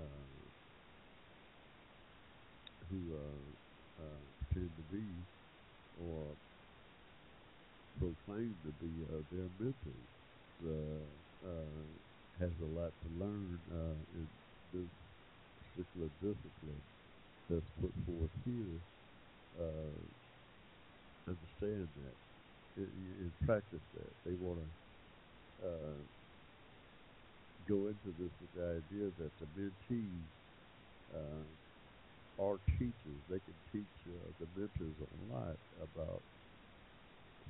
uh, 0.00 0.50
who 2.88 3.14
uh, 3.14 4.02
uh, 4.02 4.24
pretend 4.38 4.76
to 4.76 4.82
be 4.82 5.26
or 5.94 6.36
proclaim 7.98 8.56
to 8.64 8.72
be 8.72 9.04
uh, 9.04 9.22
their 9.30 9.48
mentors 9.58 10.10
uh, 10.64 11.46
uh, 11.46 11.86
has 12.38 12.52
a 12.60 12.64
lot 12.66 12.92
to 13.02 13.08
learn 13.08 13.60
uh, 13.70 14.02
in 14.14 14.28
this 14.72 14.90
particular 15.74 16.08
discipline 16.20 16.82
that's 17.48 17.70
put 17.80 17.92
forth 18.06 18.30
here. 18.44 18.80
Uh, 19.58 20.00
understand 21.28 21.88
that 21.96 22.16
and 22.76 23.32
practice 23.46 23.82
that. 23.94 24.12
They 24.24 24.34
want 24.34 24.60
to 24.60 25.66
uh, 25.66 25.98
go 27.68 27.88
into 27.88 28.14
this 28.18 28.32
with 28.40 28.52
the 28.54 28.82
idea 28.82 29.10
that 29.18 29.32
the 29.40 29.46
mentees 29.58 30.28
uh, 31.14 31.44
are 32.42 32.58
teachers. 32.78 33.22
They 33.28 33.40
can 33.40 33.54
teach 33.72 33.94
uh, 34.08 34.32
the 34.40 34.46
mentors 34.56 34.96
a 35.00 35.34
lot 35.34 35.56
about 35.82 36.22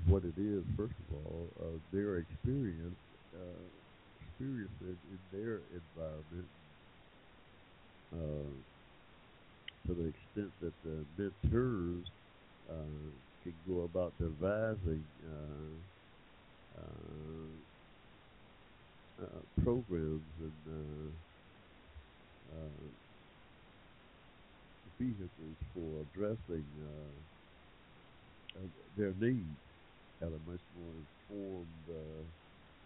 what 0.07 0.25
it 0.25 0.39
is. 0.39 0.65
First 0.77 0.95
of 1.09 1.15
all, 1.15 1.51
uh, 1.61 1.79
their 1.93 2.19
experience, 2.19 2.99
uh, 3.35 3.69
experience 4.21 4.73
in, 4.81 4.99
in 5.11 5.21
their 5.31 5.63
environment. 5.73 6.49
Uh, 8.13 8.63
to 9.87 9.95
the 9.95 10.05
extent 10.09 10.55
that 10.61 10.75
the 10.83 11.07
mentors 11.19 12.11
uh, 12.69 13.19
can 13.43 13.63
go 13.67 13.83
about 13.83 14.17
devising 14.19 15.11
uh, 15.25 16.81
uh, 16.81 17.81
uh, 19.25 19.43
programs 19.63 20.35
and 20.39 21.19
uh, 22.51 22.55
uh, 22.55 22.91
vehicles 24.99 25.59
for 25.75 26.03
addressing 26.03 27.27
uh, 28.57 28.59
uh, 28.59 28.69
their 28.97 29.15
needs 29.15 29.63
at 30.21 30.29
a 30.33 30.39
much 30.39 30.63
more 30.73 30.97
informed 30.97 31.89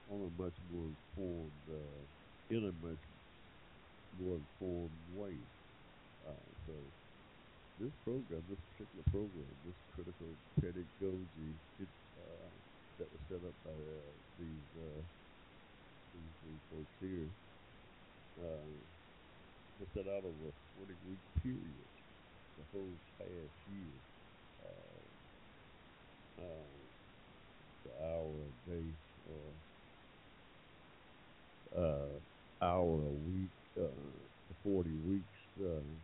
on 0.06 0.26
a 0.26 0.30
much 0.42 0.56
more 0.68 0.88
informed, 0.88 1.68
uh, 1.68 2.06
in 2.50 2.64
a 2.66 2.72
much 2.72 3.00
more 4.20 4.38
informed 4.40 4.96
way. 5.14 5.36
Uh, 6.26 6.48
so 6.66 6.74
this 7.80 7.92
program, 8.04 8.42
this 8.48 8.62
particular 8.72 9.04
program, 9.12 9.52
this 9.68 9.78
critical 9.92 10.30
pedagogy 10.60 11.52
it, 11.80 11.92
uh, 12.16 12.50
that 12.98 13.08
was 13.12 13.22
set 13.28 13.42
up 13.44 13.56
by 13.64 13.76
uh, 13.76 14.12
these 14.40 14.68
uh, 14.80 15.00
these 16.16 16.34
three 16.40 16.60
folks 16.72 16.96
here 17.04 17.28
uh, 18.40 18.72
was 19.80 19.88
set 19.92 20.08
out 20.08 20.24
over 20.24 20.44
a 20.48 20.54
40 20.80 20.96
week 21.08 21.22
period, 21.44 21.88
the 22.56 22.64
whole 22.72 22.96
past 23.20 23.56
year. 23.68 23.92
Uh, 24.64 25.04
the 27.84 27.92
hour 28.04 28.28
a 28.28 28.70
day 28.70 28.88
or 29.30 29.46
hour 32.60 32.98
a 32.98 33.14
week 33.30 33.52
uh, 33.78 34.28
for 34.48 34.54
40 34.62 34.96
weeks. 34.96 35.38
Uh, 35.58 36.00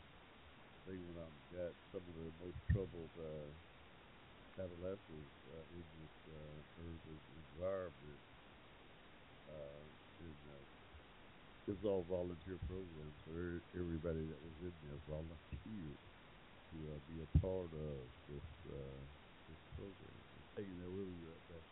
they 0.86 0.98
went 0.98 1.18
out 1.18 1.32
and 1.32 1.50
got 1.50 1.74
some 1.92 2.08
of 2.08 2.14
the 2.14 2.32
most 2.40 2.58
troubled 2.70 3.12
uh, 3.18 3.54
adolescents 4.60 5.36
uh, 5.48 5.64
in 5.70 5.84
this 5.94 6.16
uh, 6.28 6.62
urban 6.78 7.20
environment. 7.30 8.22
Uh, 9.48 9.88
and 10.20 10.38
uh, 10.46 10.64
it 11.66 11.84
all 11.84 12.04
volunteer 12.04 12.58
programs, 12.66 13.18
so 13.24 13.32
everybody 13.74 14.26
that 14.26 14.42
was 14.42 14.58
in 14.60 14.74
there 14.82 14.98
volunteered 15.06 16.00
to 16.72 16.76
uh, 16.96 17.00
be 17.06 17.22
a 17.22 17.38
part 17.40 17.72
of 17.74 18.10
this 18.28 18.48
uh, 18.68 19.06
this 19.48 19.62
program. 19.76 20.22
Hey, 20.56 20.66
there, 20.78 20.90
we'll 20.90 21.06
be 21.06 21.22
right 21.24 21.46
back. 21.48 21.71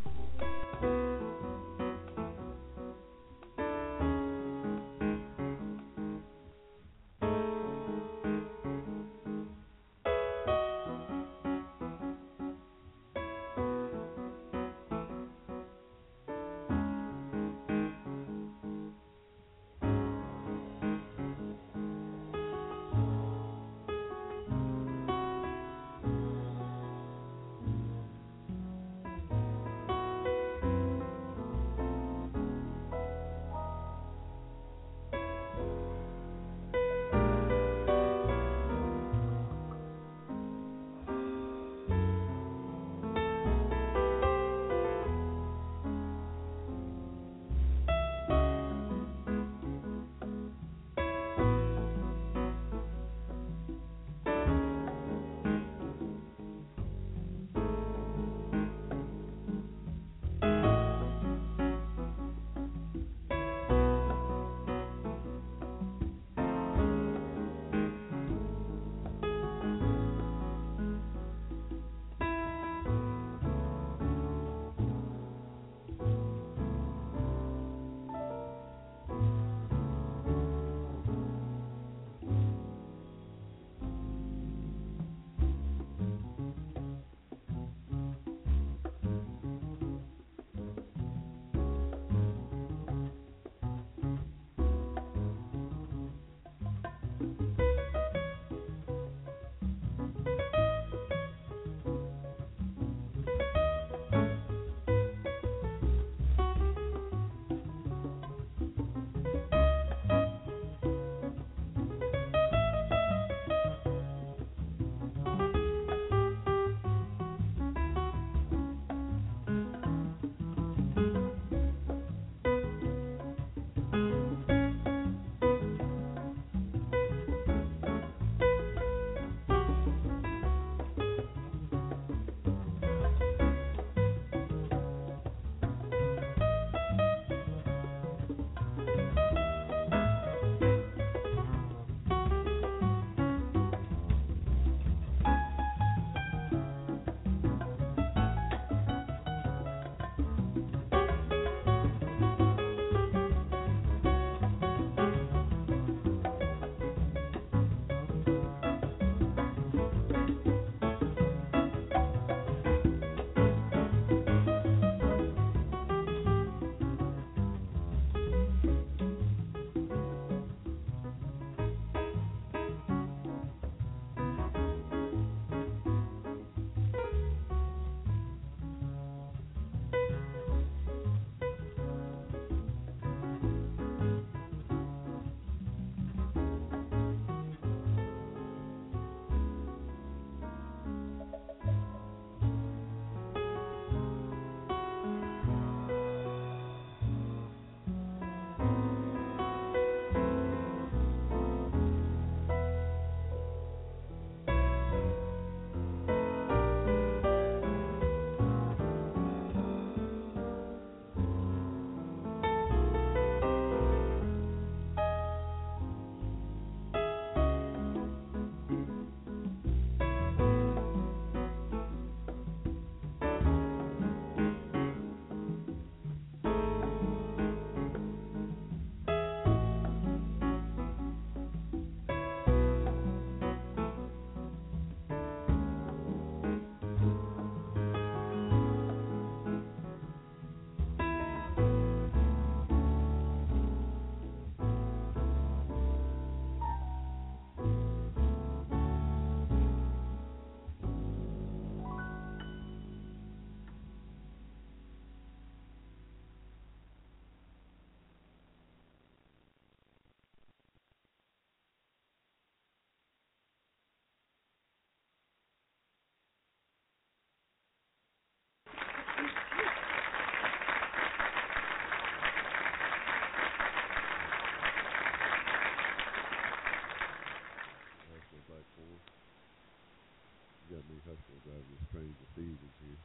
Driving 281.61 281.77
this 281.77 281.89
train 281.93 282.15
this 282.17 282.73
here 282.81 282.97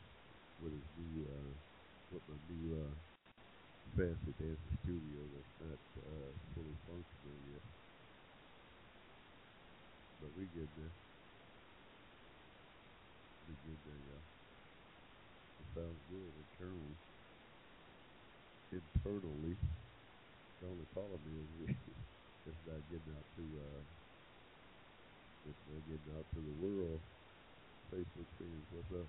with 0.60 0.72
his 0.72 0.88
new, 0.96 1.28
uh, 1.28 1.52
with 2.10 2.22
my 2.28 2.36
new, 2.48 2.72
uh, 2.72 2.94
fancy 3.96 4.32
dancer 4.32 4.72
studio 4.82 5.20
that's 5.36 5.54
not, 5.60 5.80
uh, 6.00 6.32
fully 6.54 6.76
functional 6.88 7.36
yet. 7.52 7.60
But 10.20 10.32
we 10.36 10.46
get 10.46 10.68
there. 10.76 10.92
We 13.46 13.54
get 13.60 13.76
there, 13.84 14.00
y'all. 14.08 14.24
It 15.60 15.66
sounds 15.74 16.00
good 16.08 16.32
internally. 16.40 16.96
Internally. 18.72 19.56
The 20.60 20.66
only 20.66 20.86
problem 20.92 21.20
is 21.28 21.76
it's 22.46 22.56
not 22.66 22.80
getting 22.88 23.12
out 23.12 23.26
to 23.36 23.44
uh 23.60 23.82
it's 25.48 25.62
not 25.68 25.84
getting 25.86 26.16
out 26.16 26.26
to 26.34 26.40
the 26.40 26.56
world. 26.58 27.00
Facebook 27.92 28.26
fans, 28.38 28.66
what's 28.70 28.90
up? 28.92 29.08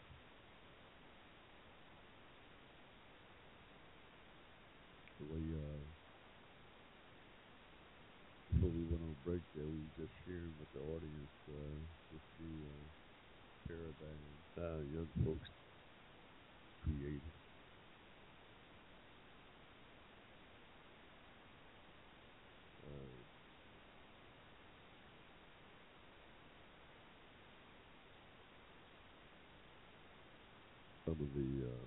We 5.20 5.54
uh 5.54 5.84
before 8.52 8.70
we 8.70 8.84
went 8.84 9.02
on 9.04 9.16
break 9.24 9.42
there 9.54 9.68
we 9.68 9.80
were 9.84 9.96
just 9.96 10.14
sharing 10.26 10.54
with 10.60 10.72
the 10.74 10.80
audience 10.80 11.32
uh 11.50 11.80
this 12.12 12.24
new 12.40 12.68
uh 12.68 12.88
paradigm 13.68 14.24
uh 14.58 14.82
young 14.82 15.10
folks 15.26 15.50
created. 16.82 17.32
Uh, 22.84 23.24
the 31.34 31.68
uh, 31.68 31.86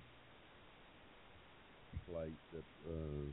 flight 2.05 2.37
that 2.51 2.65
uh, 2.85 3.31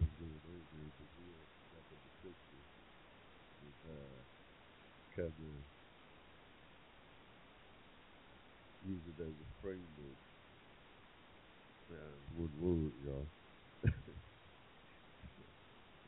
is 0.00 0.12
going 0.18 0.40
Brazil, 0.98 1.48
like 1.72 1.86
in 1.90 1.98
the 2.04 2.12
picture, 2.22 2.64
is 3.62 3.76
uh, 3.88 4.22
of 5.40 5.64
use 8.82 9.02
it 9.06 9.20
as 9.20 9.34
a 9.40 9.48
framework. 9.62 10.18
Yeah, 11.88 11.96
one 12.28 12.52
word, 12.56 12.94
y'all. 13.04 13.28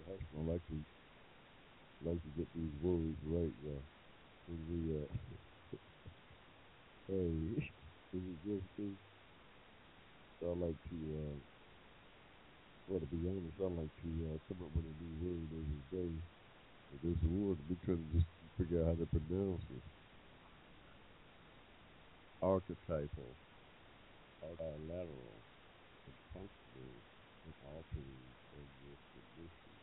I 0.08 0.18
like 0.46 0.66
to 0.68 0.84
like 2.00 2.22
to 2.22 2.30
get 2.30 2.52
these 2.54 2.74
words 2.80 3.18
right, 3.24 3.54
y'all. 3.62 3.84
When 4.46 4.66
we 4.68 4.96
uh 4.96 5.06
hey 7.08 7.72
is 8.12 8.38
just 8.44 8.66
this 8.78 8.98
I 10.42 10.46
like 10.46 10.80
to 10.90 10.96
uh 11.40 11.40
well 12.86 13.00
to 13.00 13.06
be 13.06 13.28
honest, 13.28 13.60
I 13.60 13.64
like 13.64 13.94
to 14.02 14.34
uh, 14.34 14.38
come 14.48 14.62
up 14.64 14.72
with 14.72 14.86
a 14.86 14.94
new 15.02 15.14
word 15.20 15.50
every 15.52 15.84
day. 15.90 16.22
But 16.90 17.02
this 17.02 17.22
word 17.22 17.58
we 17.68 17.76
to 17.86 17.96
just 18.12 18.26
figure 18.58 18.82
out 18.82 18.88
how 18.88 18.94
to 18.96 19.06
pronounce 19.06 19.64
it. 19.70 19.84
Archetypal, 22.42 23.38
bilateral, 24.40 25.44
and 26.06 26.16
functional, 26.32 27.04
and 27.44 27.54
altering 27.60 28.36
of 28.52 28.68
your 28.82 28.98
condition. 29.12 29.80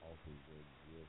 Altering 0.00 0.44
of 0.50 0.66
your 0.84 1.06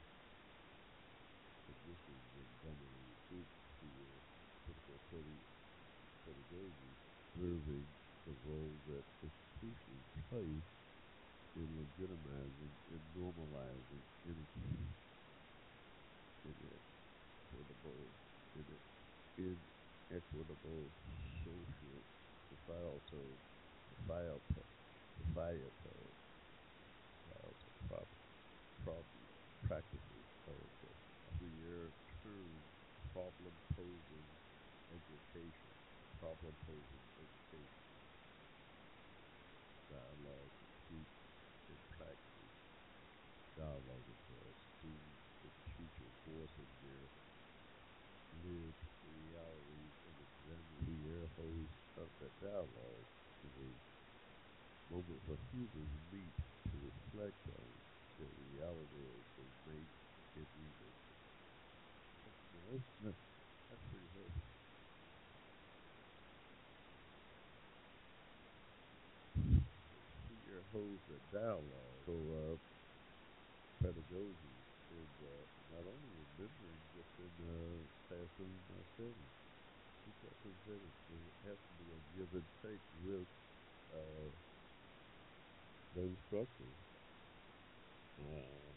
conditions 1.66 2.26
and 2.36 2.50
dominating 2.62 3.18
food 3.30 3.48
to 3.80 3.86
your 3.88 4.22
critical 4.66 5.00
study 5.08 5.40
pedagogy, 6.26 6.98
observing 7.36 7.88
the 8.26 8.34
role 8.44 8.80
that 8.88 9.06
play 10.34 10.64
in 11.56 11.68
legitimizing 11.78 12.74
and 12.90 13.02
normalizing 13.16 14.02
energy 14.26 14.90
in 16.46 16.54
equitable, 17.52 18.12
in 18.56 19.60
inequitable 20.10 20.92
social, 21.44 22.04
societal, 22.50 23.38
societal 23.98 24.46
problem, 27.88 28.24
problem 28.84 29.28
practices 29.68 30.28
of 30.48 30.58
the 30.82 30.94
queer 31.38 31.92
term 32.24 32.64
problem 33.14 33.54
posing 33.76 34.26
education, 34.92 35.72
problem 36.20 36.54
posing 36.66 37.04
education, 37.20 37.84
dialogue, 39.90 40.52
speech, 40.84 41.16
and 41.70 41.80
practice, 41.96 42.58
dialogue 43.58 44.06
with 44.08 44.22
uh, 44.30 44.54
students 44.78 45.26
and 45.44 45.54
teachers 45.78 46.14
voicing 46.26 46.70
their 46.82 47.10
lived 48.42 48.82
realities 49.06 49.94
and 50.04 50.18
examining 50.20 50.84
the 50.90 51.06
air 51.08 51.30
host 51.38 51.78
of 51.96 52.10
the 52.20 52.28
dialogue 52.42 53.06
is 53.46 53.54
a 53.62 53.72
for 55.26 55.38
humans 55.52 55.94
meet 56.12 56.34
to 56.70 56.76
reflect 56.80 57.40
on 57.60 57.68
the 58.18 58.28
reality 58.38 59.04
as 59.18 59.26
they 59.38 59.50
make 59.66 59.90
it 60.36 60.48
revisit. 60.56 60.96
That's, 62.26 62.84
that's, 63.02 63.18
that's 63.70 63.84
pretty 63.90 64.10
heavy. 64.14 64.42
Your 70.46 70.64
host 70.72 71.04
a 71.10 71.20
dialogue. 71.34 72.04
So 72.06 72.14
uh 72.34 72.58
pedagogy 73.82 74.58
is 74.90 75.12
uh, 75.22 75.46
not 75.70 75.86
only 75.86 76.10
remembering 76.10 76.82
just 76.94 77.14
in 77.22 77.34
uh, 77.46 77.86
classroom 78.08 78.58
uh, 78.74 78.82
setting. 78.98 79.30
In 80.06 80.14
it 81.10 81.36
has 81.48 81.60
to 81.68 81.74
be 81.80 81.92
a 81.92 82.00
give 82.16 82.34
and 82.34 82.48
take 82.64 82.84
with 82.94 83.28
uh, 83.94 84.30
the 85.94 86.02
instructor. 86.02 86.76
Uh, 88.20 88.74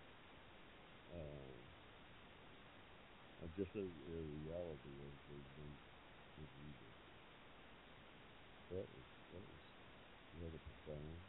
uh, 1.10 1.56
just 3.56 3.74
a, 3.76 3.80
a 3.80 4.20
reality 4.22 4.92
make 5.56 5.80
the 6.36 6.46
reader. 6.58 6.92
That 8.70 8.86
was, 8.94 9.06
that 9.32 9.42
was 9.42 9.62
rather 10.34 10.58
profound. 10.60 11.22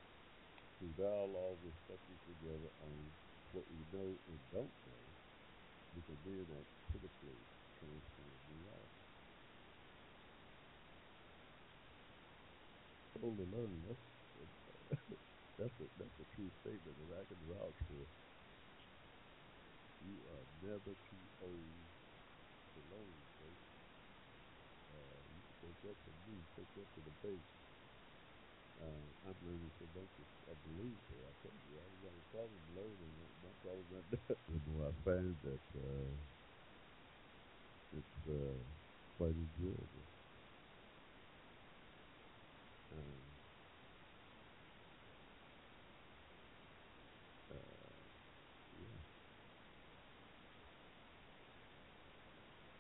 Through 0.77 0.93
dialogue, 0.93 1.59
reflecting 1.63 2.19
together 2.25 2.71
on 2.79 3.13
what 3.51 3.69
we 3.69 3.85
know 3.91 4.19
and 4.27 4.39
don't 4.51 4.73
know, 4.85 5.05
we 5.93 6.03
can 6.03 6.19
then 6.23 6.47
act 6.59 6.69
critically 6.91 7.47
transform 7.79 8.39
reality. 8.47 9.03
Totally 13.13 13.45
learning, 13.45 13.83
that's, 13.85 14.07
that's, 15.58 15.80
a, 15.82 15.88
that's 15.97 16.20
a 16.20 16.28
true 16.36 16.51
statement 16.62 16.97
that 16.97 17.12
I 17.18 17.26
can 17.26 17.41
vouch 17.47 17.80
for. 17.88 18.05
You 20.01 20.18
are 20.30 20.45
never 20.62 20.93
too 21.10 21.26
old 21.41 21.88
to 22.74 22.80
learn, 22.91 23.18
folks. 23.39 23.70
Uh, 24.91 25.20
you 25.36 25.41
can 25.43 25.55
take 25.70 25.82
that 25.84 25.97
to 26.05 26.12
me, 26.26 26.45
take 26.55 26.72
that 26.76 26.88
to 26.95 27.01
the 27.01 27.12
base. 27.24 27.53
Uh, 28.80 29.10
I'm 29.30 29.38
learning 29.41 29.72
so 29.80 29.86
much, 29.93 30.10
I 30.49 30.53
believe 30.64 30.99
so. 31.10 31.16
I 31.28 31.34
told 31.41 31.60
you, 31.66 31.80
I 31.82 31.86
ain't 31.89 32.03
got 32.03 32.14
a 32.14 32.26
problem 32.32 32.62
learning. 32.76 33.14
My 33.41 33.53
problem 33.62 33.88
is 33.91 34.20
that 34.28 34.38
the 34.47 34.62
more 34.70 34.88
I 34.89 34.93
find 35.03 35.38
that 35.43 35.66
uh, 35.76 36.14
it's 37.91 38.28
uh, 38.28 38.64
quite 39.18 39.36
enjoyable. 39.36 40.05
Um, 42.91 43.24
uh, 47.51 48.03
yeah. 48.78 48.99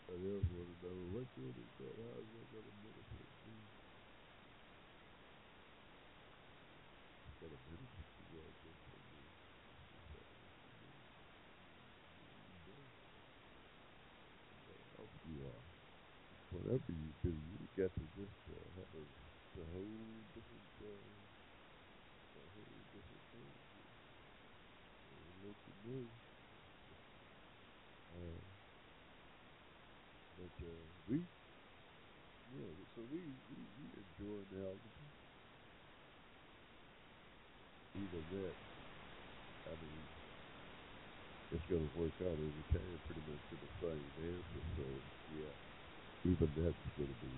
But 0.07 0.16
else 0.27 0.45
want 0.51 0.69
to 0.79 0.85
know 0.85 0.97
what 1.13 1.33
good 1.33 1.57
is 1.57 1.71
that? 1.79 1.95
How 1.97 2.19
is 2.21 2.31
that 2.33 2.51
going 2.51 2.65
to 2.65 2.71
benefit 2.71 3.29
me? 3.45 3.71
Got 7.39 7.53
a 7.53 7.57
benefit 7.57 8.05
you, 8.29 8.41
I 8.41 8.51
guess, 8.61 8.79
for 8.91 8.99
me. 9.09 9.23
You 15.23 15.45
are. 15.45 15.63
Whatever 16.49 16.91
you 16.93 17.13
do, 17.21 17.29
you 17.31 17.67
got 17.77 17.93
to 17.95 18.07
just 18.15 18.39
uh, 18.49 18.69
have 18.79 18.89
a, 18.95 19.61
a 19.61 19.65
whole 19.65 20.23
different, 20.33 20.69
uh, 20.81 21.27
a 22.35 22.49
whole 22.53 22.83
different 22.93 23.23
thing. 23.31 23.53
And 25.09 25.41
what 25.41 25.57
you 25.65 25.73
know. 25.83 26.11
Uh, 28.11 28.41
but 30.37 30.53
uh, 30.65 30.87
we, 31.05 31.27
yeah, 32.49 32.71
so 32.97 33.03
we 33.13 33.21
we, 33.45 33.57
we 33.77 33.85
enjoy 33.93 34.41
algebra. 34.65 35.05
Even 37.93 38.25
that, 38.29 38.55
I 39.67 39.75
mean, 39.81 40.03
it's 41.51 41.65
going 41.65 41.87
to 41.87 41.97
work 41.97 42.13
out 42.21 42.33
every 42.41 42.65
time 42.73 42.99
pretty 43.05 43.21
much 43.29 43.41
to 43.49 43.55
the 43.61 43.69
same 43.79 44.09
answer. 44.17 44.63
So 44.75 44.83
yeah, 45.29 45.53
even 46.25 46.49
that's 46.57 46.81
going 46.97 47.09
to 47.13 47.19
be 47.21 47.33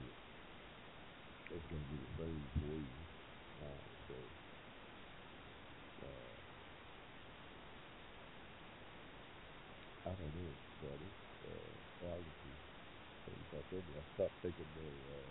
it's 1.51 1.65
going 1.67 1.83
to 1.83 1.89
be 1.91 1.99
the 1.99 2.13
same 2.23 2.49
for 2.59 2.77
you. 2.79 2.99
Uh, 3.61 3.83
so. 4.07 4.15
I 10.05 10.09
don't 10.15 10.33
know, 10.33 10.55
brother. 10.81 11.11
Uh, 11.45 11.75
like 13.53 13.65
that. 13.69 13.83
I 13.99 14.03
stopped 14.15 14.41
taking 14.41 14.65
the 14.75 14.89
uh, 15.13 15.28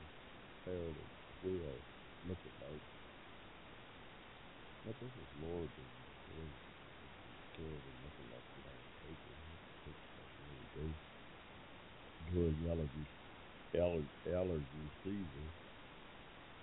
Harold 0.68 0.96
and 1.00 1.12
Quill 1.40 1.80
looking 2.24 2.52
like. 2.60 2.84
I 4.88 4.92
think 5.00 5.12
it's 5.16 5.32
Lord 5.40 5.72
and 5.76 5.90
Harold 7.56 7.84
and 7.84 7.98
looking 8.04 8.28
like 8.30 8.44
that 8.56 8.68
I 8.68 8.76
was 8.76 8.92
taking. 9.02 9.40
Take 9.86 9.96
that 10.16 10.30
every 10.40 10.68
day 10.74 10.94
during 12.26 12.66
allergy, 12.68 13.06
allergy, 13.76 14.10
allergy 14.26 14.90
season. 15.04 15.52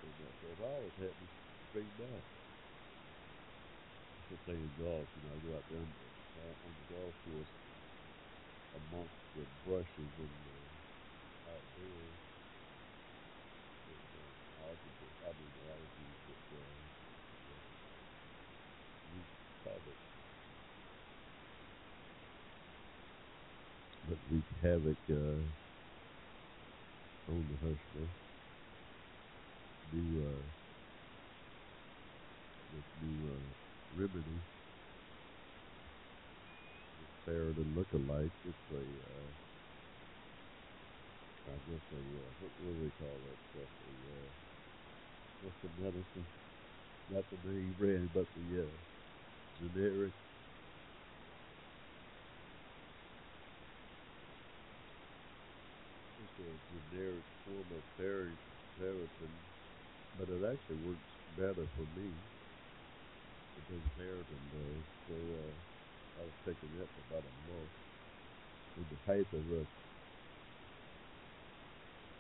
And 0.04 0.16
for 0.40 0.48
a 0.52 0.60
while 0.60 0.86
it 0.88 0.94
had 1.02 1.18
me 1.20 1.28
straightened 1.70 2.02
out. 2.14 2.26
Just 4.30 4.46
playing 4.46 4.74
golf, 4.78 5.10
you 5.16 5.22
know, 5.24 5.36
I 5.36 5.40
go 5.40 5.58
out 5.58 5.66
there 5.70 5.80
on 5.80 5.94
the, 5.98 6.42
on 6.66 6.74
the 6.78 6.94
golf 6.94 7.16
course 7.26 7.50
amongst 8.76 9.18
the 9.36 9.48
brushes 9.66 10.14
and 10.18 10.46
uh, 10.48 11.52
outdoors. 11.52 12.20
With 13.88 14.02
uh, 14.16 15.10
algae, 15.26 15.44
I 15.44 15.54
mean 15.56 15.68
allergies 15.74 16.20
that 16.28 16.56
uh, 16.56 16.80
wreak 19.12 19.26
havoc. 19.64 19.98
But 24.08 24.20
wreak 24.30 24.46
havoc 24.62 25.00
uh, 25.10 25.52
on 27.28 27.48
the 27.50 27.58
Hushmo. 27.58 28.10
New, 29.92 30.22
uh, 30.26 30.44
this 32.72 32.86
new 33.02 33.32
uh, 33.32 33.54
remedy 33.94 34.42
Claritin 37.26 37.76
look-alike. 37.76 38.32
It's 38.44 38.70
a, 38.72 38.76
uh, 38.78 39.32
I 41.48 41.58
guess 41.68 41.82
a, 41.92 41.98
uh, 41.98 42.32
what, 42.40 42.52
what 42.58 42.74
do 42.76 42.84
they 42.86 42.92
call 43.00 43.22
that 43.26 43.40
stuff? 43.50 43.70
A, 43.82 43.94
uh, 44.12 44.30
what's 45.40 45.58
the 45.62 45.70
medicine? 45.78 46.28
Not 47.10 47.26
the 47.32 47.40
name 47.44 47.76
brand, 47.78 48.12
but 48.14 48.28
the 48.36 48.64
uh, 48.68 48.78
generic. 49.60 50.14
It's 56.18 56.38
a 56.40 56.60
generic 56.68 57.24
form 57.46 57.72
of 57.72 57.86
Claritin, 58.78 59.40
but 60.16 60.30
it 60.30 60.44
actually 60.44 60.78
works 60.78 61.18
better 61.36 61.68
for 61.76 61.86
me 61.88 62.22
than 63.68 63.90
Claritin 63.98 64.50
does. 64.52 64.86
So, 65.08 65.14
uh, 65.16 66.20
I 66.22 66.24
was 66.24 66.36
taking 66.46 66.74
that 66.78 66.90
for 66.94 67.02
about 67.10 67.26
a 67.30 67.52
month 67.52 67.72
in 68.78 68.86
the 68.90 68.98
of 69.34 69.46
rush. 69.48 69.68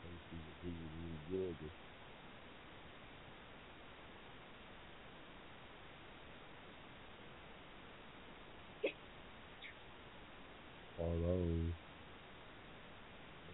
I 0.03 0.07
was 0.07 0.21
in 0.63 1.19
Georgia. 1.29 1.69
Although, 10.97 11.73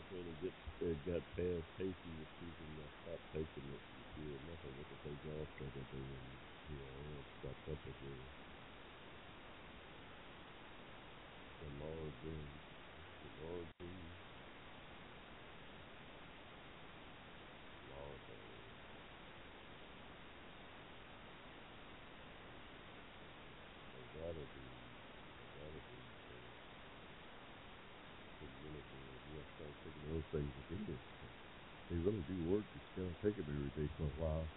when 0.10 0.28
it 0.28 0.42
gets 0.42 0.58
it 0.82 1.01
got 1.12 1.28
past 1.36 1.68
taking 1.76 2.16
the 2.16 2.28
season, 2.40 2.72
I 2.80 2.88
stopped 3.04 3.28
taking 3.36 3.68
it. 3.68 3.84
Yeah, 4.16 4.40
nothing 4.48 4.72
with 4.80 4.88
the 4.88 4.96
take 5.04 5.20
off 5.28 5.52
that 5.60 5.76
I 5.76 5.84
do, 5.92 6.00
and 6.00 6.28
yeah, 6.72 6.88
I 6.88 7.20
stopped 7.44 7.68
up 7.68 7.84
again. 7.84 8.24
the 11.60 11.68
Lord 11.78 12.16
brings. 12.24 12.64
The. 13.22 13.30
Lord 13.44 13.68
brings. 13.78 14.16
They 23.94 24.06
gotta 24.16 24.48
be. 24.56 24.64
They 25.38 25.48
gotta 25.60 25.82
be. 25.92 26.00
Milligrams. 28.64 29.22
You 29.30 29.38
have 29.38 29.46
to 29.46 29.54
start 29.54 29.74
taking 29.86 30.02
those 30.10 30.26
things 30.34 30.54
again. 30.66 30.98
They 31.90 31.98
really 31.98 32.24
do 32.26 32.42
work. 32.42 32.66
You 32.74 32.82
just 32.82 32.96
gotta 32.98 33.14
take 33.22 33.38
them 33.38 33.50
every 33.54 33.70
day 33.76 33.92
for 33.98 34.06
a 34.10 34.16
while. 34.18 34.50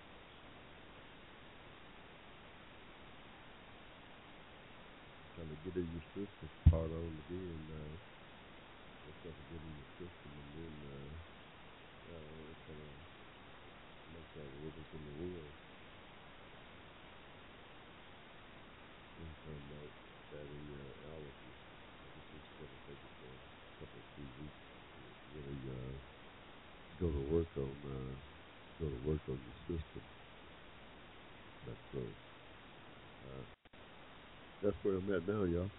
kind 5.34 5.50
of 5.50 5.58
get 5.66 5.74
in 5.74 5.90
your 5.90 6.06
system, 6.14 6.46
part 6.70 6.94
on 6.94 7.18
again. 7.26 7.66
Uh, 7.66 7.98
it's 9.04 9.20
got 9.26 9.34
to 9.34 9.44
get 9.50 9.60
in 9.60 9.74
your 9.74 9.90
system, 9.98 10.30
and 10.38 10.50
then 10.54 10.74
uh, 10.86 11.12
uh, 12.08 12.38
it 12.54 12.58
kind 12.64 12.78
of 12.78 12.92
makes 14.14 14.30
that 14.38 14.46
rhythm 14.62 14.86
in 14.94 15.02
the 15.04 15.16
wheel. 15.18 15.50
And 19.18 19.30
talking 19.42 19.66
about 19.70 19.90
that 20.30 20.46
in 20.50 20.62
your 20.70 20.86
allergy. 21.10 21.54
I 22.02 22.08
guess 22.14 22.26
it's 22.30 22.54
going 22.58 22.70
to 22.70 22.82
take 22.86 23.02
it 23.02 23.14
for 23.18 23.30
a 23.30 23.74
couple 23.82 23.98
of 23.98 24.06
three 24.14 24.30
weeks 24.38 24.62
to 24.94 25.02
really 25.34 25.58
uh, 25.66 25.98
go 26.98 27.10
to 27.10 27.22
work 27.22 27.43
on 27.56 27.76
uh, 27.86 28.16
go 28.82 28.90
to 28.90 28.96
work 28.96 29.22
on 29.28 29.40
your 29.44 29.78
system. 29.78 30.02
That's 31.66 31.78
so. 31.92 32.08
Uh, 33.26 33.44
that's 34.62 34.76
where 34.82 34.96
I'm 34.96 35.12
at 35.14 35.26
now, 35.26 35.44
y'all. 35.44 35.72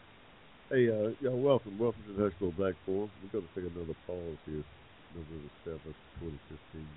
Hey, 0.70 0.90
uh, 0.90 1.12
y'all, 1.22 1.40
welcome, 1.40 1.78
welcome 1.78 2.04
to 2.06 2.14
the 2.14 2.24
Hushmo 2.24 2.56
Black 2.56 2.76
Forum. 2.86 3.12
We're 3.22 3.30
going 3.30 3.48
to 3.48 3.54
take 3.56 3.72
another 3.72 3.94
pause 4.06 4.40
here, 4.46 4.66
November 5.14 5.50
seventh, 5.64 5.96
2015. 6.20 6.90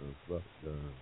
Uh, 0.00 0.12
about, 0.28 0.44
uh, 0.66 0.92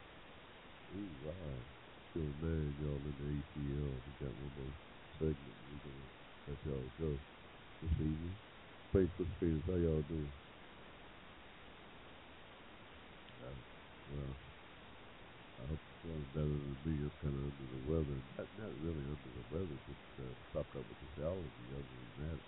ooh, 0.95 1.11
wow, 1.21 1.65
still 2.11 2.35
nine 2.41 2.75
y'all 2.81 3.03
in 3.07 3.15
the 3.19 3.43
ATL. 3.61 4.01
We 4.07 4.13
got 4.27 4.37
one 4.37 4.53
more 4.57 4.75
segment. 5.19 5.57
We're 5.69 5.91
going 5.91 6.03
to 6.05 6.11
let 6.51 6.59
y'all 6.65 6.91
go 7.01 7.21
this 7.83 7.93
evening. 7.95 8.37
Facebook 8.95 9.29
feeds, 9.41 9.65
how 9.67 9.77
y'all 9.77 10.03
doing? 10.03 10.33
Uh, 13.43 13.55
well, 14.09 14.39
I 15.59 15.67
hope 15.67 15.83
you're 15.87 16.03
feeling 16.03 16.31
better 16.35 16.49
than 16.49 16.79
me. 16.85 17.03
I'm 17.03 17.13
kind 17.23 17.37
of 17.37 17.53
under 17.55 17.67
the 17.71 17.79
weather. 17.83 18.23
Not, 18.39 18.49
not 18.57 18.75
really 18.79 19.05
under 19.07 19.31
the 19.35 19.45
weather, 19.51 19.79
just 19.87 20.03
uh, 20.19 20.35
stopped 20.51 20.77
up 20.77 20.87
with 20.89 20.99
this 21.01 21.19
allergy. 21.23 21.71
Other 21.73 21.85
than 21.91 22.13
that, 22.19 22.41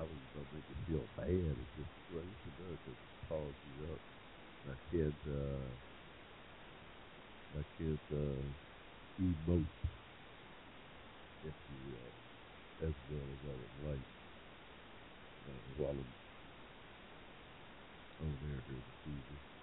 allergies 0.00 0.32
don't 0.34 0.52
make 0.52 0.64
you 0.68 0.76
feel 0.86 1.08
bad. 1.16 1.58
It 1.58 1.68
just, 1.76 1.90
well, 2.08 2.24
yes, 2.26 2.40
it 2.46 2.56
does. 2.56 2.80
It 2.86 2.98
calls 3.28 3.56
you 3.64 3.92
up. 3.94 4.02
I 4.68 4.76
can't, 4.90 5.20
uh, 5.26 5.76
I 7.58 7.62
can't 7.78 8.02
uh, 8.12 8.52
emote, 9.20 9.68
if 11.42 11.54
you 11.68 11.78
will, 11.82 12.14
as 12.88 12.94
well 13.08 13.32
as 13.34 13.40
I 13.48 13.54
would 13.54 13.76
like 13.90 14.06
while 15.76 15.90
I'm 16.00 16.14
on 18.20 18.38
air 18.44 18.64
here 18.66 18.82
this 18.86 19.06
evening. 19.06 19.53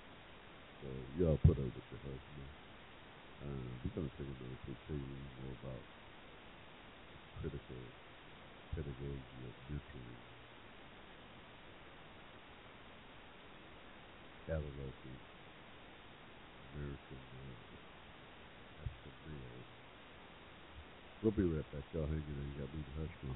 So 0.81 0.87
y'all 1.15 1.37
put 1.37 1.59
up 1.59 1.71
with 1.75 1.85
your 1.91 2.01
husband. 2.01 2.49
Uh, 3.41 3.77
we're 3.83 3.93
to 4.09 4.17
take 4.17 4.27
a 4.29 4.43
minute 4.43 4.61
to 4.65 4.77
tell 4.87 4.97
you 4.97 5.17
more 5.37 5.55
about 5.61 5.85
critical 7.39 7.93
pedagogy 8.75 9.45
of 9.45 9.53
mentoring. 9.69 10.25
Adolescent 14.49 15.21
American 16.73 17.21
uh, 17.35 17.77
African 18.83 19.13
males. 19.25 19.67
We'll 21.21 21.31
be 21.31 21.43
right 21.43 21.69
back. 21.71 21.83
Y'all 21.93 22.07
hanging 22.07 22.35
there. 22.35 22.45
You 22.45 22.59
got 22.59 22.73
me 22.73 22.83
to 22.83 22.91
Hushmo. 22.91 23.35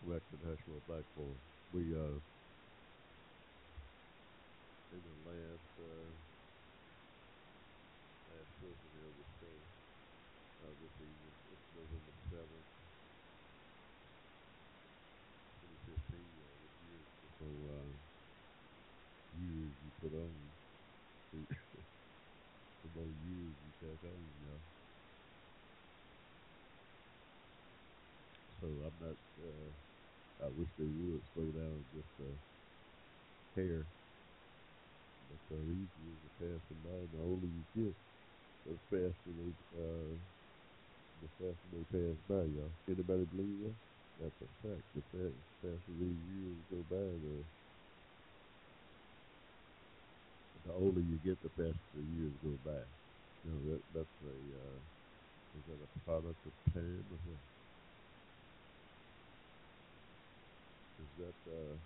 To 0.00 0.06
the 0.30 0.38
National 0.38 0.80
Black 0.86 1.04
We, 1.70 1.92
uh, 1.94 2.20
in 4.90 5.02
the 5.04 5.16
last, 5.28 5.68
uh, 5.78 6.12
uh, 10.64 10.74
this 10.80 10.96
evening. 11.00 11.36
It's 11.52 11.68
November 11.74 12.12
7th, 12.32 12.70
2015. 15.60 16.40
Uh, 16.40 16.68
year 16.80 17.00
is 17.24 17.32
so 17.38 17.46
uh, 17.46 17.92
years 19.32 19.74
you 19.82 19.92
put 20.00 20.12
on. 20.14 20.52
the 21.32 22.90
more 22.94 23.10
years 23.10 23.56
you 23.62 23.72
tack 23.80 24.02
on, 24.04 24.34
y'all. 24.40 24.81
So 28.62 28.68
I'm 28.86 28.98
not, 29.00 29.18
uh, 29.42 29.72
I 30.46 30.48
wish 30.50 30.70
they 30.78 30.86
would 30.88 31.22
slow 31.34 31.52
down 31.52 31.86
just 31.94 32.08
a 32.20 32.34
hair. 33.56 33.88
But 35.28 35.40
uh, 35.54 35.60
these 35.66 35.90
years 35.96 36.20
are 36.24 36.38
passing 36.38 36.82
by, 36.82 37.06
the 37.12 37.22
older 37.22 37.46
you 37.48 37.64
get, 37.74 37.96
the 38.66 38.78
faster 38.90 39.32
they, 39.32 39.52
uh, 39.76 40.18
the 41.20 41.30
faster 41.38 41.68
they 41.72 41.84
pass 41.84 42.18
by, 42.28 42.44
y'all. 42.44 42.74
Anybody 42.88 43.24
believe 43.26 43.60
that? 43.64 43.76
That's 44.20 44.40
a 44.42 44.48
fact. 44.62 44.84
The 44.94 45.02
fa- 45.12 45.42
faster 45.62 45.92
these 45.92 46.22
years 46.26 46.58
go 46.70 46.84
by, 46.88 46.96
the 46.96 47.46
the 50.64 50.72
older 50.72 51.00
you 51.00 51.18
get, 51.18 51.42
the 51.42 51.50
faster 51.50 51.80
the 51.94 52.02
years 52.04 52.34
go 52.42 52.58
by. 52.64 52.84
You 53.44 53.50
know, 53.52 53.72
that 53.72 53.82
that's 53.94 54.20
a 54.22 54.34
uh, 54.34 54.80
is 55.58 55.64
that 55.66 55.80
a 55.84 56.00
product 56.00 56.46
of 56.46 56.52
time 56.74 57.06
or 57.12 57.18
what? 57.24 57.51
Is 61.02 61.10
that 61.18 61.34
uh, 61.50 61.78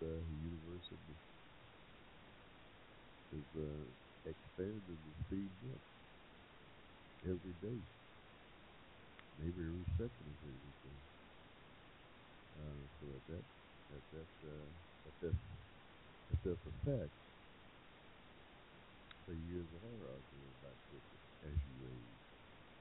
the 0.00 0.24
university 0.28 1.18
is 3.32 3.46
uh, 3.56 3.86
expanding 4.24 5.00
and 5.04 5.16
speeding 5.26 5.72
up 5.74 5.82
every 7.24 7.54
day, 7.54 7.82
maybe 9.38 9.60
every 9.62 9.84
second 9.98 10.26
of 10.28 10.38
every 10.42 10.74
day. 10.82 11.00
Uh, 12.56 12.86
so 13.00 13.06
at 13.16 13.26
that 13.26 13.44
at 13.94 14.02
that 14.12 14.28
uh, 14.44 14.70
at 15.08 15.14
that 15.20 15.36
at 16.32 16.38
that's 16.44 16.66
a 16.66 16.72
fact. 16.84 17.12
The 19.26 19.34
years 19.36 19.68
are 19.72 19.80
going 19.80 20.56
back 20.62 20.78
with 20.90 21.04
as 21.42 21.58
you 21.64 21.86
age. 21.86 22.26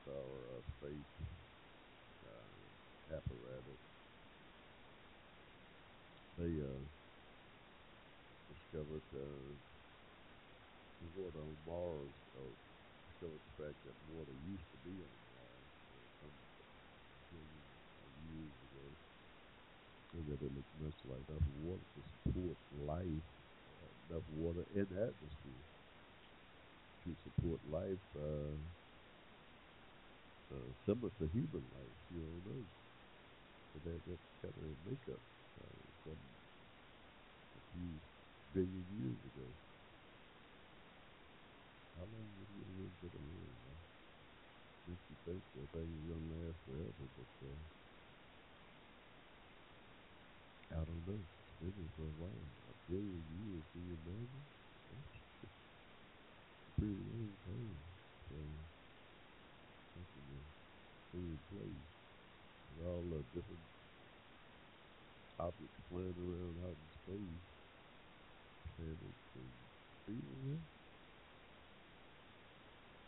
Uh, 0.07 0.61
space 0.77 1.05
uh, 1.18 1.18
apparatus. 3.11 3.81
They 6.38 6.60
uh, 6.61 6.86
discovered 8.48 9.03
uh, 9.14 9.56
water 11.15 11.40
on 11.40 11.57
Mars, 11.65 12.14
or 12.34 12.53
discovered 13.07 13.41
the 13.48 13.64
fact 13.64 13.77
that 13.84 13.95
water 14.07 14.34
used 14.34 14.69
to 14.72 14.77
be 14.77 15.02
on 15.02 15.15
Mars 15.34 15.72
uh, 16.23 16.30
billion 17.31 17.65
years 18.27 18.56
ago, 18.64 18.95
and 20.14 20.26
that 20.27 20.41
it 20.41 20.53
looked 20.53 20.73
much 20.80 20.95
like 21.06 21.23
enough 21.30 21.45
water 21.48 21.84
to 21.95 22.02
support 22.03 22.57
life, 22.72 23.30
uh, 23.81 23.90
enough 24.10 24.23
water 24.27 24.65
in 24.73 24.88
atmosphere 24.91 25.64
to 27.03 27.15
support 27.23 27.60
life 27.65 28.06
uh, 28.15 28.56
uh, 30.52 30.73
similar 30.86 31.11
to 31.18 31.27
human 31.27 31.64
life 31.73 31.98
here 32.10 32.23
on 32.26 32.44
Earth. 32.48 32.88
But 33.73 33.83
that, 33.83 34.01
that's 34.05 34.29
kind 34.41 34.53
of 34.57 34.77
makeup 34.85 35.21
uh, 35.61 35.79
some 36.03 36.19
a 37.55 37.61
few 37.71 38.01
billion 38.51 38.85
years 38.89 39.19
ago. 39.23 39.53
How 41.95 42.05
long 42.05 42.33
would 42.39 42.49
we 42.49 42.63
live 42.81 42.97
to 43.01 43.09
the 43.09 43.19
world? 43.19 43.53
Man? 43.63 43.77
Makes 44.85 45.09
you 45.09 45.15
think 45.23 45.43
that 45.53 45.73
are 45.73 45.85
gonna 45.85 46.35
last 46.35 46.59
forever, 46.65 47.07
but 47.15 47.29
uh, 47.47 47.55
I 50.71 50.83
don't 50.83 51.05
know. 51.05 51.21
It's 51.61 51.75
been 51.75 51.91
for 51.95 52.07
a 52.07 52.17
while. 52.17 52.49
A 52.69 52.73
billion 52.89 53.23
years, 53.29 53.65
can 53.71 53.85
you 53.85 53.97
imagine? 54.03 54.45
That's 54.89 55.21
a 56.67 56.71
pretty 56.79 57.03
long 57.11 57.35
time. 57.45 57.77
So 58.29 58.35
to 59.93 60.01
stay 61.09 61.19
in 61.19 61.39
place. 61.49 61.59
With 61.61 61.88
all 62.85 63.03
the 63.10 63.23
different 63.34 63.61
objects 65.39 65.80
flying 65.89 66.15
around 66.18 66.57
out 66.64 66.77
in 66.77 66.89
space. 66.89 67.43
And 68.77 68.97
people, 70.07 70.35
yeah. 70.43 70.57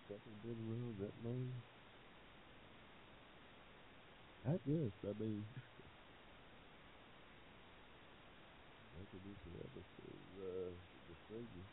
Something 0.08 0.40
been 0.44 0.60
around 0.70 1.00
that 1.00 1.16
long? 1.24 1.64
I 4.46 4.58
guess. 4.66 4.94
I 5.06 5.14
mean, 5.14 5.46
I 8.98 9.06
can 9.10 9.20
do 9.24 9.36
forever 9.44 9.82
is 9.82 10.40
uh, 10.40 10.72
the 11.10 11.16
stranger. 11.26 11.66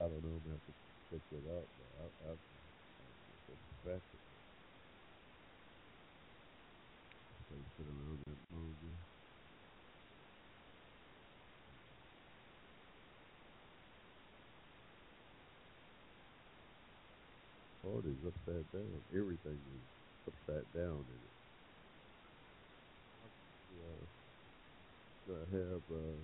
I 0.00 0.04
don't 0.08 0.22
know. 0.24 0.36
I'm 0.36 0.42
gonna 0.44 0.56
have 0.56 0.66
to 0.66 0.74
check 1.10 1.22
that 1.30 1.46
out. 1.48 1.68
But 1.78 1.88
I, 2.00 2.04
I, 2.28 2.32
I 2.32 3.06
guess 3.28 3.42
that's 3.48 3.60
a 3.72 3.88
fact. 3.88 4.04
Space 7.48 7.70
been 7.78 7.88
around 7.88 8.22
that 8.26 8.38
long. 8.52 8.76
Yeah. 8.82 9.00
Lord 17.82 18.06
upside 18.66 18.80
down. 18.80 19.00
Everything 19.14 19.58
is 19.58 19.84
upside 20.26 20.72
down 20.74 21.04
in 21.08 21.20
it. 21.20 21.34
Uh, 23.86 24.06
I 25.28 25.56
have 25.56 25.82
uh, 25.90 26.18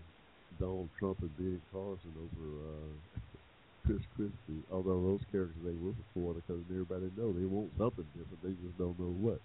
Donald 0.60 0.88
Trump 0.98 1.18
and 1.20 1.36
Ben 1.36 1.60
Carson 1.72 2.14
over 2.16 2.46
uh, 2.62 3.18
Chris 3.86 4.02
Christie. 4.16 4.62
Although 4.72 5.02
those 5.02 5.20
characters 5.30 5.62
they 5.64 5.74
were 5.74 5.92
before 5.92 6.34
because 6.34 6.62
everybody 6.70 7.10
know 7.16 7.32
they 7.32 7.46
want 7.46 7.70
something 7.78 8.06
different. 8.16 8.42
They 8.42 8.54
just 8.64 8.78
don't 8.78 8.98
know 8.98 9.14
what. 9.18 9.40